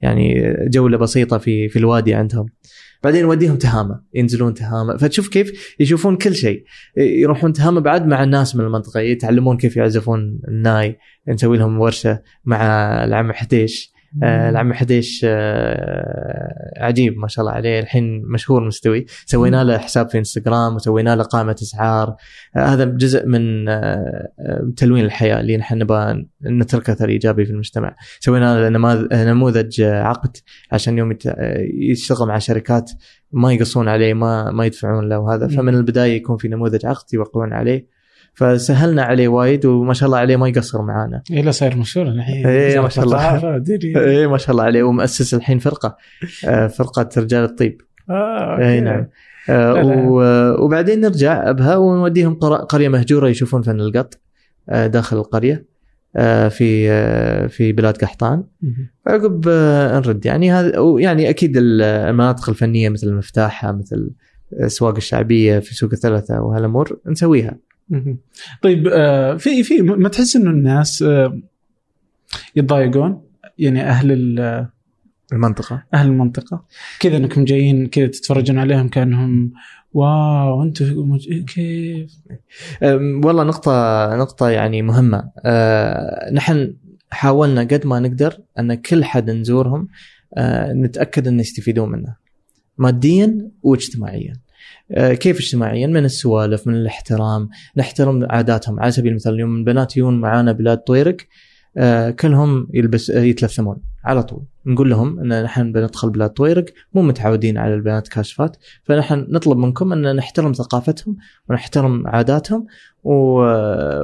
يعني 0.00 0.54
جولة 0.68 0.98
بسيطة 0.98 1.38
في 1.38 1.68
في 1.68 1.78
الوادي 1.78 2.14
عندهم. 2.14 2.46
بعدين 3.02 3.22
نوديهم 3.22 3.56
تهامة 3.56 4.02
ينزلون 4.14 4.54
تهامة. 4.54 4.96
فتشوف 4.96 5.28
كيف 5.28 5.74
يشوفون 5.80 6.16
كل 6.16 6.34
شيء. 6.34 6.64
يروحون 6.96 7.52
تهامة 7.52 7.80
بعد 7.80 8.06
مع 8.06 8.22
الناس 8.22 8.56
من 8.56 8.64
المنطقة 8.64 9.00
يتعلمون 9.00 9.56
كيف 9.56 9.76
يعزفون 9.76 10.40
الناي 10.48 10.98
نسوي 11.28 11.58
لهم 11.58 11.80
ورشة 11.80 12.22
مع 12.44 12.64
العم 13.04 13.32
حديش. 13.32 13.92
العم 14.22 14.72
حديش 14.72 15.26
آه، 15.28 16.72
عجيب 16.76 17.18
ما 17.18 17.28
شاء 17.28 17.44
الله 17.44 17.56
عليه. 17.56 17.80
الحين 17.80 18.22
مشهور 18.24 18.64
مستوي. 18.66 19.06
سوينا 19.26 19.64
له 19.64 19.78
حساب 19.78 20.08
في 20.08 20.18
إنستغرام 20.18 20.74
وسوينا 20.74 21.16
له 21.16 21.22
قائمة 21.22 21.56
أسعار. 21.62 22.16
آه، 22.56 22.58
هذا 22.58 22.84
جزء 22.84 23.26
من 23.26 23.68
آه، 23.68 23.72
آه، 24.40 24.72
تلوين 24.76 25.04
الحياة 25.04 25.40
اللي 25.40 25.56
نحن 25.56 25.78
نبغى 25.78 26.26
نترك 26.44 26.90
اثر 26.90 27.08
إيجابي 27.08 27.44
في 27.44 27.50
المجتمع. 27.50 27.96
سوينا 28.20 28.68
له 28.70 28.78
نموذج 29.24 29.80
آه، 29.80 30.02
عقد 30.02 30.36
عشان 30.72 30.98
يوم 30.98 31.18
آه، 31.26 31.58
يشتغل 31.90 32.28
مع 32.28 32.38
شركات 32.38 32.90
ما 33.32 33.52
يقصون 33.52 33.88
عليه 33.88 34.14
ما 34.14 34.50
ما 34.50 34.66
يدفعون 34.66 35.08
له 35.08 35.18
وهذا. 35.18 35.48
فمن 35.48 35.74
البداية 35.74 36.16
يكون 36.16 36.36
في 36.36 36.48
نموذج 36.48 36.86
عقد 36.86 37.14
يوقعون 37.14 37.52
عليه. 37.52 38.01
فسهلنا 38.34 39.02
عليه 39.02 39.28
وايد 39.28 39.66
وما 39.66 39.94
شاء 39.94 40.06
الله 40.06 40.18
عليه 40.18 40.36
ما 40.36 40.48
يقصر 40.48 40.82
معانا. 40.82 41.22
إيه 41.30 41.42
لا 41.42 41.50
صاير 41.50 41.76
مشهور 41.76 42.06
الحين. 42.06 42.46
إيه، 42.46 42.80
ما 42.80 42.88
شاء 42.88 43.04
الله. 43.04 43.56
إيه 43.96 44.26
ما 44.26 44.38
شاء 44.38 44.50
الله 44.50 44.64
عليه. 44.64 44.82
ومؤسس 44.82 45.34
الحين 45.34 45.58
فرقة 45.58 45.96
آه، 46.48 46.66
فرقة 46.66 47.08
رجال 47.16 47.44
الطيب. 47.44 47.80
آه 48.10 48.58
إي. 48.58 48.80
نعم. 48.80 49.06
آه، 49.50 50.56
وبعدين 50.60 51.00
نرجع 51.00 51.50
أبها 51.50 51.76
ونوديهم 51.76 52.34
قرية 52.44 52.88
مهجورة 52.88 53.28
يشوفون 53.28 53.62
فن 53.62 53.80
القط 53.80 54.20
آه، 54.68 54.86
داخل 54.86 55.16
القرية 55.16 55.72
في 56.50 57.48
في 57.48 57.72
بلاد 57.72 57.96
قحطان. 57.96 58.44
عقب 59.06 59.48
نرد. 60.06 60.26
يعني 60.26 60.52
هذا 60.52 60.72
يعني 60.98 61.28
أكيد 61.30 61.52
المناطق 61.56 62.48
الفنية 62.48 62.88
مثل 62.88 63.06
المفتاحة 63.06 63.72
مثل 63.72 64.10
الاسواق 64.52 64.96
الشعبية 64.96 65.58
في 65.58 65.74
سوق 65.74 65.90
الثلاثة 65.92 66.40
وهالأمور 66.40 67.00
نسويها. 67.06 67.56
طيب 68.62 68.88
آه، 68.88 69.36
في 69.36 69.62
في 69.62 69.82
ما 69.82 70.08
تحس 70.08 70.36
إنه 70.36 70.50
الناس 70.50 71.02
آه، 71.02 71.38
يتضايقون؟ 72.56 73.22
يعني 73.58 73.82
أهل 73.82 74.12
ال- 74.12 74.68
المنطقة. 75.32 75.82
أهل 75.94 76.06
المنطقة. 76.06 76.64
كذا 77.00 77.16
إنكم 77.16 77.44
جايين 77.44 77.86
كذا 77.86 78.06
تتفرجون 78.06 78.58
عليهم 78.58 78.88
كأنهم 78.88 79.52
واو 79.92 80.62
أنتم 80.62 80.98
مج- 81.10 81.44
كيف؟ 81.44 82.10
والله 83.24 83.44
نقطة 83.44 83.72
نقطة 84.16 84.48
يعني 84.48 84.82
مهمة. 84.82 85.30
نحن 86.32 86.74
حاولنا 87.10 87.60
قد 87.60 87.86
ما 87.86 88.00
نقدر 88.00 88.38
أن 88.58 88.74
كل 88.74 89.04
حد 89.04 89.30
نزورهم 89.30 89.88
نتأكد 90.68 91.28
أن 91.28 91.40
يستفيدون 91.40 91.90
منه 91.92 92.16
ماديا 92.78 93.50
واجتماعيا. 93.62 94.32
كيف 94.94 95.38
اجتماعيا؟ 95.38 95.86
من 95.86 96.04
السوالف 96.04 96.66
من 96.66 96.74
الاحترام. 96.74 97.48
نحترم 97.76 98.26
عاداتهم. 98.30 98.80
على 98.80 98.90
سبيل 98.90 99.10
المثال 99.10 99.40
يوم 99.40 99.56
البنات 99.56 99.96
يجون 99.96 100.20
معانا 100.20 100.52
بلاد 100.52 100.78
طويرق 100.78 101.16
أه 101.16 101.51
كلهم 102.20 102.68
يلبس 102.74 103.10
آه، 103.10 103.20
يتلثمون 103.20 103.76
على 104.04 104.22
طول. 104.22 104.44
نقول 104.66 104.90
لهم 104.90 105.20
إن 105.20 105.42
نحن 105.42 105.72
بندخل 105.72 106.10
بلاد 106.10 106.30
طويرق 106.30 106.64
مو 106.94 107.02
متعودين 107.02 107.58
على 107.58 107.74
البنات 107.74 108.08
كاشفات 108.08 108.56
فنحن 108.82 109.26
نطلب 109.28 109.58
منكم 109.58 109.92
إن 109.92 110.16
نحترم 110.16 110.52
ثقافتهم 110.52 111.16
ونحترم 111.50 112.06
عاداتهم 112.06 112.66
و... 113.04 113.12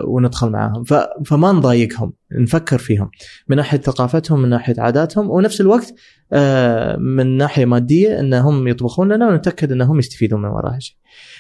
وندخل 0.05 0.51
معاهم. 0.51 0.85
ف... 0.85 0.95
فما 1.27 1.53
نضايقهم 1.53 2.13
نفكر 2.33 2.79
فيهم. 2.79 3.11
من 3.49 3.57
ناحية 3.57 3.79
ثقافتهم 3.79 4.43
من 4.43 4.49
ناحية 4.49 4.75
عاداتهم 4.79 5.31
ونفس 5.31 5.61
الوقت 5.61 5.95
آه، 6.33 6.97
من 6.97 7.37
ناحية 7.37 7.65
مادية 7.65 8.21
إنهم 8.21 8.69
يطبخون 8.69 9.13
لنا 9.13 9.29
ونتأكد 9.29 9.73
إنهم 9.73 9.99
يستفيدون 9.99 10.43
من 10.43 10.49
وراها 10.49 10.79
شيء. 10.79 10.97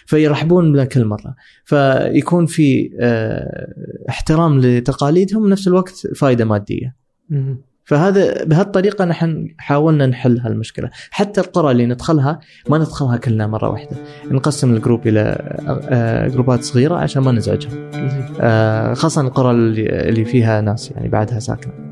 فيرحبون 0.08 0.72
بنا 0.72 0.84
كل 0.84 1.04
مره 1.04 1.34
فيكون 1.64 2.46
في 2.46 2.90
آه، 3.00 3.74
احترام 4.08 4.60
لتقاليدهم 4.60 5.42
ونفس 5.42 5.68
الوقت 5.68 6.06
فائده 6.16 6.44
مادية. 6.44 6.96
فهذا 7.84 8.44
بهالطريقة 8.44 9.04
نحن 9.04 9.54
حاولنا 9.58 10.06
نحل 10.06 10.38
هالمشكلة. 10.38 10.90
حتى 11.10 11.40
القرى 11.40 11.70
اللي 11.70 11.86
ندخلها 11.86 12.40
ما 12.68 12.78
ندخلها 12.78 13.16
كلنا 13.16 13.46
مرة 13.46 13.68
واحدة. 13.68 13.96
نقسم 14.30 14.74
الجروب 14.74 15.08
إلى 15.08 15.20
آه، 15.90 16.28
جروبات 16.28 16.62
صغيرة 16.62 16.94
عشان 16.96 17.22
ما 17.22 17.32
نزعجهم. 17.32 17.90
آه، 18.40 18.94
خاصة 18.94 19.20
القرى 19.20 19.50
اللي 19.50 20.24
فيها 20.24 20.60
ناس 20.60 20.90
يعني 20.90 21.08
بعدها 21.08 21.38
ساكنة. 21.38 21.87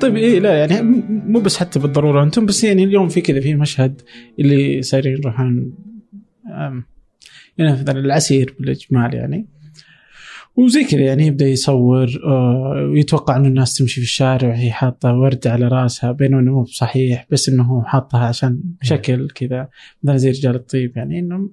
طيب 0.00 0.16
إيه 0.16 0.40
لا 0.40 0.58
يعني 0.58 0.82
مو 1.08 1.40
بس 1.40 1.56
حتى 1.56 1.78
بالضرورة 1.78 2.22
أنتم 2.22 2.46
بس 2.46 2.64
يعني 2.64 2.84
اليوم 2.84 3.08
في 3.08 3.20
كذا 3.20 3.40
في 3.40 3.54
مشهد 3.54 4.02
اللي 4.38 4.82
صايرين 4.82 5.12
يروحون 5.12 5.74
يعني 7.58 7.72
مثلا 7.72 7.98
العسير 8.00 8.54
بالإجمال 8.60 9.14
يعني. 9.14 9.46
وزي 10.56 10.84
كذا 10.84 11.00
يعني 11.00 11.26
يبدأ 11.26 11.46
يصور 11.46 12.08
آه، 12.24 12.88
ويتوقع 12.92 13.36
إنه 13.36 13.48
الناس 13.48 13.76
تمشي 13.76 13.94
في 13.94 14.06
الشارع 14.06 14.48
وهي 14.48 14.70
حاطة 14.70 15.14
ورد 15.14 15.46
على 15.46 15.68
رأسها 15.68 16.12
بينما 16.12 16.40
إنه 16.40 16.52
مو 16.52 16.62
بصحيح 16.62 17.26
بس 17.30 17.48
إنه 17.48 17.62
هو 17.62 17.82
حاطها 17.82 18.26
عشان 18.26 18.60
شكل 18.82 19.28
كذا. 19.28 19.68
مثلا 20.02 20.16
زي 20.16 20.30
رجال 20.30 20.54
الطيب 20.54 20.96
يعني 20.96 21.18
إنه 21.18 21.50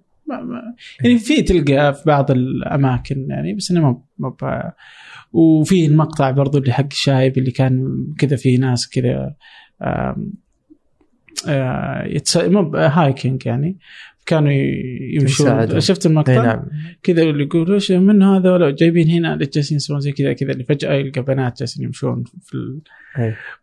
يعني 1.04 1.18
في 1.18 1.42
تلقى 1.42 1.94
في 1.94 2.04
بعض 2.06 2.32
الأماكن 2.32 3.28
يعني 3.30 3.54
بس 3.54 3.72
إنه 3.72 4.04
ما 4.18 4.36
ما 5.34 5.40
ب- 5.40 5.62
وفي 5.62 5.86
المقطع 5.86 6.32
برضو 6.32 6.58
اللي 6.58 6.72
حق 6.74 6.86
الشايب 6.92 7.38
اللي 7.38 7.52
كان 7.52 8.06
كذا 8.18 8.36
في 8.36 8.58
ناس 8.58 8.90
كذا 8.90 9.36
آه، 11.48 12.04
يتس... 12.06 12.38
مو 12.38 12.64
ب- 12.64 12.76
هايكينج 12.76 13.46
يعني. 13.46 13.78
كانوا 14.26 14.52
يمشون. 15.14 15.80
شفت 15.80 16.06
المقطع؟ 16.06 16.44
نعم. 16.46 16.66
كذا 17.04 17.24
اللي 17.24 17.44
يقول 17.44 17.74
إيش 17.74 17.92
من 17.92 18.24
هذا؟ 18.24 18.52
ولا 18.54 18.72
جايبين 18.72 19.10
هنا 19.10 19.34
اللي 19.34 19.46
جالسين 19.46 19.76
يسوون 19.76 20.00
زي 20.00 20.12
كذا 20.12 20.34
كذا. 20.34 20.52
اللي 20.52 20.64
فجأة 20.64 20.94
يلقى 20.94 21.22
بنات 21.22 21.60
جالسين 21.60 21.84
يمشون 21.86 22.24
في 22.42 22.54
ال... 22.56 22.82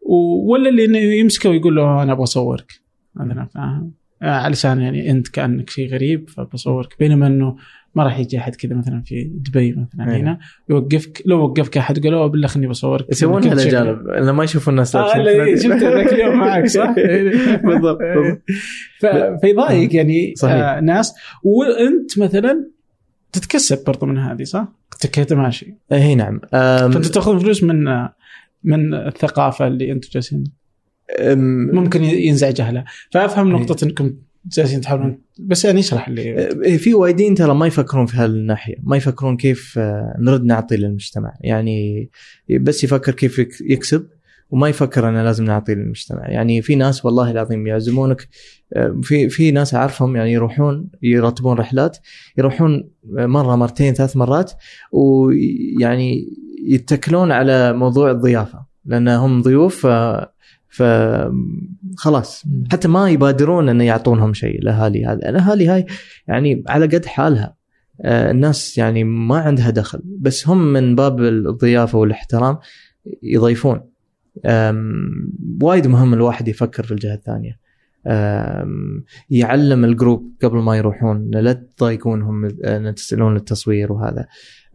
و- 0.03 0.53
ولا 0.53 0.69
اللي 0.69 1.19
يمسكه 1.19 1.51
ويقول 1.51 1.77
له 1.77 2.03
أنا 2.03 2.13
أبغى 2.13 2.23
أصورك. 2.23 2.73
مثلا 3.15 3.47
فاهم 3.55 3.93
آه، 4.23 4.27
علشان 4.31 4.81
يعني 4.81 5.11
أنت 5.11 5.29
كأنك 5.29 5.71
شيء 5.71 5.89
غريب 5.93 6.29
فبصورك. 6.29 6.99
بينما 6.99 7.27
إنه 7.27 7.57
ما 7.95 8.05
راح 8.05 8.19
يجي 8.19 8.39
أحد 8.39 8.55
كذا 8.57 8.75
مثلا 8.75 9.03
في 9.07 9.25
دبي 9.25 9.73
مثلا 9.73 10.15
أي. 10.15 10.21
هنا 10.21 10.39
يوقفك 10.71 11.23
لو 11.27 11.45
وقفك 11.45 11.77
أحد 11.77 11.99
قال 12.05 12.15
أوه 12.15 12.27
بالله 12.27 12.49
خليني 12.49 12.69
بصورك. 12.69 13.07
يسوونها 13.11 13.43
شيء- 13.43 13.53
الاجانب 13.53 14.09
لما 14.09 14.45
يشوفوا 14.45 14.73
الناس 14.73 14.97
لا، 14.97 15.57
شفت 15.57 15.67
ذاك 15.83 16.13
اليوم 16.13 16.39
معك 16.39 16.67
صح؟ 16.67 16.95
بالضبط 17.65 17.99
بالضبط. 17.99 18.43
ف- 19.01 19.41
فيضايق 19.41 19.97
يعني 19.97 20.35
صحيح. 20.37 20.55
آه 20.55 20.81
ناس. 20.81 21.15
وأنت 21.43 22.19
مثلا 22.19 22.71
تتكسب 23.33 23.85
برضو 23.87 24.07
من 24.07 24.19
هذه 24.19 24.43
صح؟ 24.43 24.69
كذا 25.13 25.37
ماشي. 25.37 25.75
اي 25.93 26.15
نعم. 26.15 26.41
فأنت 26.53 27.07
تأخذ 27.07 27.41
فلوس 27.41 27.63
من 27.63 27.89
آه، 27.89 28.15
من 28.65 28.95
الثقافة 28.95 29.67
اللي 29.67 29.93
أنتم 29.93 30.09
جالسين. 30.13 30.45
ممكن 31.73 32.05
ينزعج 32.05 32.61
اهلها 32.61 32.85
فأفهم 33.11 33.55
إيه. 33.57 33.63
نقطة 33.63 33.85
إنكم 33.85 34.13
جالسين 34.47 34.81
تحاولون 34.81 35.19
بس 35.39 35.65
يعني 35.65 35.81
اشرح 35.81 36.09
لي 36.09 36.23
إيه، 36.23 36.77
في 36.77 36.95
وايدين 36.95 37.35
ترى 37.35 37.55
ما 37.55 37.67
يفكرون 37.67 38.07
في 38.07 38.17
هالناحية. 38.17 38.75
ما 38.83 38.97
يفكرون 38.97 39.37
كيف 39.37 39.75
آه، 39.79 40.17
نرد 40.19 40.45
نعطي 40.45 40.77
للمجتمع. 40.77 41.33
يعني 41.41 42.11
بس 42.61 42.85
يفكر 42.85 43.13
كيف 43.15 43.39
يك- 43.39 43.61
يكسب 43.71 44.07
وما 44.51 44.69
يفكر 44.69 45.09
أنا 45.09 45.25
لازم 45.25 45.45
نعطي 45.45 45.75
للمجتمع. 45.75 46.29
يعني 46.29 46.63
في 46.63 46.75
ناس 46.75 47.05
والله 47.05 47.31
العظيم 47.31 47.67
يعزمونك 47.67 48.29
آه، 48.73 49.01
في 49.03 49.29
في 49.29 49.51
ناس 49.51 49.75
أعرفهم 49.75 50.17
يعني 50.17 50.33
يروحون 50.33 50.89
يرتبون 51.03 51.57
رحلات 51.57 51.99
يروحون 52.39 52.91
مرة 53.11 53.57
مرتين 53.57 53.95
ثلاث 53.95 54.17
مرات 54.17 54.53
ويعني 54.93 56.29
يتكلون 56.69 57.33
على 57.33 57.73
موضوع 57.73 58.11
الضيافة. 58.11 58.67
لأن 58.85 59.09
هم 59.09 59.43
ضيوف 59.43 59.87
ف 60.71 60.83
ف 60.83 60.83
خلاص 61.97 62.45
حتى 62.73 62.89
ما 62.89 63.11
يبادرون 63.11 63.69
إن 63.69 63.81
يعطونهم 63.81 64.33
شيء. 64.33 64.59
الاهالي 64.59 65.07
هذا 65.07 65.29
الاهالي 65.29 65.69
هاي 65.69 65.87
يعني 66.29 66.65
على 66.69 66.87
قد 66.87 67.07
حالها. 67.07 67.57
آه، 68.03 68.31
الناس 68.31 68.79
يعني 68.79 69.05
ما 69.05 69.39
عندها 69.39 69.71
دخل. 69.71 70.03
بس 70.05 70.49
هم 70.49 70.73
من 70.73 70.95
باب 70.95 71.21
الضيافة 71.21 71.99
والاحترام 71.99 72.59
يضيفون. 73.23 73.81
وايد 75.63 75.87
مهم 75.87 76.15
الواحد 76.15 76.49
يفكر 76.49 76.83
في 76.83 76.93
الجهة 76.93 77.15
الثانية. 77.15 77.61
يعلم 79.31 79.85
ال 79.85 79.93
group 79.93 80.33
قبل 80.43 80.59
ما 80.59 80.77
يروحون. 80.77 81.31
لا 81.31 81.53
تضايقونهم 81.53 82.45
ان 82.65 82.95
تسألون 82.95 83.37
التصوير 83.37 83.93
وهذا. 83.93 84.27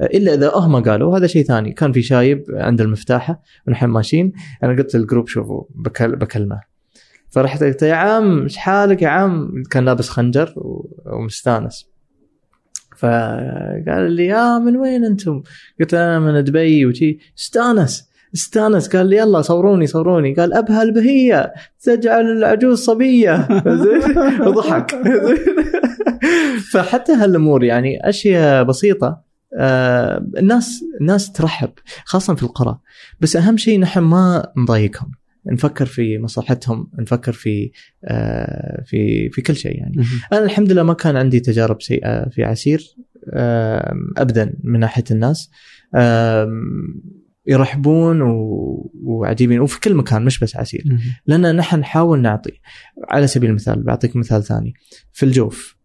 إلا 0.01 0.33
إذا 0.33 0.51
هم 0.55 0.83
قالوا 0.83 1.17
هذا 1.17 1.27
شيء 1.27 1.43
ثاني. 1.43 1.73
كان 1.73 1.91
في 1.91 2.01
شايب 2.01 2.43
عند 2.49 2.81
المفتاحة 2.81 3.41
ونحن 3.67 3.85
ماشيين 3.85 4.31
أنا 4.63 4.77
قلت 4.77 4.95
لل 4.95 5.04
group 5.04 5.27
شوفوا 5.27 5.63
بكل 5.75 6.15
بكلمه. 6.15 6.61
فرحت 7.29 7.63
قلت 7.63 7.81
يا 7.81 7.93
عم 7.93 8.43
إيش 8.43 8.57
حالك 8.57 9.01
يا 9.01 9.07
عم؟ 9.07 9.63
كان 9.71 9.85
لابس 9.85 10.09
خنجر 10.09 10.53
ومستانس. 11.05 11.89
فقال 12.97 14.11
لي 14.11 14.25
يا 14.25 14.59
من 14.59 14.77
وين 14.77 15.05
أنتم؟ 15.05 15.43
قلت 15.79 15.93
أنا 15.93 16.19
من 16.19 16.43
دبي 16.43 16.85
وشي. 16.85 17.19
استانس 17.39 18.09
استانس. 18.33 18.95
قال 18.95 19.07
لي 19.07 19.17
يلا 19.17 19.41
صوروني 19.41 19.87
صوروني. 19.87 20.33
قال 20.33 20.53
ابها 20.53 20.83
البهيه 20.83 21.53
تجعل 21.83 22.31
العجوز 22.31 22.79
صبية؟ 22.79 23.47
وضحك. 24.47 24.95
فحتى 26.73 27.11
هالأمور 27.11 27.63
يعني 27.63 28.09
أشياء 28.09 28.63
بسيطة. 28.63 29.25
آه 29.59 30.25
الناس 30.37 30.83
الناس 31.01 31.31
ترحب 31.31 31.69
خاصة 32.05 32.35
في 32.35 32.43
القرى. 32.43 32.79
بس 33.19 33.35
أهم 33.35 33.57
شيء 33.57 33.79
نحن 33.79 33.99
ما 33.99 34.51
نضايقهم. 34.57 35.11
نفكر 35.51 35.85
في 35.85 36.19
مصلحتهم 36.19 36.91
نفكر 36.99 37.31
في 37.31 37.71
آه 38.05 38.83
في 38.85 39.29
في 39.29 39.41
كل 39.41 39.55
شيء 39.55 39.77
يعني. 39.79 39.95
أنا 40.33 40.43
الحمد 40.43 40.71
لله 40.71 40.83
ما 40.83 40.93
كان 40.93 41.15
عندي 41.17 41.39
تجارب 41.39 41.81
سيئة 41.81 42.29
في 42.29 42.43
عسير 42.43 42.83
ابدا 44.17 44.53
من 44.63 44.79
ناحية 44.79 45.03
الناس. 45.11 45.49
يرحبون 47.47 48.21
و- 48.21 48.91
وعجيبين 49.03 49.59
وفي 49.59 49.79
كل 49.79 49.95
مكان 49.95 50.25
مش 50.25 50.39
بس 50.39 50.55
عسير. 50.55 50.83
لأن 51.27 51.55
نحن 51.55 51.79
نحاول 51.79 52.21
نعطي 52.21 52.51
على 53.09 53.27
سبيل 53.27 53.49
المثال 53.49 53.83
بعطيك 53.83 54.15
مثال 54.15 54.43
ثاني. 54.43 54.73
في 55.13 55.23
الجوف 55.25 55.75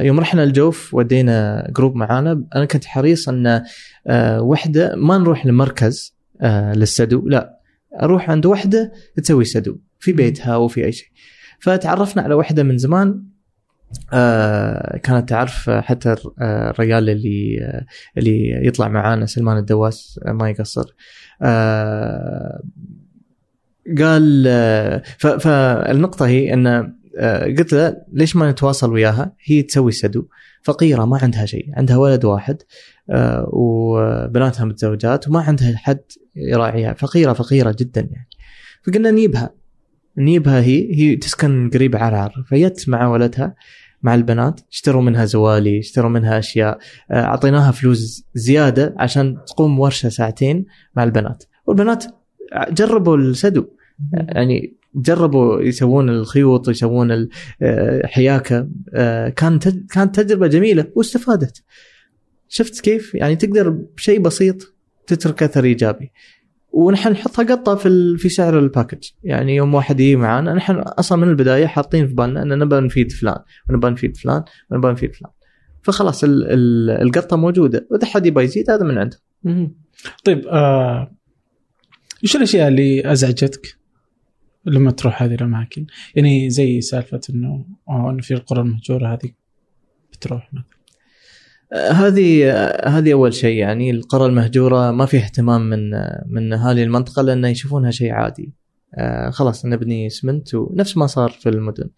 يوم 0.00 0.20
رحنا 0.20 0.42
الجوف 0.44 0.94
ودينا 0.94 1.66
جروب 1.76 1.96
معانا. 1.96 2.44
أنا 2.56 2.64
كنت 2.64 2.84
حريص 2.84 3.28
أن 3.28 3.62
آه، 4.06 4.40
وحدة 4.42 4.94
ما 4.96 5.18
نروح 5.18 5.46
لمركز 5.46 6.16
آه، 6.40 6.72
للسدو 6.72 7.28
لا 7.28 7.58
أروح 8.02 8.30
عند 8.30 8.46
وحدة 8.46 8.92
تسوي 9.16 9.44
سدو 9.44 9.76
في 9.98 10.12
بيتها 10.12 10.56
وفي 10.56 10.84
أي 10.84 10.92
شيء. 10.92 11.08
فتعرفنا 11.60 12.22
على 12.22 12.34
وحدة 12.34 12.62
من 12.62 12.78
زمان. 12.78 13.22
آه 14.12 14.96
كانت 14.96 15.28
تعرف 15.28 15.70
حتى 15.70 16.12
الر- 16.12 16.34
آه، 16.40 16.70
الرجال 16.70 17.10
اللي 17.10 17.58
آه 17.62 17.86
اللي 18.18 18.66
يطلع 18.66 18.88
معانا 18.88 19.26
سلمان 19.26 19.56
الدواس 19.58 20.20
آه، 20.26 20.32
ما 20.32 20.50
يقصر. 20.50 20.94
آه 21.42 22.62
قال 23.98 24.44
آه 24.48 25.02
ف- 25.18 25.26
فالنقطة 25.26 26.26
هي 26.26 26.54
آه 26.54 26.92
قلت 27.58 27.72
له 27.72 27.96
ليش 28.12 28.36
ما 28.36 28.50
نتواصل 28.50 28.92
وياها؟ 28.92 29.32
هي 29.44 29.62
تسوي 29.62 29.92
سدو. 29.92 30.26
فقيرة 30.62 31.04
ما 31.04 31.18
عندها 31.22 31.46
شيء 31.46 31.66
عندها 31.76 31.96
ولد 31.96 32.24
واحد 32.24 32.62
آه 33.10 33.48
وبناتها 33.52 34.64
متزوجات 34.64 35.28
وما 35.28 35.40
عندها 35.40 35.76
حد 35.76 36.00
يراعيها. 36.36 36.92
فقيرة 36.92 37.32
فقيرة 37.32 37.76
جدا 37.78 38.00
يعني. 38.00 38.28
فقلنا 38.86 39.10
نجيبها 39.10 39.50
نجيبها 40.18 40.60
هي 40.60 40.94
هي 40.94 41.16
تسكن 41.16 41.70
قريب 41.74 41.96
عرعر 41.96 42.44
فجت 42.50 42.88
مع 42.88 43.08
ولدها 43.08 43.54
مع 44.02 44.14
البنات 44.14 44.60
اشتروا 44.72 45.02
منها 45.02 45.24
زوالي 45.24 45.78
اشتروا 45.78 46.10
منها 46.10 46.38
أشياء 46.38 46.78
آه، 47.10 47.24
أعطيناها 47.24 47.70
فلوس 47.70 48.24
زيادة 48.34 48.94
عشان 48.98 49.38
تقوم 49.46 49.80
ورشة 49.80 50.08
ساعتين 50.08 50.64
مع 50.96 51.04
البنات. 51.04 51.44
والبنات 51.66 52.04
جربوا 52.70 53.16
السدو. 53.16 53.66
يعني 54.12 54.76
جربوا 54.94 55.62
يسوون 55.62 56.08
الخيوط 56.08 56.68
يسوون 56.68 57.28
الحياكه 57.62 58.68
كانت 59.36 59.68
كانت 59.92 60.20
تجربة 60.20 60.46
جميلة 60.46 60.86
واستفادت. 60.94 61.62
شفت 62.48 62.80
كيف؟ 62.80 63.14
يعني 63.14 63.36
تقدر 63.36 63.68
بشيء 63.70 64.20
بسيط 64.20 64.74
تترك 65.06 65.42
أثر 65.42 65.64
إيجابي. 65.64 66.12
ونحن 66.72 67.10
نحطها 67.10 67.44
قطة 67.44 67.74
في 67.74 68.16
في 68.18 68.28
سعر 68.28 68.58
الباكج. 68.58 69.08
يعني 69.22 69.56
يوم 69.56 69.74
واحد 69.74 70.00
يجي 70.00 70.16
معانا 70.16 70.54
نحن 70.54 70.74
أصلا 70.76 71.18
من 71.18 71.28
البداية 71.28 71.66
حاطين 71.66 72.06
في 72.06 72.14
بالنا 72.14 72.42
ان 72.42 72.58
نبغى 72.58 72.80
نفيد 72.80 73.12
فلان 73.12 73.38
ونبغى 73.70 73.90
نفيد 73.90 74.16
فلان 74.16 74.42
ونبغى 74.70 74.92
نفيد 74.92 75.14
فلان. 75.14 75.32
فخلاص 75.82 76.24
ال- 76.24 76.46
ال- 76.46 76.90
القطة 77.02 77.36
موجودة. 77.36 77.86
وإذا 77.90 78.06
حد 78.06 78.26
يبغى 78.26 78.44
يزيد 78.44 78.70
هذا 78.70 78.84
من 78.84 78.98
عنده. 78.98 79.16
طيب 80.24 80.46
آه، 80.46 81.14
إيش 82.24 82.36
الأشياء 82.36 82.68
اللي 82.68 83.12
أزعجتك؟ 83.12 83.83
لما 84.66 84.90
تروح 84.90 85.22
هذه 85.22 85.34
الأماكن؟ 85.34 85.86
يعني 86.14 86.50
زي 86.50 86.80
سالفة 86.80 87.20
إنه 87.30 87.66
آه، 87.88 88.10
إنه 88.10 88.22
في 88.22 88.34
القرى 88.34 88.60
المهجورة 88.60 89.12
هذه 89.12 89.30
بتروح 90.12 90.54
مثلا. 90.54 90.64
آه، 91.72 91.92
هذه 91.92 92.50
آه، 92.50 92.88
هذه 92.88 93.12
أول 93.12 93.34
شيء. 93.34 93.56
يعني 93.56 93.90
القرى 93.90 94.26
المهجورة 94.26 94.90
ما 94.90 95.06
في 95.06 95.16
اهتمام 95.16 95.70
من 95.70 95.90
من 96.26 96.52
أهالي 96.52 96.82
المنطقة 96.82 97.22
لأنه 97.22 97.48
يشوفونها 97.48 97.90
شيء 97.90 98.12
عادي. 98.12 98.52
خلاص 99.30 99.66
نبني 99.66 100.06
اسمنت 100.06 100.54
ونفس 100.54 100.96
ما 100.96 101.06
صار 101.06 101.30
في 101.30 101.48
المدن. 101.48 101.90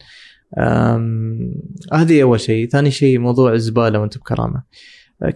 هذه 1.92 2.22
أول 2.22 2.40
شيء. 2.40 2.68
ثاني 2.68 2.90
شيء 2.90 3.18
موضوع 3.18 3.52
الزبالة 3.52 3.98
وانت 3.98 4.18
بكرامة. 4.18 4.62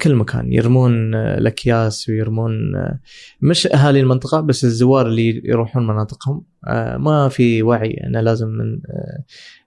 كل 0.02 0.14
مكان. 0.14 0.52
يرمون 0.52 1.14
آه، 1.14 1.38
الأكياس 1.38 2.08
ويرمون 2.08 2.76
آه، 2.76 3.00
مش 3.40 3.66
أهالي 3.66 4.00
المنطقة 4.00 4.40
بس 4.40 4.64
الزوار 4.64 5.06
اللي 5.06 5.42
يروحون 5.44 5.86
مناطقهم. 5.86 6.44
آه، 6.66 6.96
ما 6.96 7.28
في 7.28 7.62
وعي 7.62 7.90
انه 8.06 8.20
لازم 8.20 8.48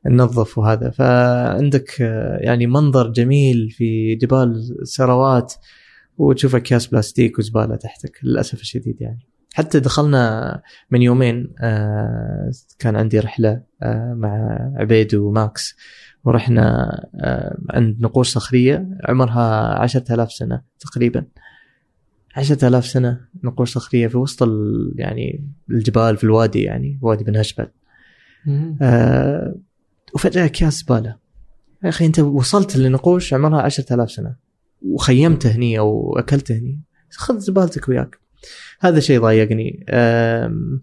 ننظف 0.05 0.57
وهذا 0.57 0.89
فعندك 0.89 1.99
يعني 2.41 2.67
منظر 2.67 3.07
جميل 3.11 3.69
في 3.69 4.15
جبال 4.15 4.63
سروات 4.83 5.53
وتشوف 6.17 6.55
أكياس 6.55 6.87
بلاستيك 6.87 7.39
وزبالة 7.39 7.75
تحتك 7.75 8.19
للأسف 8.23 8.61
الشديد 8.61 9.01
يعني. 9.01 9.27
حتى 9.53 9.79
دخلنا 9.79 10.61
من 10.91 11.01
يومين 11.01 11.53
كان 12.79 12.95
عندي 12.95 13.19
رحلة 13.19 13.61
مع 14.15 14.59
عبيد 14.77 15.15
وماكس. 15.15 15.75
ورحنا 16.23 16.89
آه، 17.15 17.57
عند 17.69 18.01
نقوش 18.01 18.29
صخرية. 18.29 18.87
عمرها 19.03 19.79
عشرة 19.81 20.13
آلاف 20.13 20.31
سنة 20.31 20.61
تقريبا. 20.79 21.25
عشرة 22.35 22.67
آلاف 22.67 22.85
سنة 22.85 23.19
نقوش 23.43 23.73
صخرية 23.73 24.07
في 24.07 24.17
وسط 24.17 24.43
ال- 24.43 24.93
يعني 24.95 25.47
الجبال 25.69 26.17
في 26.17 26.23
الوادي 26.23 26.61
يعني 26.63 26.99
وادي 27.01 27.23
بن 27.23 27.35
هشبل. 27.37 27.67
آه، 28.81 29.55
وفجأة 30.15 30.45
اكياس 30.45 30.73
زباله 30.79 31.15
يا 31.83 31.89
أخي 31.89 32.05
أنت 32.05 32.19
وصلت 32.19 32.77
لنقوش 32.77 33.33
عمرها 33.33 33.61
عشرة 33.61 33.93
آلاف 33.93 34.11
سنة. 34.11 34.35
وخيمت 34.81 35.45
هني 35.47 35.79
أو 35.79 36.19
أكلت 36.19 36.51
هني. 36.51 36.79
خذ 37.09 37.39
زبالتك 37.39 37.89
وياك. 37.89 38.17
هذا 38.79 38.99
شيء 38.99 39.21
ضايقني. 39.21 39.85
آم، 39.89 40.81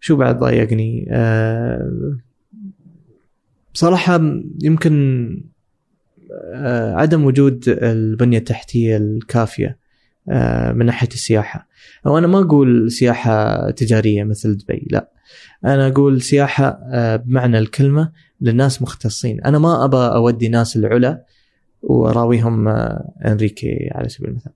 شو 0.00 0.16
بعد 0.16 0.38
ضايقني؟ 0.38 1.08
آم، 1.10 2.20
بصراحة 3.74 4.20
يمكن 4.62 5.52
آه، 6.54 6.94
عدم 6.94 7.24
وجود 7.24 7.64
البنية 7.68 8.38
التحتية 8.38 8.96
الكافية 8.96 9.82
آه، 10.28 10.72
من 10.72 10.86
ناحية 10.86 11.08
السياحة. 11.08 11.68
وأنا 12.04 12.26
ما 12.26 12.38
أقول 12.40 12.90
سياحة 12.90 13.70
تجارية 13.70 14.24
مثل 14.24 14.56
دبي 14.56 14.88
لا. 14.90 15.10
أنا 15.64 15.88
أقول 15.88 16.22
سياحة 16.22 16.80
آه، 16.92 17.16
بمعنى 17.16 17.58
الكلمة 17.58 18.12
للناس 18.40 18.82
مختصين. 18.82 19.40
أنا 19.44 19.58
ما 19.58 19.84
أبى 19.84 19.96
أودي 19.96 20.48
ناس 20.48 20.76
العلا 20.76 21.24
وأراويهم 21.82 22.68
آه، 22.68 23.12
أنريكي 23.26 23.90
على 23.92 24.08
سبيل 24.08 24.30
المثال. 24.30 24.52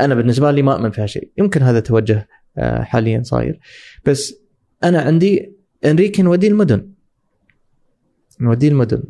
أنا 0.00 0.14
بالنسبة 0.14 0.50
لي 0.50 0.62
ما 0.62 0.72
اؤمن 0.72 0.90
فيها 0.90 1.06
شيء. 1.06 1.30
يمكن 1.38 1.62
هذا 1.62 1.80
توجه 1.80 2.28
حاليا 2.58 3.22
صاير. 3.22 3.60
بس 4.04 4.34
أنا 4.84 5.00
عندي 5.00 5.52
إنريكي 5.84 6.22
نوديه 6.22 6.48
المدن. 6.48 6.90
نوديه 8.40 8.68
المدن. 8.68 9.02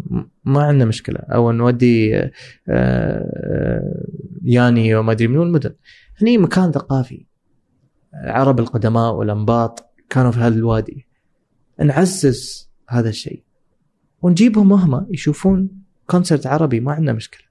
ما 0.45 0.63
عندنا 0.63 0.85
مشكلة. 0.85 1.19
أو 1.19 1.53
نودي 1.53 2.17
آه، 2.17 2.31
آه، 2.69 4.07
ياني 4.45 4.95
وما 4.95 5.13
أدري 5.13 5.29
منو 5.29 5.43
المدن. 5.43 5.75
هني 6.23 6.39
مكان 6.39 6.73
ثقافي. 6.73 7.27
العرب 8.25 8.61
القدماء 8.61 9.15
والأنباط 9.15 9.91
كانوا 10.11 10.31
في 10.31 10.39
هذا 10.39 10.55
الوادي. 10.55 11.07
نعزز 11.85 12.71
هذا 12.89 13.09
الشيء. 13.09 13.43
ونجيبهم 14.23 14.73
هم 14.73 15.07
يشوفون 15.11 15.71
كونسرت 16.07 16.47
عربي. 16.47 16.81
ما 16.81 16.93
عندنا 16.93 17.13
مشكلة. 17.13 17.47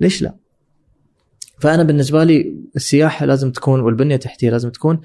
ليش 0.00 0.22
لا؟ 0.22 0.36
فأنا 1.60 1.82
بالنسبة 1.82 2.24
لي 2.24 2.56
السياحة 2.76 3.26
لازم 3.26 3.50
تكون 3.50 3.80
والبنية 3.80 4.14
التحتية 4.14 4.50
لازم 4.50 4.70
تكون 4.70 5.00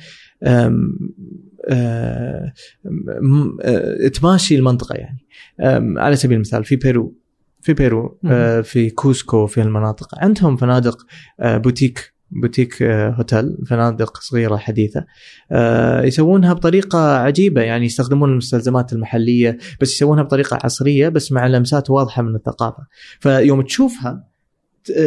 تماشي 4.13 4.55
المنطقة 4.55 4.95
يعني. 4.95 5.25
على 5.99 6.15
سبيل 6.15 6.35
المثال 6.35 6.63
في 6.63 6.75
بيرو 6.75 7.15
في 7.61 7.73
بيرو 7.73 8.19
أه 8.25 8.61
في 8.61 8.89
كوسكو 8.89 9.47
في 9.47 9.61
المناطق 9.61 10.07
عندهم 10.17 10.57
فنادق 10.57 11.05
boutique 11.39 12.13
boutique 12.31 12.83
hotel 12.83 13.57
فنادق 13.67 14.17
صغيرة 14.17 14.57
حديثة. 14.57 15.05
يسوونها 16.03 16.53
بطريقة 16.53 17.17
عجيبة 17.17 17.61
يعني 17.61 17.85
يستخدمون 17.85 18.29
المستلزمات 18.31 18.93
المحلية 18.93 19.57
بس 19.81 19.93
يسوونها 19.93 20.23
بطريقة 20.23 20.59
عصرية 20.63 21.09
بس 21.09 21.31
مع 21.31 21.47
لمسات 21.47 21.89
واضحة 21.89 22.21
من 22.21 22.35
الثقافة. 22.35 22.83
فيوم 23.19 23.61
تشوفها 23.61 24.27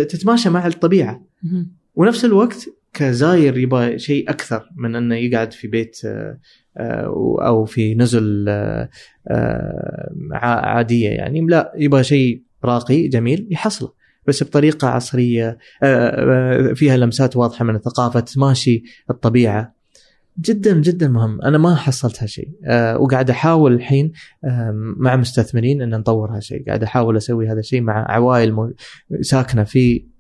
تتماشى 0.08 0.50
مع 0.50 0.66
الطبيعة. 0.66 1.24
ونفس 1.94 2.24
الوقت 2.24 2.68
كزاير 2.94 3.58
يبغى 3.58 3.98
شيء 3.98 4.30
أكثر 4.30 4.70
من 4.76 4.96
إنه 4.96 5.14
يقعد 5.14 5.52
في 5.52 5.68
بيت 5.68 6.00
آه، 6.04 6.38
آه، 6.76 7.36
أو 7.46 7.64
في 7.64 7.94
نزل 7.94 8.46
آه، 8.48 8.88
عادية 10.42 11.10
يعني. 11.10 11.40
لا 11.40 11.72
يبغى 11.76 12.04
شيء 12.04 12.42
راقي 12.64 13.08
جميل 13.08 13.48
يحصله. 13.50 13.92
بس 14.26 14.42
بطريقة 14.42 14.88
عصرية 14.88 15.58
فيها 16.74 16.96
لمسات 16.96 17.36
واضحة 17.36 17.64
من 17.64 17.76
الثقافة 17.76 18.20
تماشي 18.20 18.82
الطبيعة. 19.10 19.74
جدا 20.40 20.80
جدا 20.80 21.08
مهم. 21.08 21.42
أنا 21.42 21.58
ما 21.58 21.74
حصلت 21.74 22.22
هالشيء. 22.22 22.48
وقاعد 22.96 23.30
أحاول 23.30 23.72
الحين 23.72 24.12
مع 24.96 25.16
مستثمرين 25.16 25.82
إن 25.82 25.90
نطور 25.90 26.36
هالشيء. 26.36 26.66
قاعد 26.66 26.82
أحاول 26.82 27.16
أسوي 27.16 27.48
هذا 27.48 27.58
الشيء 27.58 27.80
مع 27.80 28.06
عوائل 28.08 28.74
ساكنة 29.20 29.64
في 29.64 30.13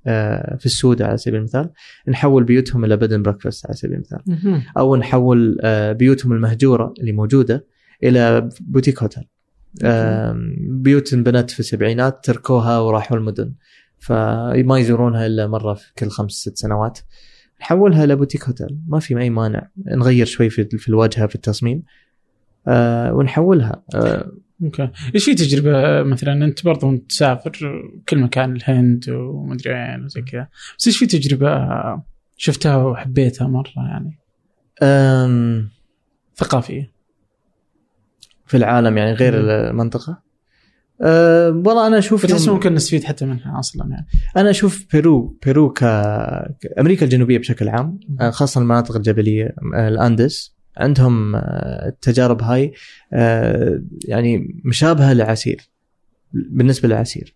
في 0.58 0.66
السوداء 0.66 1.08
على 1.08 1.16
سبيل 1.16 1.38
المثال 1.38 1.70
نحول 2.08 2.44
بيوتهم 2.44 2.84
إلى 2.84 2.96
bed 2.96 3.09
and 3.09 3.22
breakfast 3.22 3.66
على 3.66 3.76
سبيل 3.76 3.94
المثال. 3.94 4.20
أو 4.78 4.96
نحول 4.96 5.58
آه، 5.62 5.92
بيوتهم 5.92 6.32
المهجورة 6.32 6.94
اللي 7.00 7.12
موجودة 7.12 7.66
إلى 8.02 8.48
boutique 8.60 9.02
hotel 9.02 9.24
بيوت 10.68 11.12
انبنت 11.12 11.50
في 11.50 11.60
السبعينات 11.60 12.24
تركوها 12.24 12.78
وراحوا 12.78 13.16
المدن. 13.16 13.54
فما 13.98 14.78
يزورونها 14.78 15.26
إلا 15.26 15.46
مرة 15.46 15.74
في 15.74 15.92
كل 15.98 16.08
خمس 16.08 16.32
ست 16.32 16.56
سنوات. 16.56 16.98
نحولها 17.60 18.04
إلى 18.04 18.16
boutique 18.16 18.44
hotel 18.44 18.78
ما 18.88 19.00
في 19.00 19.18
أي 19.18 19.30
مانع. 19.30 19.68
نغير 19.86 20.26
شوي 20.26 20.50
في 20.50 20.88
الواجهة 20.88 21.26
في 21.26 21.34
التصميم. 21.34 21.82
آه، 22.68 23.14
ونحولها. 23.14 23.82
آه، 23.94 24.32
okay. 24.62 24.90
إيش 25.14 25.24
في 25.24 25.34
تجربة 25.34 26.02
مثلا 26.02 26.44
أنت 26.44 26.64
برضو 26.64 26.86
وأنت 26.86 27.10
تسافر 27.10 27.82
كل 28.08 28.18
مكان 28.18 28.56
الهند 28.56 29.04
ومدري 29.10 29.72
وين 29.74 30.04
وزي 30.04 30.22
كذا 30.22 30.48
بس 30.78 30.86
إيش 30.86 30.98
في 30.98 31.06
تجربة 31.06 31.68
شفتها 32.36 32.76
وحبيتها 32.76 33.46
مرة 33.48 33.72
يعني؟ 33.76 34.18
آم، 34.82 35.68
ثقافية. 36.36 36.94
في 38.46 38.56
العالم 38.56 38.98
يعني 38.98 39.12
غير 39.12 39.42
مم. 39.42 39.48
المنطقة؟ 39.48 40.22
أه 41.02 41.48
والله 41.50 41.86
أنا 41.86 41.98
أشوف 41.98 42.30
يوم- 42.30 42.54
ممكن 42.54 42.74
نستفيد 42.74 43.04
حتى 43.04 43.26
منها 43.26 43.58
أصلا 43.58 43.88
يعني. 43.90 44.06
أنا 44.36 44.50
أشوف 44.50 44.86
بيرو 44.92 45.38
بيرو 45.46 45.72
ك 45.72 45.82
أمريكا 46.78 47.04
الجنوبية 47.04 47.38
بشكل 47.38 47.68
عام 47.68 48.00
خاصة 48.30 48.60
المناطق 48.60 48.96
الجبلية 48.96 49.54
الأندس. 49.74 50.53
عندهم 50.76 51.36
آه، 51.36 51.88
التجارب 51.88 52.42
هاي 52.42 52.72
آه، 53.12 53.82
يعني 54.04 54.60
مشابهة 54.64 55.12
لعسير 55.12 55.70
بالنسبة 56.32 56.88
لعسير. 56.88 57.34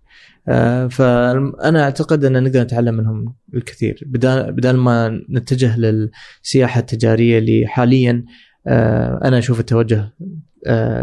آه، 0.49 0.87
فأنا 0.87 1.83
أعتقد 1.83 2.25
أن 2.25 2.43
نقدر 2.43 2.63
نتعلم 2.63 2.95
منهم 2.95 3.35
الكثير. 3.55 4.03
بدال 4.07 4.77
ما 4.77 5.23
نتجه 5.31 5.79
للسياحة 5.79 6.81
التجارية 6.81 7.39
اللي 7.39 7.67
حاليا 7.67 8.25
أنا 9.25 9.39
أشوف 9.39 9.61
التوجه 9.61 10.13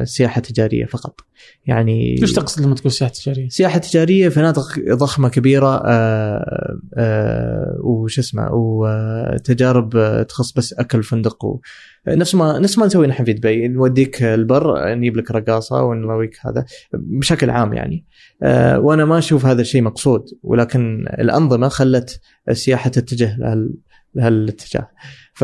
سياحة 0.04 0.42
تجارية 0.42 0.86
فقط. 0.86 1.22
يعني 1.66 2.16
إيش 2.22 2.34
تقصد 2.34 2.66
لما 2.66 2.76
تقول 2.76 2.92
سياحة 2.92 3.14
تجارية؟ 3.14 3.50
سياحة 3.50 3.80
تجارية 3.80 4.30
في 4.30 4.40
مناطق 4.40 4.80
ضخمة 4.92 5.30
كبيرة 5.30 5.82
آه، 5.86 6.80
آه، 6.98 7.78
وش 7.84 8.20
اسمه 8.20 8.50
وتجارب 8.54 9.96
آه، 9.96 10.24
تخص 10.24 10.52
بس 10.52 10.74
أكل 10.74 11.04
فندق 11.04 11.46
و 11.46 11.60
نفس 12.08 12.36
ما 12.36 12.60
نفس 12.60 12.78
ما 12.78 12.86
نسوي 12.86 13.08
نحن 13.08 13.24
في 13.24 13.34
دبي. 13.34 13.68
نوديك 13.68 14.24
البر 14.24 14.94
نجيب 14.94 15.18
لك 15.18 15.32
رقاصة 15.32 15.84
ونرويك 15.84 16.38
هذا 16.42 16.66
بشكل 16.94 17.50
عام 17.50 17.74
يعني. 17.74 18.06
آه، 18.44 18.80
وأنا 18.80 19.06
ما 19.06 19.18
أشوف 19.18 19.46
هذا 19.46 19.62
الشيء 19.62 19.82
مقصود 19.82 20.26
ولكن 20.44 21.06
الأنظمة 21.20 21.68
خلت 21.68 22.20
السياحة 22.50 22.90
تتجه 22.90 23.38
لهال 23.38 23.74
لهالاتجاه. 24.16 24.90
ف 25.34 25.44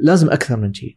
لازم 0.00 0.30
أكثر 0.30 0.56
من 0.56 0.74
شيء. 0.74 0.96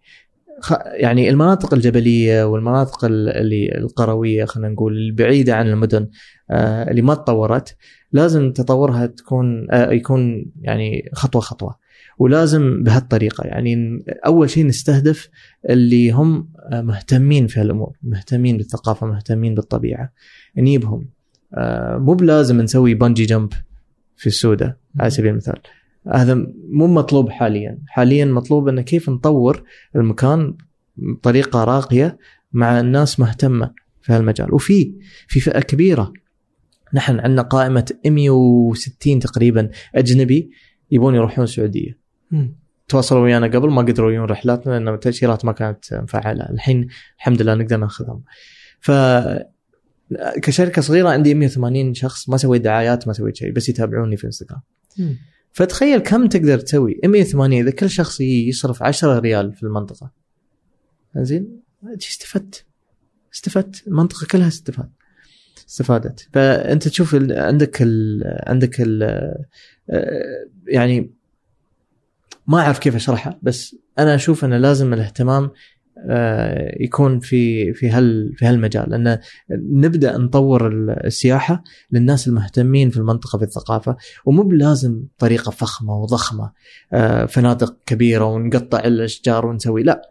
يعني 0.93 1.29
المناطق 1.29 1.73
الجبلية 1.73 2.43
والمناطق 2.43 3.05
ال- 3.05 3.29
اللي 3.29 3.77
القروية 3.77 4.45
خلينا 4.45 4.69
نقول 4.73 4.97
البعيدة 4.97 5.55
عن 5.55 5.67
المدن 5.67 6.07
آه، 6.51 6.91
اللي 6.91 7.01
ما 7.01 7.15
تطورت 7.15 7.75
لازم 8.11 8.51
تطورها 8.51 9.05
تكون 9.05 9.67
آه، 9.71 9.91
يكون 9.91 10.45
يعني 10.61 11.09
خطوة 11.13 11.41
خطوة. 11.41 11.75
ولازم 12.19 12.83
بهالطريقة 12.83 13.43
يعني 13.43 14.03
أول 14.25 14.49
شيء 14.49 14.65
نستهدف 14.65 15.29
اللي 15.69 16.11
هم 16.11 16.49
آه، 16.71 16.81
مهتمين 16.81 17.47
في 17.47 17.59
هالأمور 17.59 17.97
مهتمين 18.03 18.57
بالثقافة 18.57 19.07
مهتمين 19.07 19.55
بالطبيعة. 19.55 20.11
نجيبهم. 20.57 21.09
مو 21.97 22.13
بلازم 22.13 22.61
نسوي 22.61 22.93
بانجي 22.93 23.25
جمب 23.25 23.53
في 24.15 24.27
السودة 24.27 24.77
على 24.99 25.09
سبيل 25.09 25.31
المثال. 25.31 25.59
هذا 26.13 26.47
مو 26.69 26.87
مطلوب 26.87 27.29
حاليا. 27.29 27.79
حاليا 27.87 28.25
مطلوب 28.25 28.67
إنه 28.67 28.81
كيف 28.81 29.09
نطور 29.09 29.63
المكان 29.95 30.57
بطريقة 30.97 31.63
راقية 31.63 32.17
مع 32.51 32.79
الناس 32.79 33.19
مهتمة 33.19 33.73
في 34.01 34.13
هالمجال. 34.13 34.53
وفي 34.53 34.93
في 35.27 35.39
فئة 35.39 35.59
كبيرة. 35.59 36.13
نحن 36.93 37.19
عندنا 37.19 37.41
قائمة 37.41 37.91
160 38.05 39.19
تقريبا 39.19 39.69
أجنبي 39.95 40.51
يبون 40.91 41.15
يروحون 41.15 41.43
السعودية. 41.43 41.99
تواصلوا 42.87 43.21
ويانا 43.21 43.47
قبل 43.47 43.69
ما 43.69 43.81
قدروا 43.81 44.11
يجون 44.11 44.25
رحلاتنا 44.25 44.71
لأن 44.71 44.87
التأشيرات 44.87 45.45
ما 45.45 45.51
كانت 45.51 45.93
مفعلة. 45.93 46.49
الحين 46.49 46.87
الحمد 47.17 47.41
لله 47.41 47.53
نقدر 47.53 47.77
ناخذهم. 47.77 48.23
ف 48.79 48.91
كشركة 50.41 50.81
صغيرة 50.81 51.09
عندي 51.09 51.33
180 51.33 51.93
شخص 51.93 52.29
ما 52.29 52.37
سويت 52.37 52.61
دعايات 52.61 53.07
ما 53.07 53.13
سويت 53.13 53.35
شيء 53.35 53.51
بس 53.51 53.69
يتابعوني 53.69 54.17
في 54.17 54.25
انستغرام. 54.27 54.61
فتخيل 55.57 55.99
كم 55.99 56.27
تقدر 56.27 56.59
تسوي. 56.59 56.99
180 57.05 57.53
إذا 57.53 57.71
كل 57.71 57.89
شخص 57.89 58.21
يصرف 58.21 58.83
10 58.83 59.19
ريال 59.19 59.53
في 59.53 59.63
المنطقة. 59.63 60.11
زين؟ 61.15 61.61
استفدت؟ 61.97 62.65
استفدت. 63.33 63.87
المنطقة 63.87 64.27
كلها 64.31 64.47
استفاد 64.47 64.89
استفادت. 65.69 66.29
فأنت 66.33 66.87
تشوف 66.87 67.15
عندك 67.31 67.81
ال 67.81 68.23
عندك 68.47 68.81
ال 68.81 69.35
يعني 70.67 71.11
ما 72.47 72.59
أعرف 72.59 72.79
كيف 72.79 72.95
أشرحها 72.95 73.39
بس 73.41 73.75
أنا 73.99 74.15
أشوف 74.15 74.45
إنه 74.45 74.57
لازم 74.57 74.93
الاهتمام 74.93 75.43
آه، 75.43 75.51
يكون 76.79 77.19
في 77.19 77.73
في 77.73 77.89
هال 77.89 78.33
في 78.35 78.45
هالمجال. 78.45 78.89
لأن 78.89 79.19
نبدأ 79.51 80.17
نطور 80.17 80.67
السياحة 81.05 81.63
للناس 81.91 82.27
المهتمين 82.27 82.89
في 82.89 82.97
المنطقة 82.97 83.37
في 83.37 83.43
الثقافة 83.43 83.97
ومو 84.25 84.43
بلازم 84.43 85.03
طريقة 85.17 85.51
فخمة 85.51 85.97
وضخمة 85.97 86.51
آه، 86.93 87.25
فنادق 87.25 87.77
كبيرة 87.85 88.25
ونقطع 88.25 88.79
الأشجار 88.79 89.45
ونسوي. 89.45 89.83
لا 89.83 90.01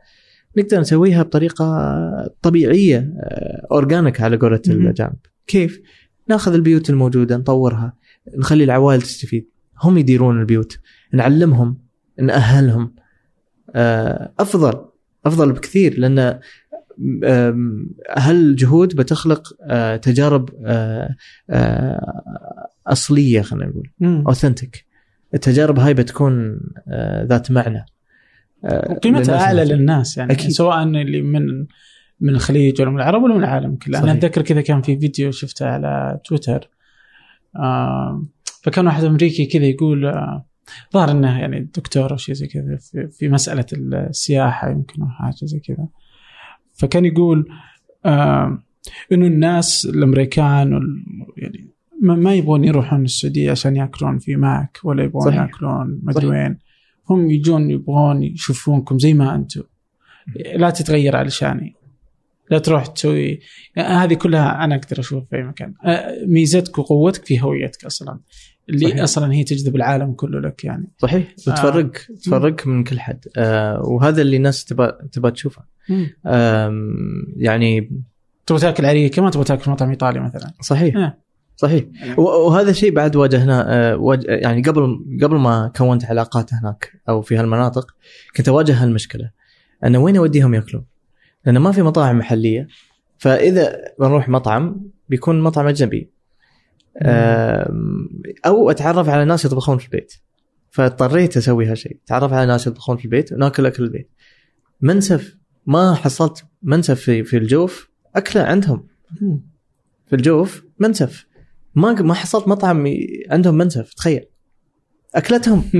نقدر 0.56 0.80
نسويها 0.80 1.22
بطريقة 1.22 1.90
طبيعية 2.42 3.14
اورجانيك 3.72 4.20
على 4.20 4.36
قولة 4.36 4.60
مهم. 4.68 4.80
الاجانب 4.80 5.16
كيف؟ 5.46 5.80
ناخذ 6.28 6.54
البيوت 6.54 6.90
الموجودة 6.90 7.36
نطورها 7.36 7.92
نخلي 8.36 8.64
العوائل 8.64 9.02
تستفيد. 9.02 9.48
هم 9.82 9.98
يديرون 9.98 10.40
البيوت 10.40 10.78
نعلمهم 11.12 11.78
نأهلهم. 12.18 12.94
آه، 13.74 14.32
أفضل 14.38 14.84
أفضل 15.26 15.52
بكثير 15.52 15.98
لأن 15.98 16.40
هالجهود 18.16 18.96
بتخلق 18.96 19.52
تجارب 20.02 20.50
أصلية 22.86 23.42
خلينا 23.42 23.66
نقول. 23.66 23.90
اوثنتيك 24.26 24.86
التجارب 25.34 25.78
هاي 25.78 25.94
بتكون 25.94 26.60
ذات 27.22 27.50
معنى 27.50 27.84
وقيمتها 28.64 29.40
أعلى. 29.40 29.64
للناس 29.64 30.18
يعني 30.18 30.32
أكيد. 30.32 30.50
سواء 30.50 30.82
اللي 30.82 31.22
من 31.22 31.66
من 32.20 32.30
الخليج 32.30 32.80
ولا 32.80 32.90
من 32.90 32.96
العرب 32.96 33.22
ولا 33.22 33.34
من 33.34 33.40
العالم 33.40 33.76
كله 33.76 34.02
أنا. 34.02 34.12
أتذكر 34.12 34.42
كذا 34.42 34.60
كان 34.60 34.82
في 34.82 34.98
فيديو 34.98 35.30
شفته 35.30 35.66
على 35.66 36.20
تويتر 36.24 36.70
فكان 38.62 38.86
واحد 38.86 39.04
أمريكي 39.04 39.46
كذا 39.46 39.64
يقول 39.64 40.12
ظهر 40.94 41.10
إنه 41.10 41.38
يعني 41.40 41.60
دكتور 41.60 42.12
أو 42.12 42.16
شيء 42.16 42.34
زي 42.34 42.46
كذا 42.46 42.76
في, 42.76 43.08
في 43.08 43.28
مسألة 43.28 43.66
السياحة 43.72 44.70
يمكن 44.70 45.02
أو 45.02 45.08
حاجة 45.08 45.36
زي 45.42 45.60
كذا. 45.60 45.88
فكان 46.74 47.04
يقول 47.04 47.48
آه 48.04 48.62
إنه 49.12 49.26
الناس 49.26 49.86
الأمريكان 49.86 50.74
وال 50.74 51.04
يعني 51.36 51.70
ما, 52.02 52.14
ما 52.14 52.34
يبغون 52.34 52.64
يروحون 52.64 53.04
السعودية 53.04 53.50
عشان 53.50 53.76
يأكلون 53.76 54.18
في 54.18 54.36
ماك 54.36 54.78
ولا 54.84 55.04
يبغون 55.04 55.24
صحيح. 55.24 55.40
يأكلون 55.40 56.02
صحيح. 56.14 56.30
وين. 56.30 56.58
هم 57.10 57.30
يجون 57.30 57.70
يبغون 57.70 58.22
يشوفونكم 58.22 58.98
زي 58.98 59.14
ما 59.14 59.34
أنتم. 59.34 59.62
لا 60.56 60.70
تتغير 60.70 61.16
علشاني 61.16 61.74
لا 62.50 62.58
تروح 62.58 62.86
تسوي 62.86 63.40
يعني 63.76 63.88
هذه 63.88 64.14
كلها 64.14 64.64
أنا 64.64 64.74
أقدر 64.74 65.00
أشوفها 65.00 65.26
في 65.30 65.36
أي 65.36 65.42
مكان. 65.42 65.74
آه، 65.84 66.24
ميزتك 66.26 66.78
وقوتك 66.78 67.24
في 67.24 67.42
هويتك 67.42 67.84
أصلا. 67.84 68.20
اللي 68.68 68.88
صحيح. 68.88 69.02
أصلا 69.02 69.32
هي 69.32 69.44
تجذب 69.44 69.76
العالم 69.76 70.12
كله 70.12 70.40
لك 70.40 70.64
يعني. 70.64 70.88
صحيح. 70.98 71.34
وتفرق 71.48 71.90
تفرق 72.24 72.66
من 72.66 72.84
كل 72.84 73.00
حد. 73.00 73.24
آه، 73.36 73.80
وهذا 73.80 74.22
اللي 74.22 74.36
الناس 74.36 74.64
تبى 74.64 74.92
تبى 75.12 75.30
تشوفه. 75.30 75.62
يعني 77.36 77.90
تبغى 78.46 78.60
تاكل 78.60 78.86
عريكه 78.86 79.22
ما 79.22 79.30
تبغى 79.30 79.44
تاكل 79.44 79.70
مطعم 79.70 79.90
إيطالي 79.90 80.20
مثلا. 80.20 80.52
صحيح. 80.60 80.96
آه. 80.96 81.16
صحيح. 81.56 81.84
وهذا 82.18 82.70
الشيء 82.70 82.94
بعد 82.94 83.16
واجهناه 83.16 83.60
آه، 83.60 84.18
يعني 84.26 84.62
قبل 84.62 85.04
قبل 85.22 85.36
ما 85.36 85.72
كونت 85.76 86.04
علاقات 86.04 86.54
هناك 86.54 86.92
أو 87.08 87.22
في 87.22 87.36
هالمناطق 87.36 87.94
كنت 88.36 88.48
أواجه 88.48 88.82
هالمشكلة. 88.82 89.30
انه 89.84 89.98
وين 89.98 90.16
أوديهم 90.16 90.54
يأكلون؟ 90.54 90.84
لأن 91.44 91.58
ما 91.58 91.72
في 91.72 91.82
مطاعم 91.82 92.18
محلية. 92.18 92.68
فإذا 93.18 93.76
بنروح 94.00 94.28
مطعم 94.28 94.80
بيكون 95.08 95.40
مطعم 95.40 95.66
أجنبي. 95.66 96.10
أو 98.46 98.70
أتعرف 98.70 99.08
على 99.08 99.24
ناس 99.24 99.44
يطبخون 99.44 99.78
في 99.78 99.84
البيت. 99.84 100.12
فاضطريت 100.70 101.36
أسوي 101.36 101.66
هالشيء 101.66 101.98
أتعرف 102.04 102.32
على 102.32 102.46
ناس 102.46 102.66
يطبخون 102.66 102.96
في 102.96 103.04
البيت 103.04 103.32
وناكل 103.32 103.66
أكل 103.66 103.82
البيت. 103.82 104.10
منسف 104.80 105.36
ما 105.66 105.94
حصلت 105.94 106.44
منسف 106.62 107.00
في 107.00 107.24
في 107.24 107.36
الجوف 107.36 107.90
أكلة 108.16 108.42
عندهم. 108.42 108.86
في 110.06 110.16
الجوف 110.16 110.64
منسف. 110.78 111.26
ما 111.74 111.92
ما 111.92 112.14
حصلت 112.14 112.48
مطعم 112.48 112.86
عندهم 113.30 113.54
منسف 113.54 113.94
تخيل. 113.94 114.24
أكلتهم. 115.14 115.64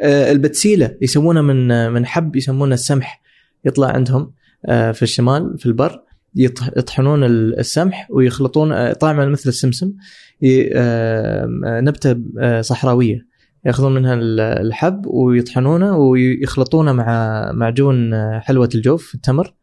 آه، 0.00 0.32
البتسيلة 0.32 0.96
يسوونه 1.02 1.42
من 1.42 1.92
من 1.92 2.06
حب 2.06 2.36
يسمونه 2.36 2.74
السمح 2.74 3.22
يطلع 3.64 3.88
عندهم 3.88 4.32
آه، 4.66 4.92
في 4.92 5.02
الشمال 5.02 5.58
في 5.58 5.66
البر. 5.66 6.05
يطحنون 6.36 7.24
ال- 7.24 7.58
السمح 7.58 8.06
ويخلطون 8.10 8.72
آه، 8.72 8.92
طعمه 8.92 9.26
مثل 9.26 9.48
السمسم 9.48 9.92
آه، 10.74 11.46
نبتة 11.64 12.16
آه، 12.38 12.60
صحراوية. 12.60 13.26
يأخذون 13.64 13.94
منها 13.94 14.14
ال- 14.14 14.40
الحب 14.40 15.06
ويطحنونه 15.06 15.96
ويخلطونه 15.96 16.92
مع 16.92 17.50
معجون 17.52 18.10
حلوة 18.40 18.68
الجوف 18.74 19.14
التمر. 19.14 19.54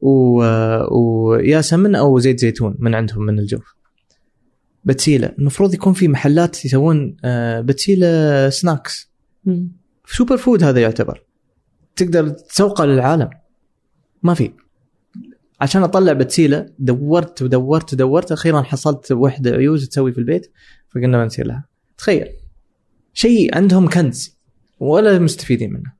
ويا 0.00 1.60
سمن 1.60 1.94
أو 1.94 2.18
زيت 2.18 2.40
زيتون 2.40 2.76
من 2.78 2.94
عندهم 2.94 3.22
من 3.26 3.38
الجوف. 3.38 3.74
بتسيلة. 4.84 5.32
المفروض 5.38 5.74
يكون 5.74 5.92
في 5.92 6.08
محلات 6.08 6.64
يسوون 6.64 7.16
بتسيلة 7.60 8.48
snacks. 8.48 9.10
superfood 10.06 10.62
هذا 10.62 10.80
يعتبر. 10.80 11.22
تقدر 11.96 12.28
تسوقه 12.28 12.84
للعالم. 12.84 13.30
ما 14.22 14.34
في. 14.34 14.50
عشان 15.60 15.82
أطلع 15.82 16.12
بتسيلة 16.12 16.66
دورت 16.78 17.42
ودورت 17.42 17.92
ودورت 17.92 18.32
أخيرا 18.32 18.62
حصلت 18.62 19.12
وحدة 19.12 19.50
عيوز 19.50 19.88
تسوي 19.88 20.12
في 20.12 20.18
البيت 20.18 20.52
فقلنا 20.88 21.22
بنسير 21.22 21.46
لها. 21.46 21.64
تخيل. 21.98 22.26
شيء 23.12 23.56
عندهم 23.56 23.88
كنز 23.88 24.38
ولا 24.80 25.18
مستفيدين 25.18 25.72
منه. 25.72 25.92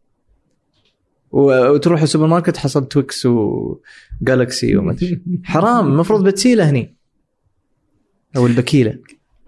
وتروح 1.30 2.02
السوبر 2.02 2.26
ماركت 2.26 2.56
حصل 2.56 2.88
تويكس 2.88 3.26
وجالكسي 3.26 4.76
وما 4.76 4.92
أدري. 4.92 5.22
حرام 5.44 5.86
المفروض 5.88 6.24
بتسيلة 6.24 6.70
هني. 6.70 6.96
أو 8.36 8.46
البكيلة. 8.46 8.98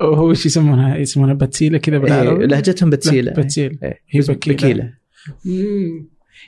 هو 0.02 0.30
إيش 0.30 0.46
يسمونها؟ 0.46 0.96
يسمونها 0.96 1.34
بتسيلة 1.34 1.78
كذا 1.78 1.96
إيه 1.96 2.02
بالعربي؟ 2.02 2.46
لهجتهم 2.46 2.90
بتسيلة. 2.90 3.32
بتسيلة. 3.32 3.78
إيه. 3.82 4.00
هي 4.08 4.20
بس 4.20 4.30
بكيلة. 4.30 4.92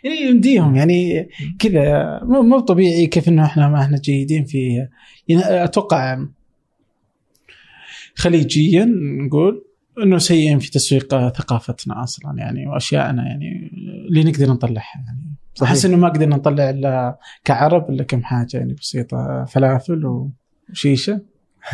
يعني 0.05 0.20
يمديهم 0.20 0.76
يعني 0.76 1.28
كذا. 1.59 2.20
مو 2.22 2.43
مو 2.43 2.61
طبيعي 2.61 3.07
كيف 3.07 3.28
إنه 3.28 3.45
إحنا 3.45 3.68
ما 3.68 3.82
إحنا 3.82 3.99
جيدين 3.99 4.45
في 4.45 4.89
يعني 5.28 5.64
أتوقع 5.64 6.24
خليجيا 8.14 8.85
نقول 9.26 9.64
إنه 10.03 10.18
سيئين 10.18 10.59
في 10.59 10.70
تسويق 10.70 11.28
ثقافتنا 11.28 12.03
أصلا 12.03 12.35
يعني 12.39 12.66
واشيائنا 12.66 13.26
يعني 13.26 13.70
اللي 14.09 14.24
نقدر 14.24 14.51
نطلعها 14.51 15.05
يعني. 15.07 15.35
صحيح. 15.55 15.70
أحس 15.70 15.85
إنه 15.85 15.97
ما 15.97 16.09
قدرنا 16.09 16.37
نطلع 16.37 16.70
إلا 16.70 17.18
كعرب 17.45 17.91
إلا 17.91 18.05
كم 18.05 18.22
حاجة 18.22 18.49
يعني 18.57 18.74
بسيطة 18.74 19.45
فلافل 19.45 20.28
وشيشة. 20.70 21.20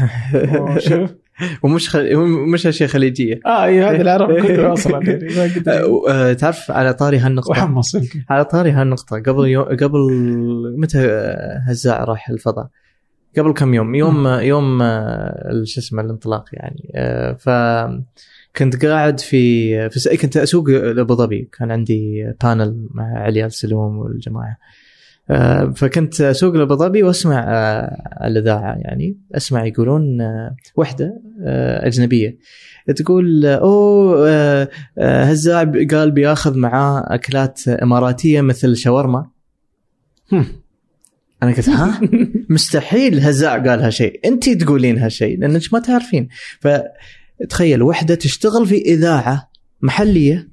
وشوف. 0.60 1.14
ومش 1.62 1.88
خل... 1.88 2.16
مش 2.52 2.66
اشياء 2.66 2.88
خليجية. 2.88 3.40
آه 3.46 3.64
إي 3.64 3.84
هذا 3.84 4.02
العرب 4.02 4.40
كله 4.40 4.72
أصلا 4.72 5.02
يعني 5.06 5.62
أه، 5.68 6.02
أه، 6.10 6.32
تعرف 6.32 6.70
على 6.70 6.94
طاري 6.94 7.18
هالنقطة؟ 7.18 7.50
وحمص. 7.50 7.96
على 8.30 8.44
طاري 8.44 8.70
هالنقطة 8.70 9.22
قبل 9.22 9.48
يوم 9.48 9.64
قبل 9.64 10.00
متى 10.78 10.98
أه، 10.98 11.62
هزاع 11.68 12.04
راح 12.04 12.30
الفضاء؟ 12.30 12.68
قبل 13.38 13.52
كم 13.52 13.74
يوم؟ 13.74 13.94
يوم 13.94 14.26
يوم 14.26 14.78
شو 15.64 15.80
اسمه 15.80 16.02
الانطلاق 16.02 16.44
يعني. 16.52 16.92
ف 17.38 17.50
كنت 18.56 18.86
قاعد 18.86 19.20
في 19.20 19.90
في 19.90 20.16
كنت 20.16 20.36
أسوق 20.36 20.70
لأبو 20.70 21.14
ظبي. 21.14 21.48
كان 21.58 21.70
عندي 21.70 22.32
بانل 22.42 22.88
مع 22.94 23.18
علي 23.18 23.44
السلوم 23.44 23.98
والجماعة. 23.98 24.56
فكنت 25.76 26.20
أسوق 26.20 26.54
لأبو 26.54 26.74
ظبي 26.74 27.02
وأسمع 27.02 27.44
آه، 27.48 28.26
الأذاعة 28.26 28.74
يعني. 28.78 29.18
أسمع 29.34 29.66
يقولون 29.66 30.20
آه، 30.20 30.56
وحدة 30.76 31.20
آه، 31.44 31.86
أجنبية. 31.86 32.38
تقول 32.96 33.46
أوه 33.46 34.28
آه، 34.30 34.68
آه، 34.98 35.24
هزاع 35.24 35.72
قال 35.90 36.10
بياخذ 36.10 36.58
معاه 36.58 37.14
أكلات 37.14 37.68
إماراتية 37.68 38.40
مثل 38.40 38.76
شاورما. 38.76 39.26
هم. 40.32 40.46
أنا 41.42 41.52
قلت 41.52 41.68
ها؟ 41.68 42.00
مستحيل 42.50 43.20
هزاع 43.20 43.58
قال 43.58 43.80
هالشيء. 43.80 44.20
أنت 44.24 44.48
تقولين 44.48 44.98
هالشيء 44.98 45.38
لأنك 45.38 45.62
ما 45.72 45.78
تعرفين. 45.78 46.28
فتخيل 46.60 47.82
وحدة 47.82 48.14
تشتغل 48.14 48.66
في 48.66 48.74
إذاعة 48.74 49.50
محلية. 49.82 50.48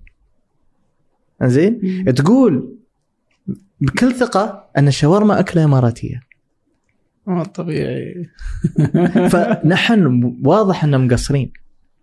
زين؟ 1.43 2.05
تقول 2.15 2.76
بكل 3.81 4.15
ثقة 4.15 4.69
أن 4.77 4.87
الشاورما 4.87 5.39
أكلة 5.39 5.63
إماراتية. 5.63 6.21
مو 7.27 7.43
طبيعي. 7.43 8.29
فنحن 9.31 10.35
واضح 10.43 10.83
ان 10.83 11.07
مقصرين. 11.07 11.51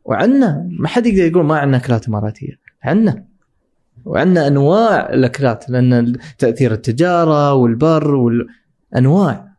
وعندنا 0.04 0.68
ما 0.70 0.88
حد 0.88 1.06
يقدر 1.06 1.24
يقول 1.24 1.44
ما 1.44 1.58
عندنا 1.58 1.76
أكلات 1.76 2.08
إماراتية. 2.08 2.60
عندنا. 2.82 3.24
وعندنا 4.04 4.46
أنواع 4.46 5.12
الأكلات 5.12 5.70
لأن 5.70 6.18
تأثير 6.38 6.72
التجارة 6.72 7.54
والبر 7.54 8.14
والانواع 8.14 9.54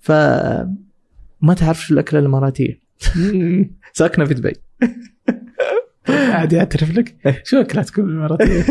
ف 0.00 0.12
ما 1.40 1.54
تعرف 1.56 1.80
شو 1.80 1.94
الأكلة 1.94 2.20
الإماراتية. 2.20 2.80
ساكنة 3.92 4.24
في 4.24 4.34
دبي. 4.34 4.52
عادي 6.08 6.58
اعترف 6.58 6.96
لك 6.96 7.14
شو 7.44 7.60
اكلاتكم 7.60 8.02
الاماراتيه؟ 8.02 8.62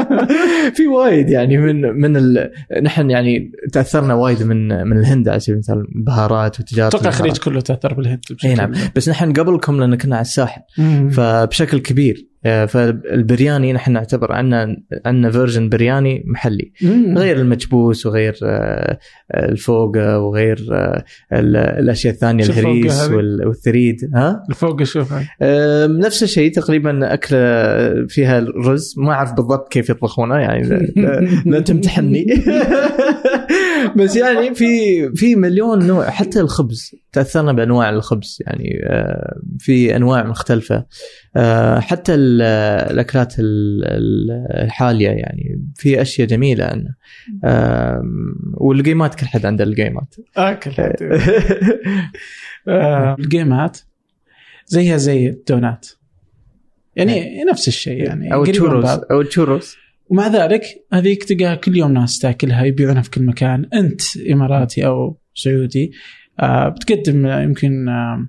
في 0.76 0.86
وايد 0.86 1.30
يعني 1.30 1.58
من 1.58 1.80
من 1.80 2.16
ال... 2.16 2.50
نحن 2.82 3.10
يعني 3.10 3.52
تأثرنا 3.72 4.14
وايد 4.14 4.42
من 4.42 4.86
من 4.86 4.98
الهند 4.98 5.28
على 5.28 5.40
سبيل 5.40 5.54
المثال 5.54 5.86
بهارات 5.94 6.60
وتجارة 6.60 6.88
أتوقع. 6.88 7.08
الخليج 7.08 7.36
كله 7.36 7.60
تأثر 7.60 7.94
بالهند 7.94 8.20
بشكل 8.30 8.48
اي 8.48 8.54
نعم 8.54 8.72
بس 8.96 9.08
نحن 9.08 9.32
قبلكم 9.32 9.80
لأن 9.80 9.94
كنا 9.94 10.16
على 10.16 10.22
الساحل. 10.22 10.62
فبشكل 11.10 11.78
كبير 11.78 12.29
فالبرياني 12.44 13.72
نحن 13.72 13.92
نعتبر 13.92 14.32
عندنا 14.32 14.76
عندنا 15.06 15.30
version 15.30 15.68
برياني 15.68 16.22
محلي. 16.26 16.72
مم. 16.82 17.18
غير 17.18 17.36
المكبوس 17.36 18.06
وغير 18.06 18.36
آه، 18.44 18.98
الفوقة 19.34 20.18
وغير 20.18 20.66
آه، 20.72 21.04
ال- 21.32 21.56
الأشياء 21.56 22.14
الثانية 22.14 22.44
الفوقة 22.44 22.70
الهريس 22.70 23.10
والثريد. 23.46 24.10
ها؟ 24.14 24.42
الفوق 24.50 24.82
شوف. 24.82 25.14
آه، 25.42 25.86
نفس 25.86 26.22
الشيء 26.22 26.52
تقريبا 26.52 27.14
أكلة 27.14 27.38
فيها 28.08 28.38
الرز. 28.38 28.94
ما 28.98 29.12
أعرف 29.12 29.32
بالضبط 29.32 29.72
كيف 29.72 29.90
يطبخونه 29.90 30.36
يعني 30.36 30.92
لا 31.46 31.60
تمتحني 31.70 32.26
بس 33.96 34.16
يعني 34.16 34.54
في 34.54 34.66
في 35.14 35.36
مليون 35.36 35.86
نوع 35.86 36.10
حتى 36.10 36.40
الخبز 36.40 36.90
تأثرنا 37.12 37.52
بأنواع 37.52 37.90
الخبز 37.90 38.38
يعني 38.46 38.80
آه، 38.86 39.36
في 39.58 39.96
أنواع 39.96 40.22
مختلفة. 40.26 40.86
آه، 41.36 41.80
حتى 41.80 42.14
ال- 42.14 42.42
الأكلات 42.92 43.34
ال- 43.38 43.84
ال- 43.84 44.62
الحالية 44.64 45.08
يعني 45.08 45.62
في 45.76 46.00
أشياء 46.02 46.28
جميلة 46.28 46.64
عندنا. 46.64 46.94
والجيمات 48.54 49.14
كل 49.14 49.26
حد 49.26 49.46
عنده 49.46 49.64
الجيمات 49.64 50.14
اكل 50.36 50.70
آه، 52.68 53.16
الجيمات 53.18 53.78
زيها 54.66 54.96
زي 54.96 55.28
الدونات. 55.28 55.86
يعني 56.96 57.44
نفس 57.44 57.68
الشيء 57.68 58.04
يعني 58.04 58.34
أو 58.34 58.44
التشوروس 58.44 58.84
بعض. 58.84 59.00
أو 59.10 59.20
التشوروس 59.20 59.76
ومع 60.10 60.26
ذلك 60.26 60.62
هذيك 60.92 61.24
تلقاها 61.24 61.54
كل 61.54 61.76
يوم 61.76 61.92
ناس 61.92 62.18
تاكلها 62.18 62.64
يبيعونها 62.64 63.02
في 63.02 63.10
كل 63.10 63.22
مكان 63.22 63.68
أنت 63.74 64.00
إماراتي 64.32 64.86
أو 64.86 65.18
سعودي. 65.34 65.92
آه، 66.40 66.68
بتقدم 66.68 67.26
يمكن 67.26 67.88
آه، 67.88 68.28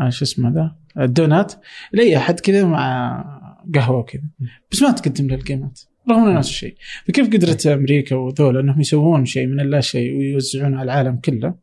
آه، 0.00 0.08
شو 0.08 0.24
اسمه 0.24 0.50
ذا 0.50 0.76
الدونات. 0.98 1.52
لأي 1.92 2.16
أحد 2.16 2.40
كذا 2.40 2.64
مع 2.64 3.24
قهوة 3.74 3.98
وكذا. 3.98 4.22
بس 4.72 4.82
ما 4.82 4.90
تقدم 4.90 5.26
له 5.26 5.34
القيمات. 5.34 5.80
رغم 6.10 6.24
إنه 6.24 6.38
نفس 6.38 6.48
الشيء. 6.48 6.76
فكيف 7.06 7.26
قدرت 7.26 7.66
أمريكا 7.66 8.16
وذول 8.16 8.58
إنهم 8.58 8.80
يسوون 8.80 9.24
شيء 9.24 9.46
من 9.46 9.60
اللا 9.60 9.80
شيء 9.80 10.18
ويوزعونه 10.18 10.78
على 10.78 10.84
العالم 10.92 11.16
كله. 11.16 11.54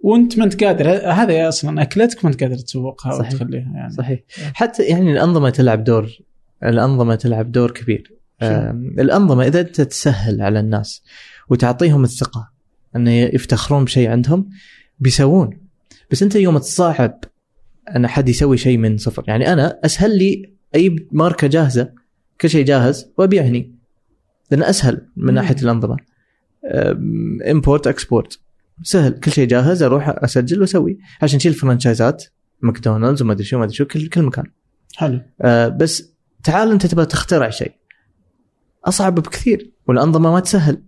وأنت 0.00 0.38
ما 0.38 0.44
أنت 0.44 0.64
قادر. 0.64 0.88
هذا 0.90 1.48
أصلا 1.48 1.82
أكلتك 1.82 2.24
ما 2.24 2.30
أنت 2.30 2.42
قادر 2.42 2.56
تسوقها 2.56 3.12
صحيح. 3.12 3.32
وتخليها 3.32 3.72
يعني. 3.74 3.90
صحيح. 3.90 4.20
حتى 4.54 4.82
يعني 4.82 5.12
الأنظمة 5.12 5.50
تلعب 5.50 5.84
دور 5.84 6.08
الأنظمة 6.64 7.14
تلعب 7.14 7.52
دور 7.52 7.70
كبير. 7.70 8.23
الأنظمة 8.42 9.46
إذا 9.46 9.60
انت 9.60 9.80
تسهل 9.80 10.42
على 10.42 10.60
الناس 10.60 11.02
وتعطيهم 11.48 12.04
الثقة 12.04 12.50
أن 12.96 13.08
يفتخرون 13.08 13.84
بشيء 13.84 14.10
عندهم 14.10 14.48
بيسوون. 14.98 15.58
بس 16.10 16.22
أنت 16.22 16.36
يوم 16.36 16.58
تصعب 16.58 17.24
أن 17.96 18.06
حد 18.06 18.28
يسوي 18.28 18.56
شيء 18.56 18.78
من 18.78 18.98
صفر 18.98 19.24
يعني 19.28 19.52
أنا 19.52 19.80
أسهل 19.84 20.18
لي 20.18 20.54
أجيب 20.74 21.08
ماركة 21.12 21.46
جاهزة 21.46 21.92
كل 22.40 22.50
شيء 22.50 22.64
جاهز 22.64 23.06
وأبيع 23.18 23.42
هني. 23.42 23.74
لأن 24.50 24.62
أسهل 24.62 25.06
من. 25.16 25.34
ناحية 25.34 25.56
الأنظمة. 25.62 25.96
import 27.50 27.86
export 27.86 28.38
سهل. 28.82 29.12
كل 29.12 29.32
شيء 29.32 29.48
جاهز 29.48 29.82
أروح 29.82 30.08
أسجل 30.08 30.60
وأسوي. 30.60 30.98
عشان 31.22 31.36
نشيل 31.36 31.54
franchiseات 31.54 32.24
ماكدونالدز 32.60 33.22
وما 33.22 33.32
أدري 33.32 33.44
شو 33.44 33.58
ما 33.58 33.64
أدري 33.64 33.76
شو 33.76 33.84
كل 33.84 34.08
كل 34.08 34.22
مكان. 34.22 34.44
حلو. 34.96 35.20
آه 35.40 35.68
بس 35.68 36.12
تعال 36.44 36.70
أنت 36.70 36.86
تبغى 36.86 37.06
تخترع 37.06 37.50
شيء. 37.50 37.72
أصعب 38.84 39.14
بكثير 39.14 39.72
والأنظمة 39.88 40.32
ما 40.32 40.40
تسهل. 40.40 40.82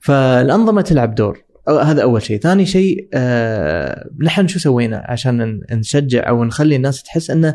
فالأنظمة 0.00 0.82
تلعب 0.82 1.14
دور. 1.14 1.42
أو- 1.70 1.72
هذا 1.72 2.02
أول 2.02 2.22
شيء. 2.22 2.40
ثاني 2.40 2.66
شيء 2.66 3.08
آه 3.14 4.08
نحن 4.22 4.46
شو 4.48 4.58
سوينا 4.58 5.04
عشان 5.08 5.60
نشجع 5.72 6.28
أو 6.28 6.44
نخلي 6.44 6.76
الناس 6.76 7.02
تحس 7.02 7.30
ان 7.30 7.54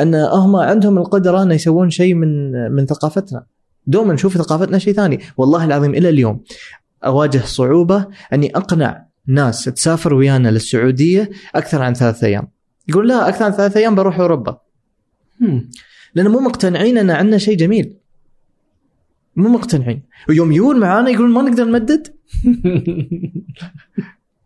أن 0.00 0.14
هم 0.14 0.56
عندهم 0.56 0.98
القدرة 0.98 1.42
أن 1.42 1.50
يسوون 1.50 1.90
شيء 1.90 2.14
من 2.14 2.52
من 2.72 2.86
ثقافتنا. 2.86 3.46
دوما 3.86 4.14
نشوف 4.14 4.36
ثقافتنا 4.38 4.78
شيء 4.78 4.94
ثاني. 4.94 5.20
والله 5.36 5.64
العظيم 5.64 5.94
إلى 5.94 6.08
اليوم 6.08 6.42
أواجه 7.04 7.38
صعوبة 7.38 8.06
أني 8.32 8.56
أقنع 8.56 9.06
ناس 9.26 9.64
تسافر 9.64 10.14
ويانا 10.14 10.48
للسعودية 10.48 11.30
أكثر 11.54 11.82
عن 11.82 11.94
ثلاثة 11.94 12.26
أيام. 12.26 12.48
يقول 12.88 13.08
لا 13.08 13.28
أكثر 13.28 13.44
عن 13.44 13.52
ثلاثة 13.52 13.80
أيام 13.80 13.94
بروح 13.94 14.20
أوروبا. 14.20 14.58
مم. 15.40 15.70
لأن 16.14 16.28
مو 16.28 16.40
مقتنعين 16.40 16.98
أن 16.98 17.10
عندنا 17.10 17.38
شيء 17.38 17.56
جميل. 17.56 17.97
مو 19.38 19.48
مقتنعين. 19.48 20.02
ويوم 20.28 20.52
يجون 20.52 20.80
معانا 20.80 21.10
يقولون 21.10 21.30
ما 21.30 21.42
نقدر 21.42 21.64
نمدد؟ 21.64 22.06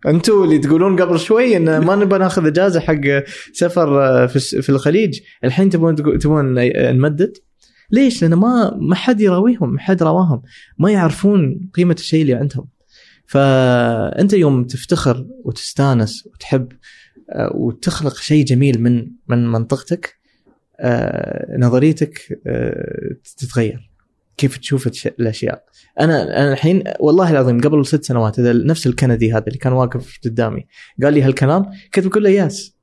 أنتوا 0.06 0.44
اللي 0.44 0.58
تقولون 0.58 1.00
قبل 1.00 1.18
شوي 1.18 1.56
إن 1.56 1.78
ما 1.78 1.96
نبغى 1.96 2.18
ناخذ 2.18 2.46
إجازة 2.46 2.80
حق 2.80 3.24
سفر 3.52 4.04
آه، 4.04 4.26
في 4.26 4.68
الخليج. 4.68 5.20
الحين 5.44 5.70
تبون 5.70 5.96
تبون 6.18 6.54
نمدد؟ 6.96 7.36
ليش؟ 7.90 8.22
لأن 8.22 8.34
ما 8.34 8.76
ما 8.80 8.94
حد 8.94 9.20
يراويهم 9.20 9.72
ما 9.72 9.80
حد 9.80 10.02
رواهم. 10.02 10.42
ما 10.78 10.90
يعرفون 10.90 11.70
قيمة 11.74 11.96
الشيء 11.98 12.22
اللي 12.22 12.34
عندهم. 12.34 12.68
فأنت 13.26 14.32
يوم 14.32 14.64
تفتخر 14.64 15.26
وتستانس 15.44 16.26
وتحب 16.26 16.72
آه، 17.30 17.52
وتخلق 17.54 18.16
شيء 18.16 18.44
جميل 18.44 18.82
من 18.82 19.06
من 19.28 19.48
منطقتك 19.48 20.14
آه، 20.80 21.56
نظريتك 21.58 22.40
تتغير. 23.38 23.91
كيف 24.36 24.56
تشوف 24.56 25.06
الأشياء. 25.06 25.64
أنا 26.00 26.22
أنا 26.22 26.52
الحين 26.52 26.84
والله 27.00 27.30
العظيم 27.30 27.60
قبل 27.60 27.86
ست 27.86 28.04
سنوات 28.04 28.40
هذا 28.40 28.52
نفس 28.52 28.86
الكندي 28.86 29.32
هذا 29.32 29.44
اللي 29.46 29.58
كان 29.58 29.72
واقف 29.72 30.18
قدامي 30.24 30.66
قال 31.02 31.14
لي 31.14 31.22
هالكلام 31.22 31.70
كنت 31.94 32.06
بقول 32.06 32.24
له 32.24 32.30
yes. 32.30 32.76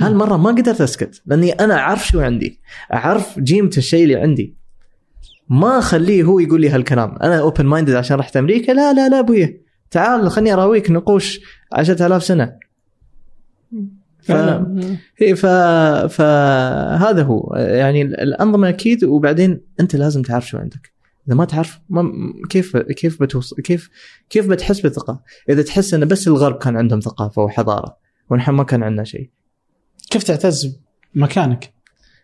هالمرة 0.00 0.36
ما 0.36 0.50
قدرت 0.50 0.80
أسكت 0.80 1.22
لأني 1.26 1.52
أنا 1.52 1.74
أعرف 1.74 2.06
شو 2.06 2.20
عندي. 2.20 2.60
أعرف 2.92 3.40
قيمه 3.40 3.70
الشيء 3.76 4.02
اللي 4.02 4.16
عندي. 4.16 4.56
ما 5.48 5.78
أخليه 5.78 6.22
هو 6.22 6.38
يقول 6.38 6.60
لي 6.60 6.68
هالكلام. 6.68 7.16
أنا 7.22 7.40
open 7.40 7.66
minded 7.66 7.94
عشان 7.94 8.16
رحت 8.16 8.36
أمريكا؟ 8.36 8.72
لا 8.72 8.92
لا 8.92 9.08
لا 9.08 9.18
ابويا 9.18 9.60
تعال 9.90 10.30
خلني 10.30 10.52
أراويك 10.52 10.90
نقوش 10.90 11.40
10000 11.72 12.24
سنة. 12.24 12.58
ف... 14.32 14.62
إيه 15.20 15.34
ف... 15.34 15.46
فهذا 16.06 17.22
هو. 17.22 17.54
يعني 17.56 18.02
الأنظمة 18.02 18.68
أكيد 18.68 19.04
وبعدين 19.04 19.60
أنت 19.80 19.96
لازم 19.96 20.22
تعرف 20.22 20.48
شو 20.48 20.58
عندك. 20.58 20.92
إذا 21.28 21.36
ما 21.36 21.44
تعرف 21.44 21.80
ما 21.88 22.12
كيف 22.50 22.76
كيف 22.76 23.22
بتوصل 23.22 23.56
كيف 23.56 23.90
كيف 24.30 24.48
بتحس 24.48 24.80
بالثقة؟ 24.80 25.22
إذا 25.48 25.62
تحس 25.62 25.94
إن 25.94 26.08
بس 26.08 26.28
الغرب 26.28 26.58
كان 26.58 26.76
عندهم 26.76 27.00
ثقافة 27.00 27.42
وحضارة 27.42 27.96
ونحن 28.30 28.52
ما 28.52 28.64
كان 28.64 28.82
عندنا 28.82 29.04
شيء. 29.04 29.30
كيف 30.10 30.22
تعتز 30.22 30.78
بمكانك 31.14 31.72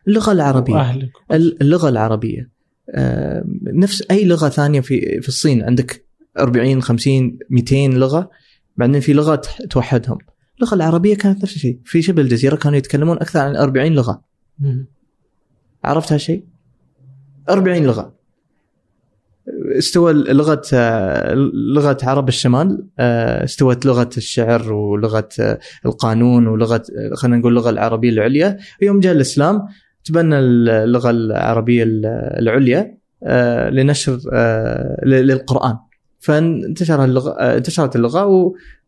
اللغة 0.09 0.32
العربية. 0.32 0.74
وأهلك. 0.74 1.11
اللغة 1.32 1.88
العربية. 1.88 2.50
آه، 2.90 3.44
نفس 3.62 4.02
أي 4.11 4.24
لغة 4.24 4.48
ثانية 4.48 4.80
في 4.80 5.20
في 5.20 5.28
الصين. 5.28 5.62
عندك 5.62 6.05
40 6.38 6.82
50 6.82 7.38
200 7.50 7.76
لغة 7.88 8.30
بعدين 8.76 9.00
في 9.00 9.12
لغة 9.12 9.42
توحدهم. 9.70 10.18
اللغة 10.59 10.74
العربية 10.74 11.16
كانت 11.16 11.42
نفس 11.42 11.57
الشيء. 11.57 11.78
في 11.84 12.02
شبه 12.02 12.22
الجزيرة 12.22 12.57
كانوا 12.57 12.78
يتكلمون 12.78 13.16
أكثر 13.16 13.38
عن 13.40 13.57
40 13.57 13.92
لغة. 13.92 14.22
عرفت 15.84 16.12
هالشيء؟ 16.12 16.44
40 17.48 17.84
لغة. 17.84 18.14
استوى 19.78 20.12
لغة 20.12 20.62
لغة 21.74 21.98
عرب 22.02 22.28
الشمال 22.28 22.86
آه، 22.98 23.44
استوت 23.44 23.86
لغة 23.86 24.11
الشعر 24.16 24.72
ولغة 24.72 25.28
آه، 25.40 25.59
القانون 25.86 26.46
ولغة 26.46 26.82
آه، 26.98 27.14
خلينا 27.14 27.36
نقول 27.36 27.52
اللغة 27.52 27.70
العربية 27.70 28.11
العليا. 28.11 28.59
يوم 28.82 29.00
جاء 29.00 29.12
الإسلام 29.12 29.62
تبنى 30.05 30.38
اللغة 30.38 31.11
العربية 31.11 31.84
العليا 32.38 32.98
لنشر 33.70 34.18
للقرآن. 35.07 35.76
فانتشر 36.25 37.05
اللغة 37.05 37.33
انتشرت 37.33 37.97
اللغة 37.97 38.25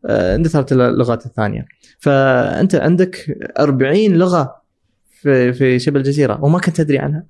واندثرت 0.03 0.71
اللغات 0.71 1.25
الثانية. 1.25 1.65
فأنت 1.99 2.75
عندك 2.75 3.37
40 3.59 3.97
لغة 3.97 4.61
في 5.09 5.53
في 5.53 5.79
شبه 5.79 5.99
الجزيرة 5.99 6.43
وما 6.43 6.59
كنت 6.59 6.77
تدري 6.77 6.99
عنها. 6.99 7.25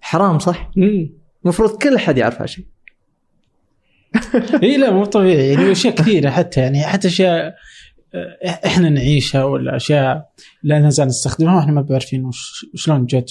حرام 0.00 0.38
صح؟ 0.38 0.70
المفروض 1.44 1.82
كل 1.82 1.94
أحد 1.94 2.18
يعرف 2.18 2.40
هالشيء. 2.42 2.66
إي 4.62 4.76
لا 4.76 4.90
مو 4.90 5.04
طبيعي. 5.04 5.48
يعني 5.48 5.72
أشياء 5.72 5.94
كثيرة 5.94 6.30
حتى 6.30 6.60
يعني 6.60 6.82
حتى 6.82 7.08
أشياء 7.08 7.54
آه، 8.14 8.38
إحنا 8.66 8.88
نعيشها 8.88 9.44
ولا 9.44 9.76
أشياء 9.76 10.30
لا 10.62 10.78
نزال 10.78 11.06
نستخدمها 11.06 11.56
وإحنا 11.56 11.72
ما 11.72 11.82
بعرفين 11.82 12.30
شلون 12.74 13.06
جت 13.06 13.30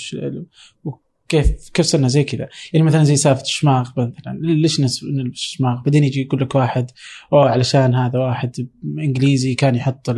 كيف 1.30 1.70
كيف 1.74 1.86
صرنا 1.86 2.08
زي 2.08 2.24
كذا. 2.24 2.50
يعني 2.74 2.86
مثلا 2.86 3.04
زي 3.04 3.16
سالفة 3.16 3.42
الشماغ 3.42 3.90
مثلا. 3.98 4.40
ليش 4.42 4.80
نلبس 4.80 5.04
الشماغ؟ 5.34 5.82
بعدين 5.82 6.04
يجي 6.04 6.22
يقول 6.22 6.42
لك 6.42 6.56
واحد 6.56 6.92
أوه 7.34 7.50
علشان 7.50 7.96
هذا 7.96 8.20
واحد 8.20 8.68
إنجليزي 8.84 9.56
كان 9.56 9.76
يحط 9.76 10.16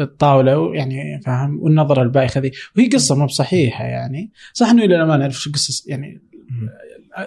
الطاولة. 0.00 0.74
يعني 0.74 1.20
فاهم؟ 1.26 1.60
والنظرة 1.60 2.02
البايخه 2.02 2.40
ذي. 2.40 2.50
وهي 2.76 2.88
قصة 2.88 3.14
مو 3.14 3.26
بصحيحة 3.26 3.84
يعني. 3.84 4.32
صح 4.52 4.70
إنه 4.70 4.84
إلى 4.84 4.96
الآن 4.96 5.08
ما 5.08 5.16
نعرف 5.16 5.40
شو 5.40 5.52
قصه 5.52 5.84
يعني 5.86 6.20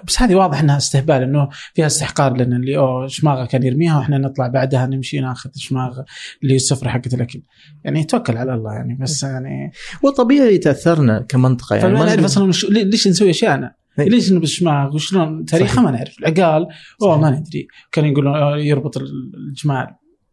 بس 0.08 0.22
هذه 0.22 0.36
واضح 0.36 0.60
إنها 0.60 0.78
استهبال 0.78 1.24
إنه 1.24 1.50
فيها 1.74 1.86
استحقار 1.86 2.38
لنا 2.38 2.58
اللي 2.58 2.78
أوه 2.78 3.08
شماغه 3.08 3.46
كان 3.46 3.64
يرميها 3.64 3.98
وإحنا 3.98 4.18
نطلع 4.18 4.48
بعدها 4.48 4.86
نمشي 4.86 5.20
ناخذ 5.20 5.50
شماغ 5.56 6.02
اللي 6.44 6.56
السفره 6.56 6.90
حقت 6.90 7.14
الأكل. 7.14 7.42
يعني 7.84 8.04
توكل 8.04 8.38
على 8.38 8.54
الله 8.54 8.74
يعني 8.74 8.98
بس 9.02 9.24
يعني 9.24 9.72
وطبيعي 10.04 10.58
تأثرنا 10.58 11.20
كمنطقة 11.20 11.76
يعني. 11.76 11.94
ما 11.94 12.06
نعرف 12.06 12.24
أصلا 12.24 12.52
ليش 12.70 13.08
نسوي 13.08 13.30
أشياءنا؟ 13.30 13.76
ليش 13.98 14.32
نلبس 14.32 14.50
شماغ؟ 14.50 14.96
وشلون؟ 14.96 15.46
تاريخها 15.46 15.82
ما 15.82 15.92
نعرف. 15.92 16.20
العقال 16.20 16.68
أوه 17.02 17.22
ما 17.22 17.30
ندري. 17.30 17.68
كان 17.92 18.06
يقولون 18.06 18.60
يربط 18.60 18.98
الجمال. 18.98 19.88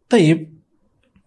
طيب 0.08 0.60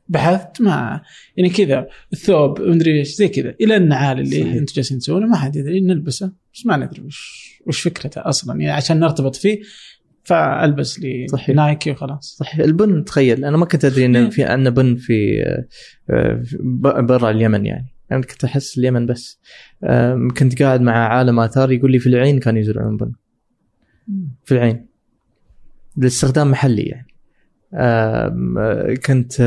بحثت 0.08 0.62
ما 0.62 1.02
يعني 1.38 1.50
كذا 1.50 1.88
الثوب 2.14 2.62
مدري 2.62 3.00
إيش 3.00 3.16
زي 3.16 3.28
كذا. 3.28 3.56
إلى 3.62 3.76
النعال 3.76 4.20
اللي. 4.20 4.42
أنتم 4.42 4.74
جالسين 4.76 5.00
تسوونه 5.00 5.28
ما 5.28 5.38
حد 5.38 5.56
يدري 5.56 5.80
نلبسه 5.80 6.32
بس 6.54 6.66
ما 6.66 6.78
ندري 6.78 7.02
وش 7.02 7.53
وش 7.68 7.82
فكرته 7.82 8.22
أصلا؟ 8.22 8.62
يعني 8.62 8.72
عشان 8.72 9.00
نرتبط 9.00 9.36
فيه 9.36 9.62
فألبس 10.24 11.00
لي 11.00 11.28
صحيح. 11.28 11.56
نايكي 11.56 11.92
وخلاص. 11.92 12.36
صحيح. 12.40 12.60
البن 12.60 13.04
تخيل 13.04 13.46
أنا 13.46 13.58
ما 13.58 13.66
كنت 13.66 13.86
أدري 13.86 14.06
إن 14.06 14.30
في 14.30 14.44
عندنا 14.44 14.70
بن 14.70 14.96
في 14.96 15.44
آه، 16.10 16.44
برا 17.02 17.30
اليمن 17.30 17.66
يعني. 17.66 17.88
أنا 18.12 18.20
يعني 18.20 18.24
كنت 18.24 18.44
أحس 18.44 18.78
اليمن 18.78 19.06
بس. 19.06 19.40
كنت 20.38 20.62
قاعد 20.62 20.82
مع 20.82 21.08
عالم 21.08 21.40
آثار 21.40 21.72
يقول 21.72 21.92
لي 21.92 22.00
في 22.00 22.08
العين 22.08 22.40
كانوا 22.40 22.60
يزرعون 22.60 22.98
بن. 22.98 23.12
في 24.46 24.52
العين. 24.52 24.86
للاستخدام 25.98 26.52
محلي 26.52 26.84
يعني. 26.84 27.08
كنت 28.96 29.40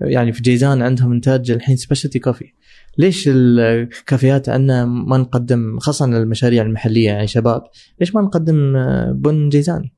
يعني 0.00 0.32
في 0.32 0.42
جيزان 0.42 0.82
عندهم 0.82 1.12
إنتاج 1.12 1.50
الحين 1.50 1.76
سبيشالتي 1.76 2.18
كوفي. 2.18 2.52
ليش 2.98 3.28
الكافيهات 3.32 4.48
عندنا 4.48 4.84
ما 4.84 5.18
نقدم 5.18 5.78
خاصة 5.78 6.04
المشاريع 6.04 6.62
المحلية 6.62 7.06
يعني 7.06 7.26
شباب 7.26 7.62
ليش 8.00 8.14
ما 8.14 8.22
نقدم 8.22 8.76
آه، 8.76 9.12
بن 9.12 9.48
جيزاني 9.48 9.92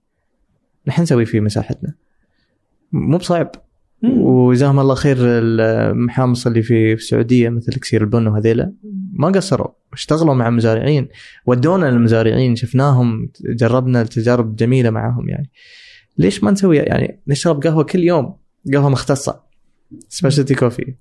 نحن 0.86 1.02
نسوي 1.02 1.24
فيه 1.24 1.40
مساحتنا. 1.40 1.94
مو 2.92 3.18
بصعب. 3.18 3.50
وجزاهم 4.02 4.80
الله 4.80 4.94
خير 4.94 5.16
المحامص 5.20 6.46
اللي 6.46 6.62
في 6.62 6.92
السعودية 6.92 7.48
مثل 7.48 7.72
كسير 7.72 8.02
البن 8.02 8.26
وهذيلا. 8.26 8.72
ما 9.12 9.28
قصروا 9.28 9.68
اشتغلوا 9.92 10.34
مع 10.34 10.50
مزارعين 10.50 11.08
ودونا 11.46 11.86
للمزارعين 11.86 12.56
شفناهم 12.56 13.30
جربنا 13.40 14.02
التجارب 14.02 14.56
جميلة 14.56 14.90
معهم 14.90 15.28
يعني. 15.28 15.50
ليش 16.18 16.44
ما 16.44 16.50
نسوي 16.50 16.76
يعني 16.76 17.20
نشرب 17.28 17.62
قهوة 17.62 17.84
كل 17.84 18.00
يوم؟ 18.00 18.36
قهوة 18.72 18.88
مختصة. 18.88 19.40
سبيشالتي 20.08 20.54
كوفي 20.54 20.94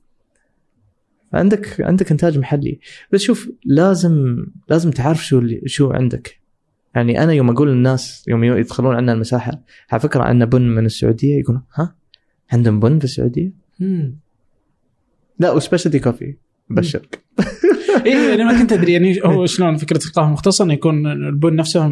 عندك 1.36 1.82
عندك 1.82 2.12
إنتاج 2.12 2.38
محلي. 2.38 2.80
بس 3.12 3.22
شوف 3.22 3.50
لازم 3.66 4.46
لازم 4.70 4.92
تعرف 4.92 5.26
شو 5.26 5.40
اللي 5.40 5.62
شو 5.66 5.92
عندك. 5.92 6.40
يعني 6.96 7.24
أنا 7.24 7.34
يوم 7.34 7.50
أقول 7.50 7.70
للناس 7.70 8.26
يوم 8.28 8.44
يدخلون 8.44 8.96
عندنا 8.96 9.14
المساحة 9.14 9.64
على 9.92 10.00
فكرة 10.00 10.24
عندنا 10.24 10.46
بن 10.46 10.62
من 10.62 10.86
السعودية 10.86 11.40
يقولون 11.40 11.64
ها؟ 11.74 11.96
عندهم 12.52 12.80
بن 12.80 13.00
في 13.00 13.06
السعودية؟ 13.06 13.54
مم. 13.80 14.20
لا 15.40 15.52
وسبيشالتي 15.52 16.00
كوفي 16.00 16.36
بشرك. 16.70 17.24
اي 18.06 18.30
يعني 18.30 18.44
ما 18.44 18.60
كنت 18.60 18.74
أدري 18.74 18.94
يعني 18.94 19.20
هو 19.24 19.46
شلون 19.46 19.78
فكرة 19.78 20.00
القهوه 20.06 20.28
المختصه 20.28 20.66
انه 20.66 20.74
يكون 20.74 21.08
البن 21.08 21.56
نفسه 21.56 21.92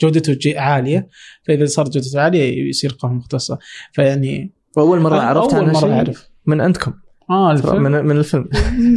جودته 0.00 0.60
عالية. 0.60 1.08
فإذا 1.46 1.66
صار 1.66 1.88
جودته 1.88 2.20
عالية 2.20 2.68
يصير 2.68 2.90
قهوة 2.90 3.14
مختصة. 3.14 3.58
فيعني 3.92 4.52
وأول 4.76 5.00
مرة 5.00 5.20
عرفت 5.20 5.54
أول 5.54 5.72
مرة 5.72 5.92
أعرف. 5.92 6.28
من 6.46 6.60
عندكم. 6.60 6.92
آه 7.30 7.52
الفيلم. 7.52 7.82
من, 7.82 8.04
من 8.04 8.16
الفيلم. 8.16 8.48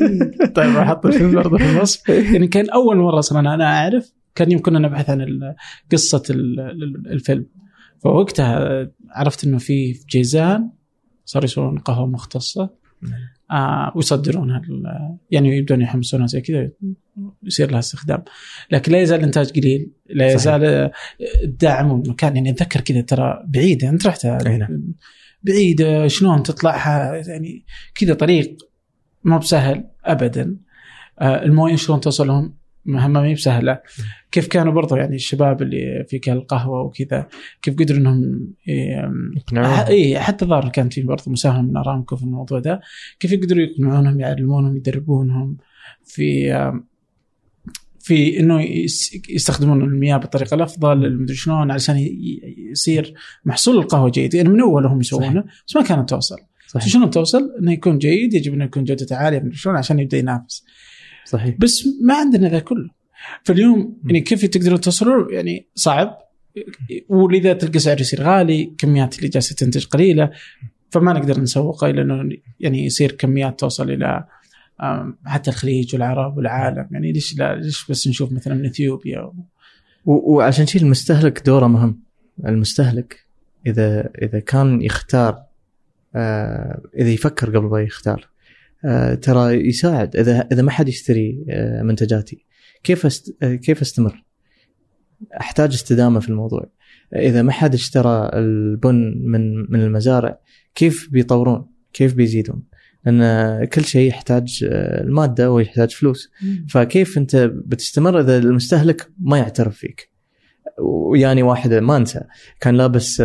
طيب 0.55 0.75
أحط 0.75 1.05
الفيلم 1.05 1.35
برضه 1.35 1.57
في 1.57 1.71
النص. 1.71 2.09
يعني 2.33 2.47
كان 2.47 2.69
أول 2.69 2.97
مرة 2.97 3.19
أصلا 3.19 3.39
أنا 3.39 3.63
أعرف 3.63 4.13
كان 4.35 4.51
يوم 4.51 4.61
كنا 4.61 4.79
نبحث 4.79 5.09
عن 5.09 5.53
قصة 5.91 6.23
الفيلم. 7.07 7.45
فوقتها 8.03 8.87
عرفت 9.09 9.43
إنه 9.43 9.57
في 9.57 9.99
جيزان 10.09 10.69
صاروا 11.25 11.45
يسوون 11.45 11.77
قهوه 11.77 12.07
مختصة. 12.07 12.69
آه 13.51 13.91
ويصدرونها 13.95 14.61
يعني 15.31 15.57
يبدون 15.57 15.81
يحمسونها 15.81 16.27
زي 16.27 16.41
كذا 16.41 16.69
يصير 17.43 17.71
لها 17.71 17.79
استخدام. 17.79 18.23
لكن 18.71 18.91
لا 18.91 19.01
يزال 19.01 19.19
الانتاج 19.19 19.59
قليل 19.59 19.91
لا 20.09 20.33
يزال 20.33 20.91
الدعم 21.43 21.91
والمكان. 21.91 22.35
يعني 22.35 22.49
أتذكر 22.49 22.81
كذا 22.81 23.01
ترى 23.01 23.43
بعيده 23.47 23.89
أنت 23.89 24.07
رحت؟ 24.07 24.25
بعيده 25.45 26.07
شلون 26.07 26.43
تطلعها؟ 26.43 27.15
يعني 27.27 27.65
كذا 27.95 28.13
طريق 28.13 28.57
ما 29.23 29.37
بسهل 29.37 29.83
ابدا. 30.05 30.57
آه 31.19 31.43
الموية 31.43 31.75
شلون 31.75 31.99
توصل 31.99 32.27
لهم؟ 32.27 32.53
مهمه 32.85 33.21
ما 33.21 33.27
هي 33.27 33.33
بسهلة. 33.33 33.79
كيف 34.31 34.47
كانوا 34.47 34.73
برضو 34.73 34.95
يعني 34.95 35.15
الشباب 35.15 35.61
اللي 35.61 36.05
في 36.09 36.31
القهوة 36.31 36.81
وكذا 36.81 37.27
كيف 37.61 37.75
قدروا 37.79 37.99
إنهم 37.99 38.53
اي 39.87 40.19
حتى 40.19 40.45
الظاهر 40.45 40.69
كانت 40.69 40.93
في 40.93 41.01
برضو 41.01 41.31
مساهمه 41.31 41.61
من 41.61 41.77
أرامكو 41.77 42.15
في 42.15 42.23
الموضوع 42.23 42.59
ده. 42.59 42.81
كيف 43.19 43.31
يقدروا 43.31 43.61
يقنعونهم 43.61 44.19
يعلمونهم 44.19 44.77
يدربونهم 44.77 45.57
في 46.03 46.51
في 48.05 48.39
إنه 48.39 48.61
يستخدمون 49.29 49.81
المياه 49.81 50.17
بالطريقة 50.17 50.55
الأفضل 50.55 51.05
المدري 51.05 51.35
شلون 51.35 51.71
علشان 51.71 52.07
يصير 52.71 53.13
محصول 53.45 53.77
القهوة 53.77 54.09
جيد 54.09 54.33
يعني 54.33 54.49
من 54.49 54.61
أول 54.61 54.85
هم 54.85 54.99
يسوونه 54.99 55.43
بس 55.67 55.75
ما 55.75 55.81
كانت 55.81 56.09
توصل 56.09 56.35
صحيح. 56.67 56.87
شلون 56.87 57.09
توصل؟ 57.09 57.55
إنه 57.59 57.71
يكون 57.71 57.97
جيد 57.97 58.33
يجب 58.33 58.53
إنه 58.53 58.65
يكون 58.65 58.83
جودته 58.83 59.15
عالية 59.15 59.39
من 59.39 59.51
شلون 59.51 59.75
عشان 59.75 59.99
يبدأ 59.99 60.17
ينافس. 60.17 60.65
صحيح 61.25 61.55
بس 61.59 61.87
ما 62.01 62.15
عندنا 62.15 62.49
ذا 62.49 62.59
كله. 62.59 62.89
فاليوم 63.43 63.97
يعني 64.05 64.21
كيف 64.21 64.45
تقدرون 64.45 64.81
توصلوا 64.81 65.31
يعني 65.31 65.67
صعب 65.75 66.17
ولذا 67.09 67.53
تلقى 67.53 67.79
سعر 67.79 68.01
يصير 68.01 68.23
غالي، 68.23 68.73
كميات 68.77 69.17
اللي 69.17 69.29
جالسة 69.29 69.55
تنتج 69.55 69.85
قليلة 69.85 70.31
فما 70.89 71.13
نقدر 71.13 71.39
نسوقه 71.39 71.89
إلى 71.89 72.01
إنه 72.01 72.29
يعني 72.59 72.85
يصير 72.85 73.11
كميات 73.11 73.59
توصل 73.59 73.91
إلى 73.91 74.25
حتى 75.25 75.49
الخليج 75.51 75.95
والعرب 75.95 76.37
والعالم 76.37 76.87
يعني 76.91 77.11
ليش 77.11 77.37
لا 77.37 77.55
ليش 77.55 77.85
بس 77.89 78.07
نشوف 78.07 78.31
مثلا 78.31 78.53
من 78.53 78.65
إثيوبيا 78.65 79.21
و... 79.21 79.33
وعشان 80.05 80.65
شيء 80.65 80.81
المستهلك 80.81 81.45
دوره 81.45 81.67
مهم 81.67 81.99
المستهلك 82.45 83.25
إذا 83.67 84.09
إذا 84.21 84.39
كان 84.39 84.81
يختار 84.81 85.43
آه 86.15 86.81
إذا 86.97 87.09
يفكر 87.09 87.57
قبل 87.57 87.67
ما 87.67 87.81
يختار 87.81 88.29
آه 88.85 89.15
ترى 89.15 89.67
يساعد 89.67 90.15
إذا 90.15 90.47
إذا 90.51 90.61
ما 90.61 90.71
حد 90.71 90.87
يشتري 90.87 91.45
آه 91.49 91.81
منتجاتي 91.81 92.45
كيف. 92.83 93.23
آه 93.43 93.55
كيف 93.55 93.81
أستمر؟ 93.81 94.23
أحتاج 95.39 95.73
استدامة 95.73 96.19
في 96.19 96.29
الموضوع 96.29 96.69
إذا 97.15 97.41
ما 97.41 97.51
حد 97.51 97.73
اشترى 97.73 98.29
البن 98.33 99.13
من 99.25 99.71
من 99.71 99.83
المزارع 99.83 100.39
كيف 100.75 101.09
بيطورون؟ 101.11 101.65
كيف 101.93 102.13
بيزيدون؟ 102.13 102.63
لأن 103.05 103.65
كل 103.65 103.85
شيء 103.85 104.09
يحتاج 104.09 104.65
آه، 104.71 105.03
المادة 105.03 105.51
ويحتاج 105.51 105.91
فلوس. 105.91 106.31
فكيف 106.69 107.17
أنت 107.17 107.35
بتستمر 107.65 108.19
إذا 108.19 108.37
المستهلك 108.37 109.07
ما 109.19 109.37
يعترف 109.37 109.77
فيك؟ 109.77 110.11
ويعني 110.79 111.43
واحد 111.43 111.73
ما 111.73 111.97
أنسى. 111.97 112.21
كان 112.59 112.75
لابس 112.75 113.21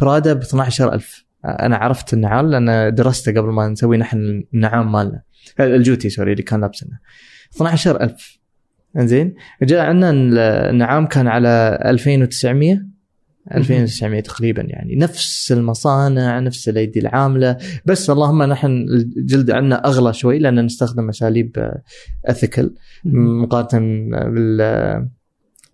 برادا 0.00 0.32
ب 0.32 0.40
12000 0.42 1.26
أنا 1.44 1.76
عرفت 1.76 2.14
النعال 2.14 2.50
لأن 2.50 2.94
درسته 2.94 3.32
قبل 3.32 3.48
ما 3.48 3.68
نسوي 3.68 3.96
نحن 3.96 4.44
النعام 4.54 4.92
مالنا. 4.92 5.22
الجوتي 5.60 6.08
سوري 6.08 6.32
اللي 6.32 6.42
كان 6.42 6.60
لابسنه 6.60 6.98
12000 7.54 8.38
زين 8.96 9.34
جاء 9.62 9.86
عندنا 9.86 10.10
النعام 10.70 11.06
كان 11.06 11.26
على 11.28 11.78
2900 11.84 12.95
2900 13.54 14.20
تقريبا 14.20 14.62
يعني. 14.62 14.96
نفس 14.96 15.52
المصانع 15.52 16.38
نفس 16.40 16.68
الأيدي 16.68 17.00
العاملة. 17.00 17.56
بس 17.84 18.10
اللهم 18.10 18.42
نحن 18.42 18.66
الجلد 19.16 19.50
عندنا 19.50 19.86
أغلى 19.86 20.12
شوي 20.12 20.38
لأن 20.38 20.64
نستخدم 20.64 21.08
اساليب 21.08 21.72
أثيكل 22.26 22.74
مقارنة 23.04 24.08
بال 24.28 25.10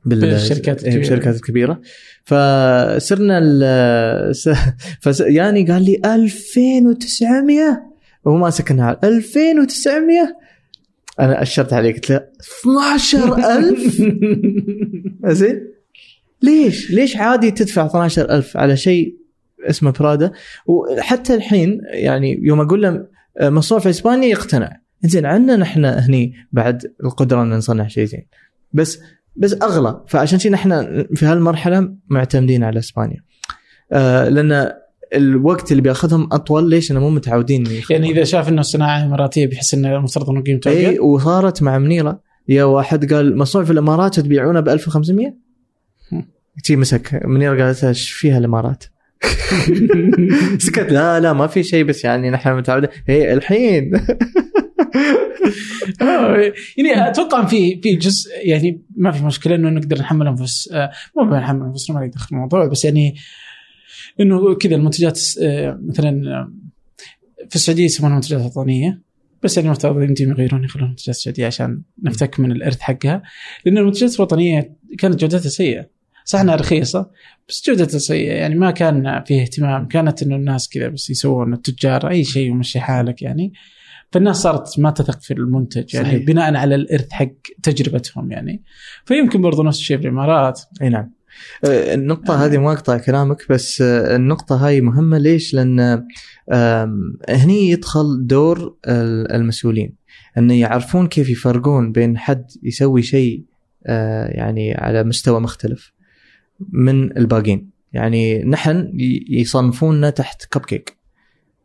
بالشركات 0.04 0.78
الكبيرة. 0.78 0.98
بالشركات 0.98 1.36
الكبيرة. 1.36 1.80
فصرنا 2.24 3.40
فس 5.00 5.20
يعني 5.20 5.64
قال 5.64 5.82
لي 5.82 6.00
2900 6.04 7.92
وهو 8.24 8.36
ما 8.36 8.50
سكنها. 8.50 8.84
على 8.84 8.98
2900 9.04 10.36
أنا 11.20 11.42
أشرت 11.42 11.72
عليه 11.72 11.92
قلت 11.92 12.10
له 12.10 12.28
12000 12.40 14.02
زين 15.38 15.71
ليش؟ 16.42 16.90
ليش 16.90 17.16
عادي 17.16 17.50
تدفع 17.50 17.86
12000 17.86 18.56
على 18.56 18.76
شيء 18.76 19.16
اسمه 19.70 19.90
برادا 19.90 20.32
وحتى 20.66 21.34
الحين 21.34 21.80
يعني 21.92 22.38
يوم 22.42 22.60
أقول 22.60 22.82
له 22.82 23.06
مصنوع 23.40 23.80
في 23.80 23.90
اسبانيا 23.90 24.28
يقتنع. 24.28 24.80
زين 25.04 25.26
عندنا 25.26 25.56
نحن 25.56 25.84
هني 25.84 26.32
بعد 26.52 26.82
القدرة 27.04 27.42
إن 27.42 27.50
نصنع 27.50 27.88
شيء 27.88 28.04
زين. 28.04 28.26
بس 28.72 28.98
بس 29.36 29.56
أغلى. 29.62 30.04
فعشان 30.08 30.38
شي 30.38 30.50
نحن 30.50 31.04
في 31.14 31.26
هالمرحلة 31.26 31.94
معتمدين 32.08 32.64
على 32.64 32.78
إسبانيا. 32.78 33.22
آه 33.92 34.28
لأن 34.28 34.72
الوقت 35.14 35.70
اللي 35.70 35.82
بيأخذهم 35.82 36.28
أطول. 36.32 36.70
ليش؟ 36.70 36.90
أنا 36.90 37.00
مو 37.00 37.10
متعودين. 37.10 37.64
يعني 37.90 38.10
إذا 38.10 38.24
شاف 38.24 38.48
إنه 38.48 38.60
الصناعه 38.60 39.04
إماراتية 39.04 39.46
بيحس 39.46 39.74
إنه 39.74 39.96
المفترض 39.96 40.30
إنه 40.30 40.42
قيمته 40.42 40.70
اي 40.70 40.98
وصارت 40.98 41.62
مع 41.62 41.78
منيرة. 41.78 42.20
يا 42.48 42.64
واحد 42.64 43.12
قال 43.12 43.38
مصنوع 43.38 43.64
في 43.64 43.70
الإمارات 43.70 44.20
تبيعونه 44.20 44.60
ب 44.60 44.68
1500 44.68 45.34
تي 46.64 46.76
مسك. 46.76 47.20
منيره 47.24 47.64
قالت 47.64 47.84
إيش 47.84 48.10
فيها 48.10 48.38
الامارات؟ 48.38 48.84
سكت. 50.66 50.92
لا 50.92 51.20
لا 51.20 51.32
ما 51.32 51.46
في 51.46 51.62
شيء 51.62 51.84
بس 51.84 52.04
يعني 52.04 52.30
نحن 52.30 52.56
متعودين 52.56 52.90
هي 53.08 53.32
الحين. 53.32 53.92
يعني 56.76 57.08
أتوقع 57.08 57.46
في 57.46 57.80
في 57.80 57.94
جزء 57.94 58.30
يعني 58.42 58.82
ما 58.96 59.10
في 59.10 59.24
مشكلة 59.24 59.54
إنه 59.54 59.70
نقدر 59.70 59.98
نحمل 59.98 60.26
أنفس 60.26 60.72
آه، 60.72 60.90
مو 61.16 61.36
نحمل 61.36 61.66
انفسنا 61.66 61.98
ما 61.98 62.04
يدخل 62.04 62.36
الموضوع 62.36 62.66
بس 62.66 62.84
يعني 62.84 63.14
إنه 64.20 64.54
كذا 64.54 64.74
المنتجات 64.74 65.20
آه، 65.42 65.80
مثلا 65.88 66.30
آه، 66.30 66.52
في 67.48 67.56
السعودية 67.56 67.84
يسمونها 67.84 68.14
منتجات 68.14 68.40
وطنية 68.40 69.02
بس 69.42 69.56
يعني 69.56 69.68
المفترض 69.68 70.02
يمديهم 70.02 70.30
يغيرون 70.30 70.64
يخلون 70.64 70.88
منتجات 70.88 71.14
سعودية 71.16 71.46
عشان 71.46 71.82
نفتك 72.02 72.40
من 72.40 72.52
الإرث 72.52 72.80
حقها 72.80 73.22
لأن 73.66 73.78
المنتجات 73.78 74.16
الوطنية 74.16 74.76
كانت 74.98 75.20
جودتها 75.20 75.48
سيئة. 75.48 76.01
صح 76.32 76.40
إنها 76.40 76.56
رخيصة 76.56 77.10
بس 77.48 77.62
جودتها 77.66 77.98
سيئه 77.98 78.32
يعني 78.32 78.54
ما 78.54 78.70
كان 78.70 79.22
فيه 79.26 79.42
اهتمام 79.42 79.88
كانت 79.88 80.22
إنه 80.22 80.36
الناس 80.36 80.68
كذا 80.68 80.88
بس 80.88 81.10
يسوون 81.10 81.52
التجار 81.52 82.10
أي 82.10 82.24
شيء 82.24 82.52
ومشي 82.52 82.80
حالك 82.80 83.22
يعني 83.22 83.52
فالناس 84.12 84.36
صارت 84.36 84.78
ما 84.78 84.90
تثق 84.90 85.20
في 85.20 85.34
المنتج 85.34 85.94
يعني 85.94 86.08
صحيح. 86.08 86.26
بناء 86.26 86.54
على 86.54 86.74
الإرث 86.74 87.12
حق 87.12 87.32
تجربتهم 87.62 88.32
يعني 88.32 88.62
فيمكن 89.04 89.42
برضو 89.42 89.62
نفس 89.62 89.78
الشيء 89.78 89.96
في 89.96 90.02
الإمارات 90.02 90.60
أي 90.82 90.88
نعم 90.88 91.10
آه، 91.64 91.94
النقطة 91.94 92.34
آه. 92.34 92.46
هذه 92.46 92.58
ما 92.58 92.72
أقطع 92.72 92.98
كلامك 92.98 93.46
بس 93.50 93.82
النقطة 93.82 94.66
هاي 94.66 94.80
مهمة 94.80 95.18
ليش؟ 95.18 95.54
لأن 95.54 96.06
هني 97.28 97.70
يدخل 97.70 98.26
دور 98.26 98.76
المسؤولين 99.34 99.94
أن 100.38 100.50
يعرفون 100.50 101.06
كيف 101.06 101.30
يفرقون 101.30 101.92
بين 101.92 102.18
حد 102.18 102.50
يسوي 102.62 103.02
شيء 103.02 103.44
يعني 104.28 104.74
على 104.74 105.04
مستوى 105.04 105.40
مختلف 105.40 105.92
من 106.72 107.16
الباقين 107.16 107.70
يعني 107.92 108.44
نحن 108.44 108.92
يصنفوننا 109.28 110.10
تحت 110.10 110.44
كب 110.44 110.60
كيك 110.60 110.96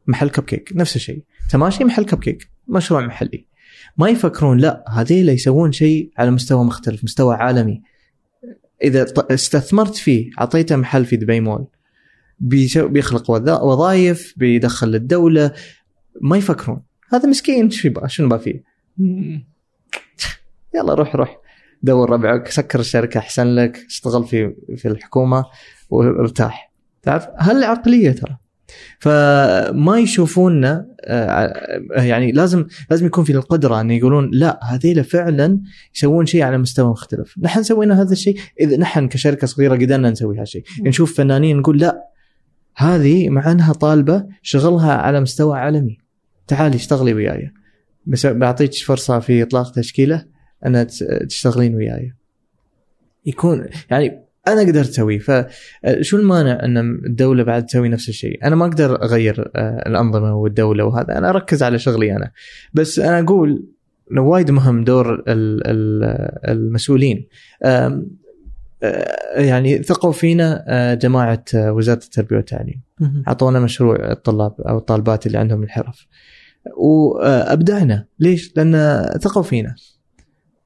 محل 0.08 0.30
كب 0.30 0.44
كيك 0.44 0.72
نفس 0.76 0.96
الشيء. 0.96 1.24
تماشي 1.50 1.84
محل 1.84 2.06
كب 2.06 2.20
كيك 2.20 2.50
مشروع 2.68 3.06
محلي. 3.06 3.46
ما 3.98 4.10
يفكرون 4.10 4.58
لا 4.58 4.84
هذيلا 4.90 5.32
يسوون 5.32 5.72
شيء 5.72 6.12
على 6.18 6.32
مستوى 6.32 6.66
مختلف 6.66 7.04
مستوى 7.04 7.36
عالمي. 7.36 7.82
إذا 8.84 9.06
استثمرت 9.32 9.96
فيه 9.96 10.30
أعطيته 10.40 10.76
محل 10.76 11.06
في 11.06 11.16
دبي 11.16 11.40
مول. 11.40 11.68
بيخلق 12.40 13.32
وظائف 13.32 14.34
بيدخل 14.38 14.88
للدولة. 14.88 15.54
ما 16.22 16.38
يفكرون. 16.38 16.82
هذا 17.14 17.30
مسكين 17.30 17.70
في 17.70 17.94
شنو 18.08 18.28
ما 18.28 18.38
فيه؟ 18.38 18.64
يلا 20.76 20.94
روح 20.94 21.16
روح. 21.16 21.38
دور 21.84 22.10
ربعك 22.10 22.48
سكر 22.48 22.80
الشركة 22.80 23.18
أحسن 23.18 23.56
لك 23.56 23.78
اشتغل 23.88 24.24
في 24.24 24.56
في 24.78 24.88
الحكومة 24.88 25.46
وارتاح. 25.90 26.74
تعرف؟ 27.02 27.28
هالعقليه 27.38 28.12
ترى؟ 28.12 28.38
فما 29.00 30.00
يشوفوننا 30.00 30.88
آه، 31.02 31.54
يعني 31.90 32.32
لازم 32.32 32.66
لازم 32.90 33.06
يكون 33.06 33.24
في 33.24 33.34
القدرة 33.34 33.82
أن 33.82 33.92
يقولون 33.92 34.30
لا 34.34 34.60
هذيلا 34.64 35.02
فعلا 35.02 35.60
يسوون 35.96 36.26
شيء 36.26 36.42
على 36.42 36.58
مستوى 36.58 36.90
مختلف، 36.90 37.36
نحن 37.42 37.64
سوينا 37.64 38.02
هذا 38.02 38.12
الشيء 38.12 38.40
إذا 38.60 38.78
نحن 38.78 39.08
كشركة 39.08 39.48
صغيرة 39.48 39.76
قدرنا 39.76 40.10
نسوي 40.10 40.40
هالشيء، 40.40 40.64
نشوف 40.82 41.18
فنانين 41.18 41.58
نقول 41.58 41.80
لا 41.80 42.08
هذه 42.76 43.30
مع 43.30 43.52
أنها 43.52 43.74
طالبة 43.74 44.26
شغلها 44.42 44.94
على 44.94 45.22
مستوى 45.22 45.60
عالمي. 45.60 45.98
تعالي 46.48 46.76
اشتغلي 46.76 47.14
وياي. 47.14 47.52
بس 48.06 48.26
بعطيك 48.26 48.74
فرصة 48.74 49.20
في 49.20 49.44
إطلاق 49.44 49.72
تشكيلة. 49.72 50.26
ان 50.66 50.88
تشتغلين 51.28 51.76
وياي. 51.76 52.14
يكون 53.26 53.66
يعني 53.92 54.28
أنا 54.48 54.62
قدرت 54.62 54.90
اسويه 54.90 55.20
فشو 55.20 56.18
المانع 56.18 56.64
أن 56.64 56.78
الدولة 56.78 57.44
بعد 57.44 57.66
تسوي 57.66 57.90
نفس 57.90 58.10
الشيء؟ 58.10 58.48
أنا 58.48 58.56
ما 58.56 58.66
أقدر 58.66 59.04
أغير 59.04 59.52
آه، 59.56 59.90
الأنظمة 59.90 60.36
والدولة 60.36 60.84
وهذا 60.84 61.18
أنا 61.18 61.30
أركز 61.30 61.64
على 61.64 61.80
شغلي 61.80 62.16
أنا. 62.16 62.32
بس 62.74 63.00
أنا 63.00 63.20
أقول 63.20 63.66
وايد 64.18 64.52
مهم 64.52 64.84
دور 64.84 65.24
المسؤولين. 66.48 67.28
آه، 67.64 68.04
يعني 69.36 69.84
ثقوا 69.84 70.12
فينا 70.12 70.66
آه، 70.68 70.94
جماعة 70.94 71.44
وزارة 71.56 72.04
التربية 72.04 72.36
والتعليم. 72.36 72.82
اعطونا 73.28 73.60
مشروع 73.60 74.12
الطلاب 74.12 74.62
أو 74.62 74.78
الطالبات 74.78 75.28
اللي 75.28 75.38
عندهم 75.38 75.64
الحرف. 75.64 76.08
وابدعنا 76.78 78.06
ليش؟ 78.20 78.54
لأن 78.58 79.04
ثقوا 79.22 79.44
فينا. 79.44 79.76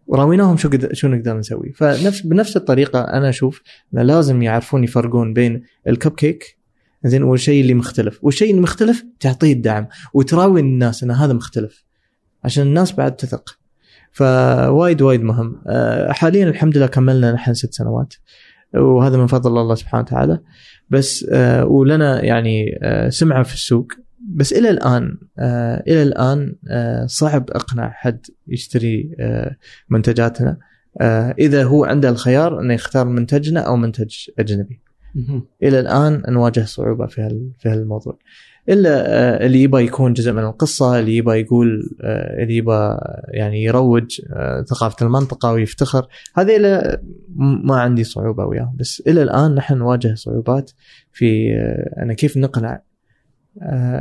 وراويناهم 0.07 0.57
شو 0.57 0.69
قد... 0.69 0.93
شو 0.93 1.07
نقدر 1.07 1.37
نسوي. 1.37 1.71
فنفس 1.75 2.21
بنفس 2.21 2.57
الطريقة 2.57 2.99
أنا 3.01 3.29
أشوف 3.29 3.61
لازم 3.91 4.41
يعرفون 4.41 4.83
يفرقون 4.83 5.33
بين 5.33 5.63
الكب 5.87 6.11
كيك 6.11 6.57
زين 7.03 7.23
والشيء 7.23 7.61
اللي 7.61 7.73
مختلف. 7.73 8.19
والشيء 8.21 8.49
اللي 8.49 8.61
مختلف 8.61 9.03
تعطيه 9.19 9.53
الدعم 9.53 9.87
وتراوي 10.13 10.61
الناس 10.61 11.03
إن 11.03 11.11
هذا 11.11 11.33
مختلف 11.33 11.83
عشان 12.43 12.67
الناس 12.67 12.91
بعد 12.91 13.15
تثق. 13.15 13.57
فوايد 14.11 15.01
وايد 15.01 15.21
مهم. 15.21 15.61
آه، 15.67 16.11
حاليا 16.11 16.49
الحمد 16.49 16.77
لله 16.77 16.87
كملنا 16.87 17.31
نحن 17.31 17.53
ست 17.53 17.73
سنوات 17.73 18.13
وهذا 18.73 19.17
من 19.17 19.27
فضل 19.27 19.57
الله 19.61 19.75
سبحانه 19.75 20.03
وتعالى. 20.03 20.39
بس 20.89 21.25
آه، 21.31 21.65
ولنا 21.65 22.25
يعني 22.25 22.79
آه، 22.83 23.09
سمعة 23.09 23.43
في 23.43 23.53
السوق. 23.53 23.87
بس 24.29 24.53
إلى 24.53 24.69
الآن 24.69 25.17
آه 25.39 25.83
إلى 25.87 26.03
الآن 26.03 26.55
آه 26.69 27.05
صعب 27.05 27.49
اقنع 27.51 27.89
حد 27.89 28.25
يشتري 28.47 29.15
آه 29.19 29.55
منتجاتنا 29.89 30.57
آه 31.01 31.35
إذا 31.39 31.63
هو 31.63 31.85
عنده 31.85 32.09
الخيار 32.09 32.59
إنه 32.59 32.73
يختار 32.73 33.07
منتجنا 33.07 33.59
أو 33.59 33.75
منتج 33.75 34.15
أجنبي. 34.39 34.81
إلى 35.63 35.79
الآن 35.79 36.23
نواجه 36.29 36.63
صعوبة 36.65 37.05
في 37.05 37.49
في 37.59 37.69
هالموضوع. 37.69 38.17
إلا 38.69 38.89
آه 39.07 39.45
اللي 39.45 39.63
يبغى 39.63 39.85
يكون 39.85 40.13
جزء 40.13 40.31
من 40.31 40.43
القصة، 40.43 40.99
اللي 40.99 41.17
يبغى 41.17 41.39
يقول 41.41 41.95
آه 42.01 42.43
اللي 42.43 42.57
يبغى 42.57 42.97
يعني 43.27 43.63
يروج 43.63 44.21
آه 44.33 44.61
ثقافة 44.61 45.05
المنطقة 45.05 45.51
ويفتخر، 45.51 46.07
هذه 46.35 46.57
ما 47.37 47.75
عندي 47.75 48.03
صعوبة 48.03 48.45
وياهم، 48.45 48.75
بس 48.79 49.03
إلى 49.07 49.23
الآن 49.23 49.55
نحن 49.55 49.77
نواجه 49.77 50.13
صعوبات 50.15 50.71
في 51.11 51.53
آه 51.55 52.03
أنا 52.03 52.13
كيف 52.13 52.37
نقنع 52.37 52.73
آه، 52.73 52.90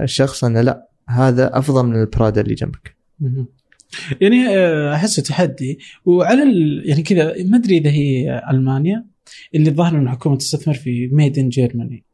الشخص 0.02 0.44
أنه 0.44 0.60
لا 0.60 0.89
هذا 1.09 1.59
أفضل 1.59 1.86
من 1.86 2.01
البرادا 2.01 2.40
اللي 2.40 2.55
جنبك. 2.55 2.97
يعني 4.20 4.48
آه، 4.48 4.94
أحس 4.94 5.16
تحدي. 5.16 5.78
وعلى 6.05 6.43
ال... 6.43 6.82
يعني 6.85 7.02
كذا 7.02 7.35
ما 7.44 7.56
أدري 7.56 7.78
إذا 7.78 7.90
هي 7.90 8.43
ألمانيا 8.51 9.06
اللي 9.55 9.70
الظاهر 9.70 9.97
إن 9.97 10.02
الحكومة 10.02 10.36
تستثمر 10.36 10.74
في 10.74 11.09
ميد 11.12 11.39
ان 11.39 11.48
جيرماني 11.48 12.05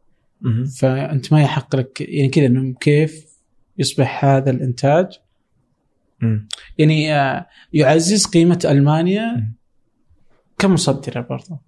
فأنت 0.79 1.33
ما 1.33 1.43
يحق 1.43 1.77
لك 1.77 2.01
يعني 2.01 2.29
كذا 2.29 2.47
إنه 2.47 2.75
كيف 2.81 3.27
يصبح 3.79 4.25
هذا 4.25 4.51
الإنتاج. 4.51 5.07
يعني 6.79 7.15
آه، 7.15 7.47
يعزز 7.73 8.27
قيمة 8.27 8.59
ألمانيا 8.65 9.53
كمصدرة 10.59 11.21
برضه 11.21 11.66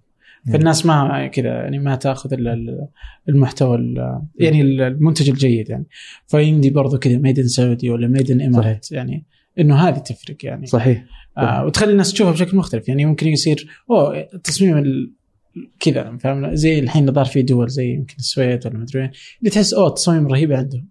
فالناس 0.51 0.85
ما 0.85 1.27
كذا 1.27 1.47
يعني 1.47 1.79
ما 1.79 1.95
تاخذ 1.95 2.33
إلا 2.33 2.87
المحتوى 3.29 3.77
يعني 4.39 4.61
المنتج 4.61 5.29
الجيد 5.29 5.69
يعني. 5.69 5.85
فيمدي 6.27 6.69
برضو 6.69 6.97
كذا 6.97 7.17
made 7.17 7.39
in 7.39 7.47
سعودي 7.47 7.89
ولا 7.89 8.07
made 8.07 8.31
in 8.31 8.41
امارات 8.41 8.91
يعني 8.91 9.25
إنه 9.59 9.75
هذه 9.75 9.97
تفرق 9.97 10.37
يعني. 10.43 10.65
صحيح. 10.65 11.05
آه 11.37 11.65
وتخلي 11.65 11.91
الناس 11.91 12.13
تشوفها 12.13 12.33
بشكل 12.33 12.57
مختلف. 12.57 12.87
يعني 12.87 13.05
ممكن 13.05 13.27
يصير 13.27 13.67
أوه 13.91 14.21
تصميم 14.43 14.77
ال... 14.77 15.13
كذا 15.79 16.17
فاهم؟ 16.17 16.55
زي 16.55 16.79
الحين 16.79 17.11
ظهر 17.11 17.25
في 17.25 17.41
دول 17.41 17.69
زي 17.69 17.93
يمكن 17.93 18.15
السويد 18.19 18.67
ولا 18.67 18.77
مدري 18.77 19.01
وين 19.01 19.11
اللي 19.39 19.49
تحس 19.49 19.73
أوه 19.73 19.87
التصاميم 19.87 20.27
رهيبه 20.27 20.57
عندهم. 20.57 20.87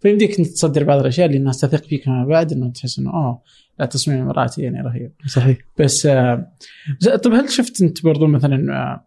فيمديك 0.00 0.38
انت 0.38 0.48
تصدر 0.48 0.84
بعض 0.84 1.00
الأشياء 1.00 1.26
اللي 1.26 1.38
الناس 1.38 1.60
تثق 1.60 1.84
فيك 1.84 2.02
فيما 2.02 2.24
بعد 2.24 2.52
إنه 2.52 2.70
تحس 2.70 2.98
إنه 2.98 3.10
أوه 3.10 3.42
لا 3.80 3.86
تصميم 3.86 4.16
الاماراتي 4.16 4.62
يعني 4.62 4.80
رهيب. 4.80 5.12
صحيح. 5.26 5.58
بس 5.78 6.06
آه 6.06 6.52
طيب 7.24 7.34
هل 7.34 7.50
شفت 7.50 7.82
أنت 7.82 8.04
برضو 8.04 8.26
مثلا 8.26 8.72
آه 8.72 9.04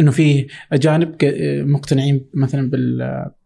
إنه 0.00 0.10
في 0.10 0.46
أجانب 0.72 1.14
آه، 1.24 1.62
مقتنعين 1.62 2.26
مثلا 2.34 2.70
بال 2.70 2.98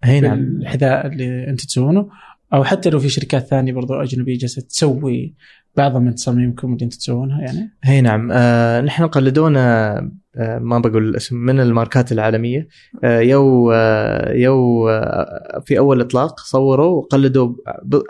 نعم. 0.05 0.45
بالحذاء 0.45 1.07
اللي 1.07 1.49
أنت 1.49 1.65
تسوونه؟ 1.65 2.09
أو 2.55 2.65
حتى 2.65 2.91
لو 2.91 2.99
في 2.99 3.09
شركات 3.09 3.47
ثانية 3.47 3.73
برضو 3.73 3.95
أجنبية 3.95 4.39
جالسة 4.39 4.63
تسوي 4.63 5.35
بعض 5.77 5.97
من 5.97 6.15
تصاميمكم 6.15 6.73
اللي 6.73 6.85
أنتم 6.85 6.99
تسوونها 6.99 7.41
يعني. 7.41 7.71
هي 7.83 8.01
نعم. 8.01 8.29
آه 8.33 8.81
نحن 8.81 9.07
قلدونا 9.07 9.97
آه 10.37 10.59
ما 10.59 10.79
بقول 10.79 11.09
الاسم 11.09 11.37
من 11.37 11.61
الماركات 11.61 12.13
العالمية. 12.13 12.69
آه 13.05 13.21
يو 13.21 13.73
آه 13.73 14.33
يو 14.33 14.89
آه 14.89 15.63
في 15.67 15.79
أول 15.79 16.01
إطلاق 16.01 16.41
صوروا 16.41 16.99
وقلدوا 16.99 17.55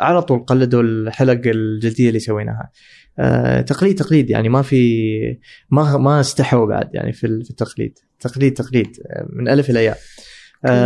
على 0.01 0.23
طول 0.23 0.39
قلدوا 0.39 0.83
الحلق 0.83 1.41
الجلدية 1.47 2.09
اللي 2.09 2.21
سويناها. 2.21 2.71
آه 3.19 3.61
تقليد 3.61 3.95
تقليد 3.95 4.31
يعني 4.31 4.49
ما 4.49 4.63
في 4.63 5.39
ما 5.71 5.97
ما 5.97 6.21
استحوا 6.21 6.67
بعد 6.67 6.95
يعني 6.95 7.13
في 7.13 7.27
التقليد. 7.27 7.99
تقليد 8.21 8.53
تقليد 8.55 8.97
آه، 9.07 9.27
من 9.33 9.49
ألف 9.49 9.71
إلى 9.71 9.85
ياء. 9.85 9.97
آه 9.97 10.32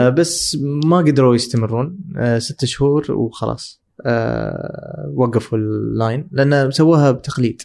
بس 0.08 0.58
ما 0.84 0.96
قدروا 0.96 1.34
يستمرون 1.34 1.98
آه 2.16 2.38
ست 2.38 2.64
شهور 2.64 3.12
وخلاص. 3.12 3.82
آه 4.06 5.12
وقفوا 5.14 5.58
ال 5.58 5.72
line 5.72 6.28
لأن 6.32 6.70
سووها 6.70 7.10
بتقليد. 7.10 7.62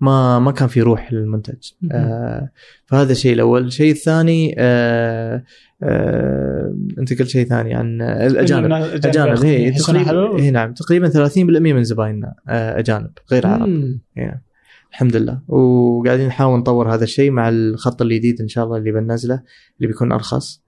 ما 0.00 0.38
ما 0.38 0.52
كان 0.52 0.68
في 0.68 0.80
روح 0.80 1.12
للمنتج. 1.12 1.70
آه 1.92 2.50
فهذا 2.86 3.12
الشيء 3.12 3.32
الأول. 3.32 3.64
الشيء 3.64 3.90
الثاني 3.90 4.54
آه 4.58 5.44
آه 5.82 6.74
أنت 6.98 7.18
قلت 7.18 7.28
شيء 7.28 7.46
ثاني 7.46 7.74
عن 7.74 8.02
الأجانب. 8.02 8.72
اجانب 8.72 9.44
هي 9.44 9.70
تقريبا 9.70 10.40
هي 10.40 10.50
نعم. 10.50 10.74
تقريبا 10.74 11.28
30% 11.28 11.38
من 11.38 11.84
زبايننا 11.84 12.34
آه 12.48 12.78
أجانب 12.78 13.10
غير 13.32 13.46
عرب. 13.46 13.98
يعني 14.16 14.42
الحمد 14.90 15.16
لله. 15.16 15.40
وقاعدين 15.48 16.26
نحاول 16.26 16.58
نطور 16.58 16.94
هذا 16.94 17.04
الشيء 17.04 17.30
مع 17.30 17.48
الخط 17.48 18.02
الجديد 18.02 18.40
إن 18.40 18.48
شاء 18.48 18.64
الله 18.64 18.76
اللي 18.76 18.92
بننزله 18.92 19.42
اللي 19.76 19.88
بيكون 19.88 20.12
أرخص. 20.12 20.60
آه، 20.60 20.63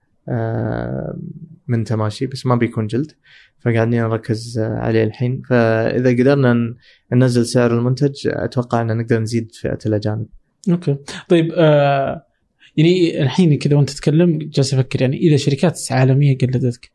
من 1.69 1.85
تماشي 1.85 2.27
بس 2.27 2.47
ما 2.47 2.55
بيكون 2.55 2.87
جلد. 2.87 3.13
فقاعدين 3.59 4.03
نركز 4.03 4.59
آه، 4.59 4.79
عليه 4.79 5.05
الحين. 5.05 5.43
فإذا 5.49 6.11
قدرنا 6.11 6.75
ننزل 7.13 7.47
سعر 7.47 7.79
المنتج 7.79 8.13
أتوقع 8.27 8.81
ان 8.81 8.97
نقدر 8.97 9.19
نزيد 9.19 9.53
فئة 9.53 9.79
الأجانب. 9.87 10.27
أوكي. 10.71 10.97
طيب 11.29 11.53
آه 11.57 12.27
يعني 12.77 13.23
الحين 13.23 13.59
كذا 13.59 13.77
وأنت 13.77 13.91
تتكلم 13.91 14.39
جالس 14.39 14.75
أفكر 14.75 15.03
يعني 15.03 15.17
إذا 15.17 15.37
شركات 15.37 15.81
عالمية 15.91 16.39
قلدتك 16.39 16.91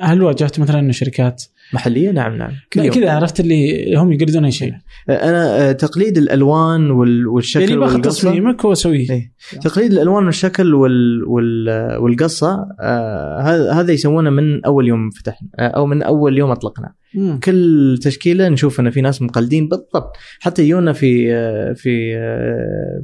هل 0.00 0.22
واجهت 0.22 0.60
مثلا 0.60 0.78
إنه 0.78 0.92
شركات 0.92 1.44
محلية 1.74 2.10
نعم 2.10 2.36
نعم 2.36 2.50
كل 2.72 2.80
لا 2.80 2.86
يوم. 2.86 2.94
كذا 2.94 3.10
عرفت 3.12 3.40
اللي 3.40 3.94
هم 3.96 4.12
يقلدون 4.12 4.44
أي 4.44 4.50
شيء 4.52 4.72
أنا 5.08 5.68
آه، 5.68 5.72
تقليد 5.72 6.18
الألوان 6.18 6.90
وال- 6.90 7.26
والشكل 7.26 7.62
يعني 7.62 7.76
باخذ. 7.76 8.00
تصميمك 8.00 8.64
واسويه 8.64 9.10
إيه. 9.10 9.32
تقليد 9.62 9.92
الألوان 9.92 10.24
والشكل 10.24 10.74
وال... 10.74 11.24
وال... 11.24 11.96
والقصة 12.00 12.66
آه 12.80 13.70
هذا 13.72 13.92
يسوونه 13.92 14.30
من 14.30 14.64
أول 14.64 14.88
يوم 14.88 15.10
فتحنا 15.10 15.48
آه 15.58 15.66
أو 15.68 15.86
من 15.86 16.02
أول 16.02 16.38
يوم 16.38 16.50
أطلقنا 16.50 16.92
مم. 17.14 17.40
كل 17.40 17.98
تشكيلة 18.02 18.48
نشوف 18.48 18.80
إن 18.80 18.90
في 18.90 19.00
ناس 19.00 19.22
مقلدين 19.22 19.68
بالضبط 19.68 20.16
حتى 20.40 20.68
يونا 20.68 20.92
في 20.92 21.26
في 21.74 22.12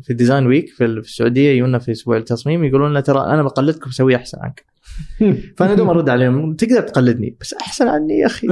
في 0.02 0.14
design 0.14 0.46
week 0.46 0.68
في 0.68 0.84
السعودية 0.84 1.50
يونا 1.58 1.78
في 1.78 1.92
أسبوع 1.92 2.16
التصميم 2.16 2.64
يقولون 2.64 2.90
لنا 2.90 3.00
ترى 3.00 3.20
أنا 3.20 3.42
بقلدكم 3.42 3.90
بسوي 3.90 4.16
أحسن 4.16 4.38
عنك 4.40 4.64
فانا 5.56 5.74
دوم 5.74 5.88
أرد 5.90 6.08
عليهم 6.08 6.54
تقدر 6.54 6.80
تقلدني؟ 6.80 7.36
بس 7.40 7.54
أحسن 7.54 7.88
عني 7.88 8.18
يا 8.18 8.26
أخي. 8.26 8.46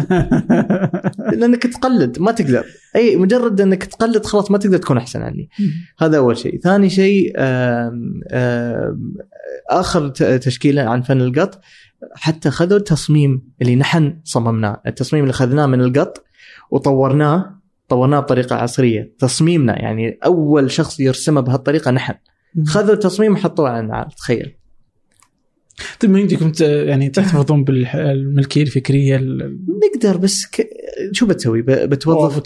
لأنك 1.39 1.62
تقلد 1.66 2.19
ما 2.21 2.33
تقدر. 2.33 2.65
أي 2.97 3.16
مجرد 3.16 3.61
أنك 3.61 3.85
تقلد 3.85 4.27
خلاص 4.27 4.51
ما 4.51 4.59
تقدر 4.59 4.77
تكون 4.79 4.97
أحسن 4.97 5.23
عني. 5.23 5.49
هذا 6.03 6.19
أول 6.19 6.37
شيء. 6.37 6.61
ثاني 6.61 6.91
شيء 6.91 7.33
آم، 7.37 8.21
آم، 8.33 9.15
آخر 9.71 10.09
تشكيلة 10.39 10.83
عن 10.83 11.03
فن 11.03 11.21
القط 11.21 11.61
حتى 12.15 12.51
خذوا 12.51 12.79
التصميم 12.79 13.43
اللي 13.62 13.77
نحن 13.77 14.21
صممناه. 14.25 14.83
التصميم 14.87 15.23
اللي 15.25 15.31
أخذناه 15.33 15.66
من 15.66 15.81
القط 15.81 16.25
وطورناه 16.71 17.61
طورناه 17.89 18.21
بطريقة 18.21 18.57
عصرية. 18.57 19.15
تصميمنا 19.19 19.79
يعني 19.83 20.19
أول 20.25 20.71
شخص 20.71 21.01
يرسمه 21.01 21.41
بهالطريقة 21.41 21.91
نحن. 21.91 22.15
خذوا 22.66 22.95
التصميم 22.95 23.33
وحطوه 23.33 23.69
على 23.69 23.81
النعال 23.81 24.09
تخيل. 24.11 24.57
طيب 26.01 26.11
ما 26.11 26.21
يمديكم 26.21 26.53
يعني 26.61 27.09
تحتفظون 27.09 27.65
بالملكيه 27.65 28.63
الفكرية 28.63 29.17
ال- 29.17 29.59
نقدر 29.95 30.17
بس 30.17 30.47
ك... 30.47 30.69
شو 31.13 31.27
بتسوي 31.27 31.63
ب- 31.63 31.71
بتوظف. 31.71 32.39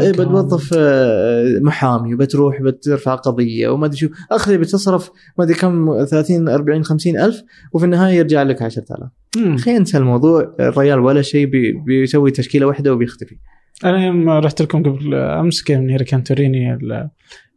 إيه 0.00 0.12
بتوظف 0.12 0.74
آه، 0.78 1.58
محامي 1.62 2.14
وبتروح 2.14 2.62
بترفع 2.62 3.14
قضية 3.14 3.68
وما 3.68 3.86
أدري 3.86 3.96
شو 3.98 4.08
اخذي 4.32 4.58
بتصرف 4.58 5.10
ما 5.38 5.44
أدري 5.44 5.54
كم 5.54 6.04
30 6.04 6.48
40 6.48 6.84
50 6.84 7.18
ألف 7.18 7.42
وفي 7.72 7.84
النهاية 7.84 8.14
يرجع 8.18 8.42
لك 8.42 8.62
10000 8.62 9.08
مم. 9.36 9.54
أخي 9.54 9.76
انسى 9.76 9.98
الموضوع 9.98 10.54
الريال 10.60 10.98
ولا 10.98 11.22
شيء 11.22 11.46
بي... 11.46 11.72
بيسوي 11.86 12.30
تشكيلة 12.30 12.66
واحدة 12.66 12.92
وبيختفي 12.92 13.36
أنا 13.84 14.06
يوم 14.06 14.28
رحت 14.30 14.62
لكم 14.62 14.82
قبل 14.82 15.14
أمس 15.14 15.62
كان 15.62 15.96
كانت 15.96 16.26
توريني 16.26 16.74
ال- 16.74 17.08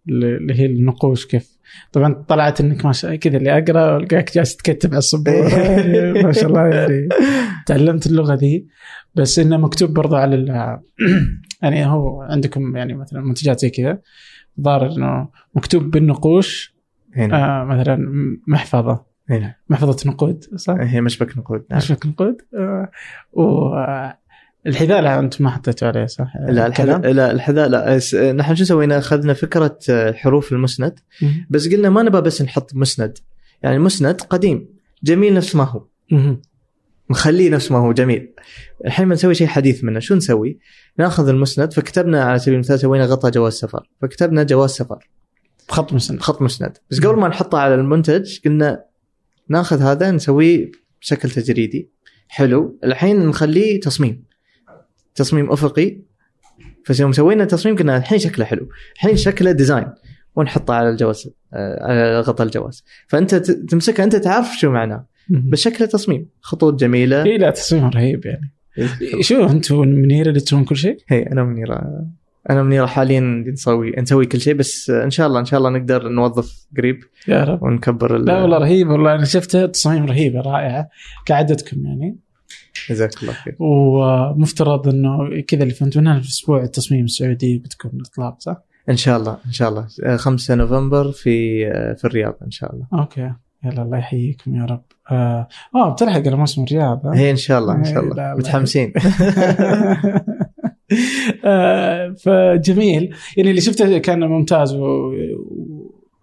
اللي 0.10 0.60
هي 0.60 0.66
النقوش 0.66 1.26
كيف. 1.26 1.58
طبعا 1.92 2.14
طلعت 2.14 2.62
إنك 2.62 2.86
ما 2.86 2.92
شاء 2.92 3.16
كذا 3.16 3.38
اللي 3.38 3.58
أقرأ 3.58 3.94
والقاك 3.94 4.36
جالس 4.36 4.56
تكتب 4.56 4.90
على 4.90 4.98
السبورة. 4.98 5.50
يعني 5.50 6.14
ما 6.24 6.32
شاء 6.32 6.46
الله 6.46 6.68
يعني. 6.68 7.10
تعلمت 7.66 8.08
اللغة 8.08 8.34
ذي. 8.34 8.68
بس 9.16 9.40
إنه 9.40 9.58
مكتوب 9.58 9.94
برضو 9.94 10.16
على 10.16 10.80
يعني 11.64 11.86
هو 11.86 12.22
عندكم 12.22 12.78
يعني 12.78 12.94
مثلا 12.94 13.22
منتجات 13.22 13.60
زي 13.60 13.70
كذا. 13.70 14.00
ظاهر 14.62 14.92
إنه 14.92 15.30
مكتوب 15.56 15.84
بالنقوش 15.84 16.76
هنا 17.16 17.62
آه 17.62 17.66
مثلا 17.66 17.98
محفظة. 18.48 19.06
هنا 19.30 19.56
محفظة 19.70 20.10
نقود 20.10 20.44
صح؟ 20.56 20.76
هي 20.80 21.02
مشبك 21.02 21.38
نقود. 21.38 21.66
نعم. 21.70 21.78
مش 21.78 21.92
نقود 21.92 22.38
آه 22.54 22.92
والحذاء 24.66 25.02
لا 25.02 25.20
أنتم 25.20 25.44
ما 25.44 25.50
حطيتوا 25.50 25.88
عليه 25.88 26.06
صح؟ 26.06 26.34
لا 26.50 26.68
الحذاء 26.68 27.00
لا 27.00 27.32
الحذاء 27.32 27.70
لا. 27.70 28.00
نحن 28.32 28.56
شو 28.56 28.64
سوينا؟ 28.64 28.98
أخذنا 28.98 29.34
فكرة 29.34 29.78
آه، 29.90 30.12
حروف 30.12 30.52
المسند. 30.52 31.00
بس 31.50 31.70
قلنا 31.70 31.90
ما 31.90 32.04
نبغى 32.04 32.22
بس 32.22 32.42
نحط 32.42 32.76
مسند. 32.76 33.18
يعني 33.64 33.80
مسند 33.80 34.22
قديم. 34.22 34.68
جميل 35.04 35.34
نفس 35.34 35.56
ما 35.56 35.64
هو. 35.64 35.86
نخليه 37.12 37.50
نفس 37.50 37.72
ما 37.72 37.78
هو 37.78 37.94
جميل. 37.94 38.34
الحين 38.86 39.10
بنسوي 39.10 39.36
شيء 39.36 39.48
حديث 39.48 39.84
منه. 39.84 40.00
شو 40.00 40.16
نسوي؟ 40.16 40.60
ناخذ 40.98 41.28
المسند 41.28 41.74
فكتبنا 41.74 42.24
على 42.24 42.40
سبيل 42.40 42.54
المثال 42.54 42.80
سوينا 42.80 43.06
غطاء 43.06 43.32
جواز 43.32 43.54
سفر. 43.54 43.90
فكتبنا 44.02 44.44
جواز 44.44 44.70
سفر. 44.70 45.10
بخط 45.70 45.94
مسند. 45.94 46.20
بخط 46.20 46.42
مسند. 46.42 46.78
بس 46.92 47.00
قبل 47.00 47.20
ما 47.20 47.28
نحطه 47.28 47.58
على 47.58 47.76
المنتج 47.76 48.40
قلنا 48.46 48.84
ناخذ 49.50 49.82
هذا 49.82 50.12
نسويه 50.12 50.72
بشكل 51.02 51.30
تجريدي. 51.30 51.90
حلو. 52.28 52.80
الحين 52.84 53.28
نخليه 53.28 53.80
تصميم. 53.80 54.31
تصميم 55.16 55.52
أفقي. 55.52 55.98
فيوم 56.86 57.12
سوينا 57.12 57.46
تصميم 57.46 57.76
قلنا 57.76 57.98
الحين 57.98 58.20
شكله 58.20 58.46
حلو. 58.46 58.70
الحين 58.96 59.18
شكله 59.18 59.52
design 59.52 59.88
ونحطه 60.36 60.74
على 60.74 60.90
الجواز 60.90 61.30
آه، 61.54 61.84
على 61.84 62.20
غطاء 62.20 62.48
الجواز. 62.48 62.84
فأنت 63.08 63.36
ت- 63.36 63.52
تمسكه 63.52 64.04
أنت 64.04 64.16
تعرف 64.16 64.48
شو 64.60 64.72
معناه. 64.72 65.06
بس 65.30 65.60
شكله 65.60 65.88
تصميم. 65.88 66.26
خطوط 66.42 66.80
جميلة. 66.80 67.24
اي 67.24 67.38
لا 67.38 67.50
تصميم 67.50 67.90
رهيب 67.90 68.26
يعني. 68.26 68.52
شو 69.22 69.46
أنتم 69.46 69.80
منيرة 69.80 70.30
اللي 70.30 70.40
تسوون 70.40 70.64
كل 70.64 70.76
شيء؟ 70.76 70.98
هي 71.08 71.24
أنا 71.24 71.44
منيرة. 71.44 72.06
أنا 72.50 72.64
منيرة 72.64 72.86
حاليا 72.86 73.20
نسوي 73.54 73.94
نسوي 73.98 74.26
كل 74.26 74.42
شيء. 74.42 74.54
بس 74.54 74.90
إن 74.90 75.10
شاء 75.10 75.28
الله 75.28 75.40
إن 75.40 75.46
شاء 75.46 75.58
الله 75.58 75.70
نقدر 75.70 76.10
نوظف 76.10 76.66
قريب. 76.78 77.00
يا 77.28 77.44
رب. 77.44 77.64
ونكبر 77.64 78.18
لا 78.18 78.42
والله 78.42 78.58
رهيب 78.58 78.90
والله 78.90 79.16
أنا 79.16 79.26
شفتها 79.26 79.66
تصاميم 79.66 80.06
رهيبه 80.06 80.42
رائعه 80.42 80.90
كعادتكم 81.26 81.86
يعني. 81.86 82.18
جزاك 82.90 83.12
الله 83.22 83.34
خير. 83.34 83.56
ومفترض 83.60 84.88
إنه 84.88 85.42
كذا 85.48 85.64
اللي 85.64 85.74
فهمت 85.74 85.98
منها 85.98 86.20
في 86.20 86.30
أسبوع 86.30 86.64
التصميم 86.64 87.06
السعودي 87.06 87.58
بتكون 87.58 87.92
الاطلاق 87.94 88.42
صح؟ 88.42 88.58
إن 88.90 88.98
شاء 88.98 89.18
الله 89.18 89.38
إن 89.46 89.52
شاء 89.52 89.70
الله. 89.70 89.88
آه، 90.04 90.16
5 90.16 90.56
نوفمبر 90.56 91.12
في 91.12 91.68
آه، 91.68 91.94
في 91.94 92.06
الرياض 92.06 92.36
إن 92.46 92.52
شاء 92.52 92.74
الله. 92.74 92.88
أوكي. 92.94 93.32
يلا 93.66 93.82
الله 93.82 93.98
يحييكم 93.98 94.56
يا 94.56 94.66
رب. 94.66 94.84
آه, 95.12 95.48
آه 95.76 95.94
بتلحق 95.94 96.28
على 96.28 96.36
موسم 96.36 96.64
الرياض؟ 96.64 97.08
هي 97.08 97.32
إن 97.32 97.36
شاء 97.36 97.60
الله 97.60 97.76
إن 97.76 97.84
شاء 97.84 98.04
الله. 98.04 98.16
لا. 98.16 98.36
متحمسين. 98.38 98.94
آه، 101.46 102.16
فجميل. 102.24 103.16
يعني 103.38 103.50
اللي 103.50 103.62
شفته 103.62 103.98
كان 103.98 104.20
ممتاز 104.20 104.76
و... 104.76 105.12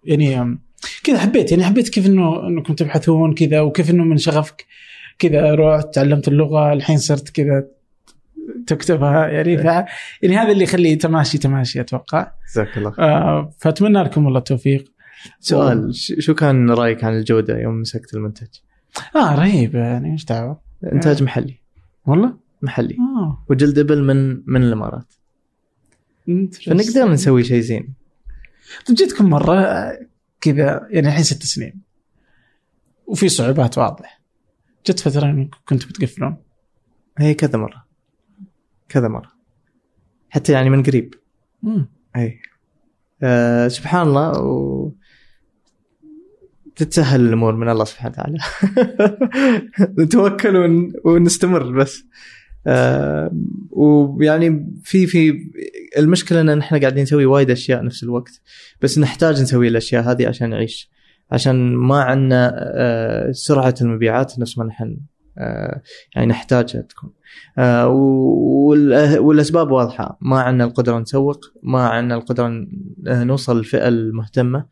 يعني 0.05 0.57
كذا 1.03 1.17
حبيت 1.17 1.51
يعني 1.51 1.63
حبيت 1.63 1.89
كيف 1.89 2.05
إنه 2.07 2.47
انكم 2.47 2.73
تبحثون 2.73 3.33
كذا 3.33 3.61
وكيف 3.61 3.89
إنه 3.89 4.03
من 4.03 4.17
شغفك 4.17 4.65
كذا 5.19 5.55
رحت 5.55 5.93
تعلمت 5.93 6.27
اللغة 6.27 6.73
الحين 6.73 6.97
صرت 6.97 7.29
كذا 7.29 7.67
تكتبها 8.67 9.27
يعني. 9.27 9.57
ف... 9.57 9.63
يعني 10.21 10.37
هذا 10.37 10.51
اللي 10.51 10.63
يخليه 10.63 10.97
تماشي 10.97 11.37
تماشي 11.37 11.81
أتوقع. 11.81 12.31
جزاك 12.51 12.77
الله. 12.77 12.91
خير 12.91 13.05
آه 13.05 13.51
فأتمنى 13.57 14.03
لكم 14.03 14.25
والله 14.25 14.39
التوفيق. 14.39 14.91
سؤال 15.39 15.95
ش- 15.95 16.13
شو 16.19 16.33
كان 16.33 16.71
رأيك 16.71 17.03
عن 17.03 17.17
الجودة 17.17 17.59
يوم 17.59 17.81
مسكت 17.81 18.13
المنتج؟ 18.13 18.47
آه 19.15 19.35
رهيب 19.35 19.75
يعني 19.75 20.11
إيش 20.11 20.25
دعوة؟ 20.25 20.61
إنتاج 20.93 21.23
محلي. 21.23 21.59
والله؟ 22.05 22.33
محلي. 22.61 22.95
آه. 23.17 23.45
وجلد 23.49 23.79
ابل 23.79 24.03
من 24.03 24.41
من 24.45 24.63
الإمارات. 24.63 25.13
فنقدر 26.65 27.11
نسوي 27.11 27.43
شيء 27.43 27.61
زين. 27.61 27.93
طيب 28.87 28.97
جيتكم 28.97 29.29
مرة 29.29 29.59
آه، 29.59 29.99
كذا 30.41 30.87
يعني 30.89 31.07
الحين 31.07 31.23
ست 31.23 31.43
سنين. 31.43 31.81
وفي 33.07 33.29
صعوبات 33.29 33.77
واضح 33.77 34.18
جت 34.87 34.99
فترة 34.99 35.25
إنكم 35.25 35.59
كنتوا 35.65 35.89
بتقفلون 35.89 36.37
هي 37.17 37.33
كذا 37.33 37.59
مرة. 37.59 37.85
كذا 38.89 39.07
مرة. 39.07 39.31
حتى 40.29 40.51
يعني 40.51 40.69
من 40.69 40.83
قريب. 40.83 41.13
مم. 41.63 41.89
اي 42.15 42.39
آه 43.23 43.67
سبحان 43.67 44.07
الله 44.07 44.41
و... 44.41 44.91
تتسهل 46.75 47.21
الأمور 47.21 47.55
من 47.55 47.69
الله 47.69 47.83
سبحانه 47.85 48.13
وتعالى. 48.13 48.37
نتوكل 50.03 50.55
ون... 50.55 50.93
ونستمر 51.05 51.71
بس. 51.71 52.03
آه 52.67 53.31
ويعني 53.71 54.73
في 54.83 55.07
في 55.07 55.49
المشكلة 55.97 56.41
إن 56.41 56.59
إحنا 56.59 56.79
قاعدين 56.79 57.03
نسوي 57.03 57.25
وايد 57.25 57.51
أشياء 57.51 57.85
نفس 57.85 58.03
الوقت 58.03 58.41
بس 58.81 58.99
نحتاج 58.99 59.41
نسوي 59.41 59.67
الأشياء 59.67 60.03
هذه 60.03 60.27
عشان 60.27 60.49
نعيش. 60.49 60.89
عشان 61.31 61.75
ما 61.75 62.01
عندنا 62.03 62.51
آه 62.55 63.31
سرعة 63.31 63.75
المبيعات 63.81 64.39
نفس 64.39 64.57
ما 64.57 64.65
نحن 64.65 64.97
آه 65.37 65.81
يعني 66.15 66.27
نحتاجها 66.27 66.81
تكون. 66.81 67.09
آه 67.57 67.87
وال- 67.87 69.19
والأسباب 69.19 69.71
واضحة. 69.71 70.17
ما 70.21 70.39
عندنا 70.41 70.63
القدرة 70.63 70.99
نسوق 70.99 71.45
ما 71.63 71.87
عندنا 71.87 72.15
القدرة 72.15 72.67
نوصل 73.07 73.57
للفئة 73.57 73.87
المهتمة 73.87 74.65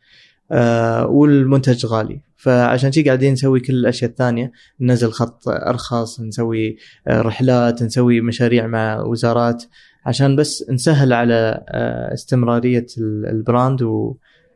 والمنتج 1.06 1.86
غالي. 1.86 2.20
فعشان 2.36 2.92
شي 2.92 3.02
قاعدين 3.02 3.32
نسوي 3.32 3.60
كل 3.60 3.72
الأشياء 3.74 4.10
الثانية 4.10 4.52
ننزل 4.80 5.10
خط 5.12 5.48
أرخص 5.48 6.20
نسوي 6.20 6.76
رحلات 7.08 7.82
نسوي 7.82 8.20
مشاريع 8.20 8.66
مع 8.66 9.00
وزارات 9.00 9.64
عشان 10.06 10.36
بس 10.36 10.64
نسهل 10.70 11.12
على 11.12 11.64
استمرارية 12.14 12.86
ال- 12.98 13.26
البراند 13.26 13.82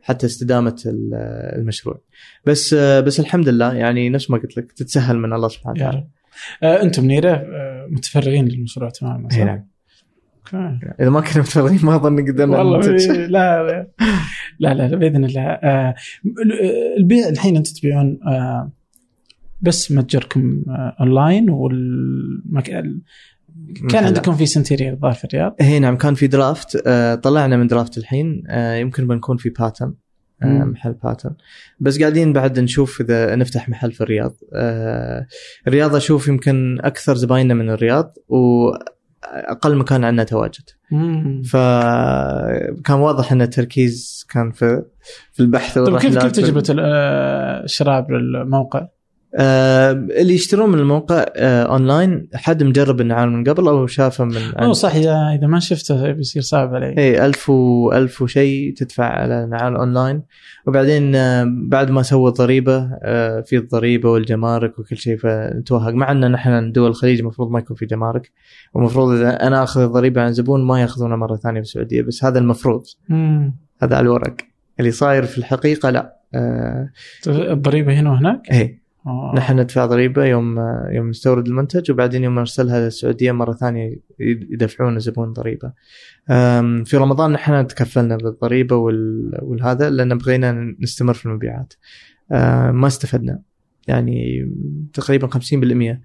وحتى 0.03 0.25
استدامة 0.25 0.81
ال- 0.85 1.13
المشروع 1.59 2.01
بس 2.45 2.73
بس 2.73 3.19
الحمد 3.19 3.49
لله 3.49 3.73
يعني 3.73 4.09
نفس 4.09 4.31
ما 4.31 4.37
قلت 4.37 4.57
لك 4.57 4.71
تتسهل 4.71 5.17
من 5.17 5.33
الله 5.33 5.47
سبحانه 5.47 5.75
وتعالى 5.75 5.97
رب 5.97 6.07
آه 6.63 6.81
أنتم 6.83 7.03
منيره 7.03 7.31
آه 7.31 7.87
متفرغين 7.91 8.45
للمشروع 8.47 8.89
تماما 8.89 9.29
صح؟ 9.29 9.37
إي 9.37 9.43
نعم. 9.43 9.65
إذا 10.99 11.09
ما 11.09 11.21
كنا 11.21 11.41
متفرغين 11.41 11.79
ما 11.83 11.95
أظن 11.95 12.21
قدرنا 12.31 12.57
والله. 12.57 12.79
لا 13.27 13.63
لا 13.63 13.87
لا 14.59 14.73
لا, 14.73 14.95
بإذن 14.95 15.25
الله 15.25 15.41
آه 15.41 15.95
البيع 16.97 17.27
الحين 17.29 17.55
أنتم 17.57 17.73
تبيعون 17.73 18.19
آه 18.27 18.71
بس 19.61 19.91
متجركم 19.91 20.63
آه 20.69 20.95
أونلاين 20.99 21.49
والمكان 21.49 23.01
كان. 23.89 24.03
عندكم 24.05 24.33
في 24.35 24.45
سنتيريا 24.45 24.91
الظاهر 24.91 25.13
في 25.13 25.23
الرياض 25.25 25.55
هي 25.59 25.79
نعم 25.79 25.97
كان 25.97 26.13
في 26.15 26.27
درافت 26.27 26.83
آه 26.87 27.15
طلعنا 27.15 27.57
من 27.57 27.67
درافت 27.67 27.97
الحين 27.97 28.43
آه 28.47 28.75
يمكن 28.75 29.07
بنكون 29.07 29.37
في 29.37 29.49
باتن 29.49 29.93
آه. 30.43 30.45
محل 30.63 30.93
باتن 30.93 31.31
بس 31.79 31.99
قاعدين 31.99 32.33
بعد 32.33 32.59
نشوف 32.59 33.01
إذا 33.01 33.35
نفتح 33.35 33.69
محل 33.69 33.91
في 33.91 34.01
الرياض 34.01 34.35
الرياض 35.67 35.95
أشوف 35.95 36.27
يمكن 36.27 36.77
أكثر 36.81 37.15
زبايننا 37.15 37.53
من 37.53 37.69
الرياض 37.69 38.15
وأقل 38.27 39.75
مكان 39.77 40.03
عندنا 40.03 40.23
تواجد. 40.23 40.63
فكان 41.51 42.99
واضح 42.99 43.31
إن 43.31 43.41
التركيز 43.41 44.25
كان 44.29 44.51
في 44.51 44.83
في 45.33 45.39
البحث 45.39 45.73
طيب 45.79 45.85
كيف 45.85 45.93
والرحلات 46.15 46.35
كيف 46.35 46.45
تجربه 46.45 46.63
ال- 46.69 46.79
الشراء 47.63 48.01
بالموقع؟ 48.01 48.87
آه 49.35 49.91
اللي 49.91 50.33
يشترون 50.33 50.69
من 50.69 50.79
الموقع 50.79 51.25
آه 51.35 51.63
اونلاين 51.63 52.27
حد 52.35 52.63
مجرب 52.63 53.01
النعال 53.01 53.31
من 53.31 53.43
قبل 53.43 53.67
أو 53.67 53.87
شافه 53.87 54.23
من 54.25 54.35
اوه 54.35 54.73
صح 54.73 54.95
اذا 54.95 55.35
إذا 55.39 55.47
ما 55.47 55.59
شفته 55.59 56.11
بيصير 56.11 56.41
صعب 56.41 56.75
علي 56.75 56.97
اي 56.97 57.25
ألف 57.25 57.49
و 57.49 57.91
ألف 57.91 58.21
وشيء 58.21 58.73
تدفع 58.73 59.05
على 59.05 59.47
نعال 59.51 59.75
اونلاين 59.75 60.21
وبعدين 60.67 61.15
آه، 61.15 61.45
بعد 61.47 61.91
ما 61.91 62.01
سوى 62.01 62.29
الضريبة 62.29 62.89
آه، 63.03 63.41
في 63.41 63.57
الضريبة 63.57 64.09
والجمارك 64.09 64.79
وكل 64.79 64.97
شيء 64.97 65.17
فنتوهق 65.17 65.93
مع 65.93 66.11
ان 66.11 66.31
نحن 66.31 66.71
دول 66.71 66.89
الخليج 66.89 67.19
المفروض 67.19 67.51
ما 67.51 67.59
يكون 67.59 67.77
في 67.77 67.85
جمارك. 67.85 68.31
ومفروض 68.73 69.11
إذا 69.11 69.47
أنا 69.47 69.63
آخذ 69.63 69.81
الضريبة 69.81 70.21
عن 70.21 70.33
زبون 70.33 70.63
ما 70.65 70.81
يأخذونها 70.81 71.17
مرة 71.17 71.35
ثانية 71.35 71.61
في 71.61 71.67
السعوديه 71.67 72.01
بس 72.01 72.23
هذا 72.23 72.39
المفروض. 72.39 72.83
مم. 73.09 73.55
هذا 73.81 73.95
على 73.95 74.03
الورق. 74.03 74.35
اللي 74.79 74.91
صاير 74.91 75.23
في 75.23 75.37
الحقيقة 75.37 75.89
لا. 75.89 76.17
آه 76.33 76.89
الضريبة 77.27 77.99
هنا 77.99 78.11
وهناك؟ 78.11 78.41
إيه. 78.51 78.82
آه. 79.07 79.33
نحن 79.35 79.59
ندفع 79.59 79.85
ضريبة 79.85 80.25
يوم 80.25 80.59
يوم 80.91 81.09
نستورد 81.09 81.47
المنتج 81.47 81.91
وبعدين 81.91 82.23
يوم 82.23 82.35
نرسلها 82.39 82.79
للسعودية 82.85 83.31
مرة 83.31 83.53
ثانية 83.53 83.95
يدفعون 84.19 84.95
الزبون 84.95 85.33
ضريبة. 85.33 85.73
في 86.85 86.97
رمضان 86.97 87.31
نحن 87.31 87.67
تكفلنا 87.67 88.17
بالضريبة 88.17 88.75
وال- 88.75 89.39
والهذا 89.41 89.89
لأن 89.89 90.17
بغينا 90.17 90.75
نستمر 90.79 91.13
في 91.13 91.25
المبيعات. 91.25 91.73
ما 92.71 92.87
استفدنا 92.87 93.39
يعني 93.87 94.49
تقريبا 94.93 95.27
50% 95.27 96.01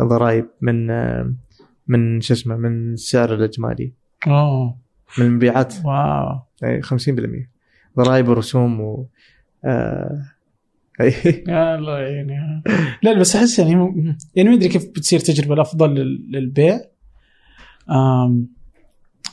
ضرائب 0.00 0.46
من 0.60 0.86
من 1.88 2.20
شو 2.20 2.34
اسمه 2.34 2.56
من 2.56 2.92
السعر 2.92 3.34
الأجمالي 3.34 3.92
اوه 4.26 4.76
من 5.18 5.26
المبيعات 5.26 5.74
واو 5.84 6.40
أي 6.64 6.82
50% 6.82 7.48
ضرائب 7.96 8.28
ورسوم 8.28 8.80
و 8.80 9.06
آه، 9.64 10.22
الله 11.48 11.98
يعني 11.98 12.62
لا 13.02 13.10
لا 13.12 13.18
بس 13.20 13.36
أحس 13.36 13.58
يعني 13.58 13.74
م- 13.76 14.16
يعني 14.34 14.48
ما 14.48 14.54
أدري 14.54 14.68
كيف 14.68 14.86
بتصير 14.88 15.20
تجربة 15.20 15.54
الأفضل 15.54 15.94
لل- 15.94 16.30
للبيع. 16.32 16.80
آم، 17.90 18.48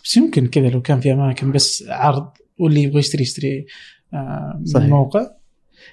بس 0.04 0.18
يمكن 0.18 0.48
كذا 0.48 0.70
لو 0.70 0.82
كان 0.82 1.00
في 1.00 1.14
أماكن 1.14 1.52
بس 1.52 1.84
عرض 1.90 2.30
واللي 2.60 2.84
يبغى 2.84 3.00
يشتري 3.00 3.22
يشتري 3.22 3.66
آه، 4.14 4.56
من 4.60 4.66
صحيح. 4.66 4.86
الموقع 4.86 5.28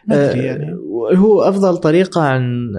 ما 0.09 0.30
أدري 0.30 0.44
يعني. 0.44 0.64
آه، 0.72 1.14
هو 1.16 1.42
أفضل 1.42 1.76
طريقة 1.76 2.22
عن 2.22 2.70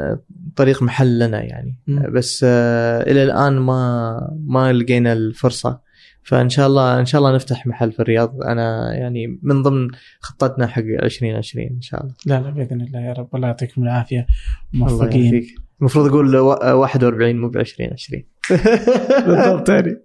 طريق 0.55 0.83
محل 0.83 1.19
لنا 1.19 1.43
يعني. 1.43 1.75
آه، 1.89 2.09
بس 2.09 2.45
آه، 2.47 3.11
إلى 3.11 3.23
الآن 3.23 3.53
ما 3.53 4.17
ما 4.45 4.73
لقينا 4.73 5.13
الفرصة 5.13 5.84
فإن 6.25 6.49
شاء 6.49 6.67
الله 6.67 6.99
إن 6.99 7.05
شاء 7.05 7.19
الله 7.21 7.35
نفتح 7.35 7.67
محل 7.67 7.91
في 7.91 7.99
الرياض. 7.99 8.41
أنا 8.43 8.93
يعني 8.95 9.39
من 9.41 9.61
ضمن 9.63 9.87
خطتنا 10.19 10.67
حق 10.67 10.81
2020 10.81 11.67
إن 11.67 11.81
شاء 11.81 12.01
الله. 12.03 12.13
لا 12.25 12.41
لا 12.41 12.49
بإذن 12.49 12.81
الله 12.81 12.99
يا 12.99 13.13
رب. 13.13 13.35
الله 13.35 13.47
يعطيكم 13.47 13.83
العافية. 13.83 14.25
الله 14.73 14.85
موفقين. 14.87 15.23
يعافيك. 15.23 15.55
المفروض 15.81 16.07
أقول 16.07 16.35
و- 16.37 16.47
41 16.47 17.37
مو 17.41 17.49
ب 17.49 17.57
2020 17.57 18.23
بالضبط. 19.27 19.69
يعني 19.69 19.97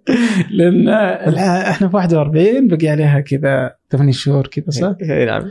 لأن 0.51 0.89
إحنا 0.89 1.87
في 1.89 1.95
41 1.95 2.67
بقي 2.67 2.87
عليها 2.87 3.19
كذا 3.19 3.75
8 3.91 4.11
شهور 4.11 4.47
كذا 4.47 4.69
صح؟ 4.69 4.95
اي 5.01 5.25
نعم. 5.25 5.49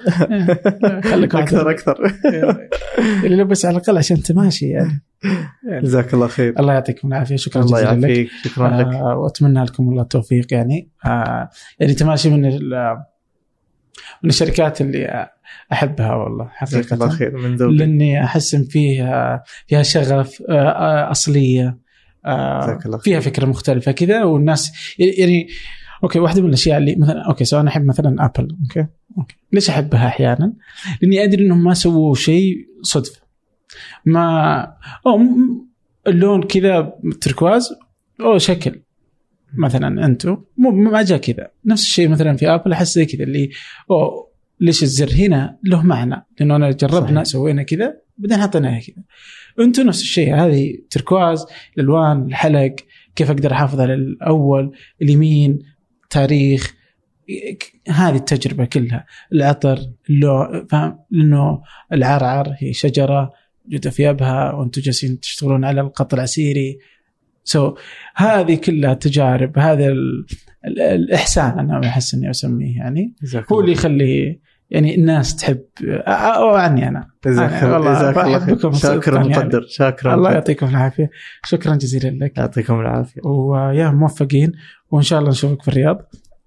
خليك 1.10 1.34
أكثر 1.34 1.70
أكثر. 1.70 2.12
اللي 3.24 3.44
بس 3.44 3.64
على 3.64 3.76
الأقل 3.76 3.98
عشان 3.98 4.22
تماشي 4.22 4.68
يعني. 4.68 5.02
جزاك 5.82 6.14
الله 6.14 6.26
خير. 6.26 6.54
الله 6.60 6.72
يعطيكم 6.72 7.08
العافية. 7.08 7.36
شكرا 7.36 7.62
الله 7.62 7.78
جزيلا 7.82 7.94
لك. 7.94 8.04
يعافيك. 8.04 8.30
شكرا 8.44 8.68
لك. 8.68 8.86
آه 8.86 9.16
وأتمنى 9.18 9.64
لكم 9.64 9.88
والله 9.88 10.02
التوفيق 10.02 10.52
يعني. 10.52 10.88
آه 11.06 11.48
يعني 11.80 11.94
تماشي 11.94 12.30
من 12.30 12.42
من 14.22 14.30
الشركات 14.30 14.80
اللي 14.80 15.28
أحبها 15.72 16.14
والله 16.14 16.50
جزاك 16.62 16.92
الله 16.92 17.06
حقيقة. 17.08 17.18
خير 17.18 17.36
من 17.36 17.56
ذوقك. 17.56 17.74
لأني 17.78 18.24
أحس 18.24 18.54
إن 18.54 18.64
فيها 18.64 19.42
فيها 19.66 19.82
شغف 19.82 20.42
آه، 20.48 21.10
أصلية. 21.10 21.89
آه،. 22.26 22.78
فيها 23.02 23.20
فكرة 23.20 23.46
مختلفة 23.46 23.92
كذا 23.92 24.24
والناس 24.24 24.72
يعني 24.98 25.48
okay 26.04 26.18
واحدة 26.18 26.42
من 26.42 26.48
الأشياء 26.48 26.78
اللي 26.78 26.96
مثلا 26.96 27.22
okay 27.26 27.44
سواء 27.44 27.60
أنا 27.60 27.70
أحب 27.70 27.84
مثلا 27.84 28.24
Apple 28.24 28.56
okay. 28.62 28.86
okay. 29.18 29.36
ليش 29.52 29.70
أحبها 29.70 30.06
أحيانا؟ 30.06 30.52
لأني 31.02 31.24
أدري 31.24 31.44
إنهم 31.44 31.64
ما 31.64 31.74
سووا 31.74 32.14
شيء 32.14 32.68
صدفة. 32.82 33.20
ما 34.04 34.62
م- 35.06 35.66
اللون 36.06 36.42
كذا 36.42 36.92
تركواز 37.20 37.74
أو 38.20 38.38
شكل. 38.38 38.80
مثلا 39.54 40.06
أنتم 40.06 40.36
مو 40.56 40.70
ما 40.70 41.02
جاء 41.02 41.18
كذا. 41.18 41.50
نفس 41.64 41.82
الشيء 41.82 42.08
مثلا 42.08 42.36
في 42.36 42.48
Apple 42.48 42.72
أحس 42.72 42.94
زي 42.94 43.06
كذا 43.06 43.22
اللي 43.22 43.50
أو 43.90 44.30
ليش 44.60 44.82
الزر 44.82 45.10
هنا 45.12 45.58
له 45.64 45.82
معنى؟ 45.82 46.26
لأنه 46.40 46.56
أنا 46.56 46.70
جربنا 46.70 47.06
صحيح. 47.06 47.22
سوينا 47.22 47.62
كذا 47.62 47.96
بعدين 48.18 48.42
حطيناها 48.42 48.80
كذا. 48.80 49.04
أنتم 49.60 49.82
نفس 49.82 50.00
الشيء. 50.00 50.34
هذه 50.34 50.78
تركواز 50.90 51.46
الألوان 51.78 52.26
الحلق 52.26 52.76
كيف 53.16 53.30
أقدر 53.30 53.52
أحافظ 53.52 53.80
على 53.80 53.94
الأول 53.94 54.72
اليمين 55.02 55.58
تاريخ 56.10 56.74
هذه 57.88 58.16
التجربة 58.16 58.64
كلها. 58.64 59.06
العطر 59.32 59.78
اللون 60.10 60.66
فاهم؟ 60.66 60.98
لأنه 61.10 61.62
العرعر 61.92 62.54
هي 62.58 62.72
شجرة 62.72 63.32
جد 63.68 63.88
ثيابها 63.88 64.52
وأنتم 64.52 64.80
جالسين 64.80 65.20
تشتغلون 65.20 65.64
على 65.64 65.80
القط 65.80 66.14
العسيري. 66.14 66.78
سو 67.44 67.70
so, 67.70 67.78
هذه 68.14 68.54
كلها 68.54 68.94
تجارب 68.94 69.58
هذا 69.58 69.86
ال... 69.86 70.26
ال... 70.66 70.80
الإحسان 70.80 71.58
أنا 71.58 71.88
أحس 71.88 72.14
إني 72.14 72.30
أسميه 72.30 72.76
يعني. 72.76 73.14
هو 73.52 73.60
اللي 73.60 73.72
يخلي 73.72 74.40
يعني 74.70 74.94
الناس 74.94 75.36
تحب 75.36 75.64
أو 76.06 76.54
عني 76.54 76.88
أنا. 76.88 77.10
جزاك 77.26 77.62
الله 77.62 78.10
بحبكم 78.10 78.72
شاكرا 78.72 79.18
مقدر 79.18 79.58
يعني. 79.58 79.68
شاكرا 79.68 80.14
الله 80.14 80.32
يعطيكم 80.32 80.68
العافية. 80.68 81.10
شكرا 81.44 81.76
جزيلا 81.76 82.24
لك. 82.24 82.38
يعطيكم 82.38 82.80
العافية. 82.80 83.20
ويا 83.24 83.90
موفقين. 83.90 84.52
وإن 84.90 85.02
شاء 85.02 85.18
الله 85.18 85.30
نشوفك 85.30 85.62
في 85.62 85.68
الرياض. 85.68 85.98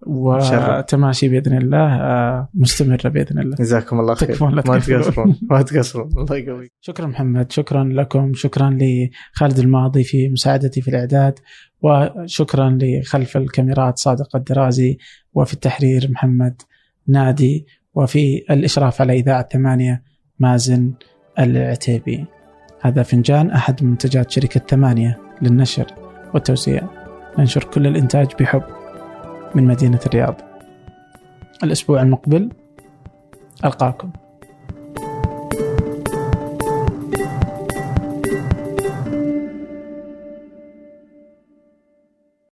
وتماشي 0.08 1.30
بإذن 1.30 1.58
الله. 1.58 1.95
آه، 2.02 2.50
مستمرة 2.54 3.10
بإذن 3.10 3.40
الله. 3.40 3.56
جزاكم 3.56 4.00
الله 4.00 4.16
خير. 4.16 4.44
ما 4.44 4.62
تقصرون. 4.80 5.36
ما 5.50 5.62
تقصرون. 5.62 6.10
الله 6.18 6.36
يقويك. 6.38 6.72
شكرا 6.82 7.08
محمد. 7.08 7.52
شكرا 7.52 7.84
لكم. 7.84 8.34
شكرا 8.34 8.78
لخالد 8.82 9.60
الماضي 9.60 10.04
في 10.04 10.30
مساعدتي 10.30 10.82
في 10.82 10.88
الإعداد. 10.88 11.40
وشكرا 11.82 12.78
لخلف 12.82 13.38
الكاميرات 13.38 13.98
صادق 13.98 14.36
الدرازي. 14.36 14.98
وفي 15.34 15.54
التحرير 15.54 16.08
محمد 16.12 16.62
نادي. 17.08 17.66
وفي 17.95 18.45
الإشراف 18.49 19.02
على 19.02 19.14
إذاعة 19.14 19.48
ثمانية 19.52 20.03
مازن 20.40 20.94
العتيبي. 21.40 22.26
هذا 22.82 23.03
فنجان 23.03 23.52
أحد 23.52 23.84
منتجات 23.84 24.32
شركة 24.32 24.60
ثمانية 24.60 25.20
للنشر 25.41 25.86
والتوزيع. 26.34 26.82
ننشر 27.40 27.64
كل 27.64 27.88
الإنتاج 27.88 28.28
بحب 28.40 28.64
من 29.56 29.64
مدينة 29.64 29.99
الرياض. 30.06 30.41
الأسبوع 31.64 32.02
المقبل 32.02 32.49
ألقاكم. 33.65 34.11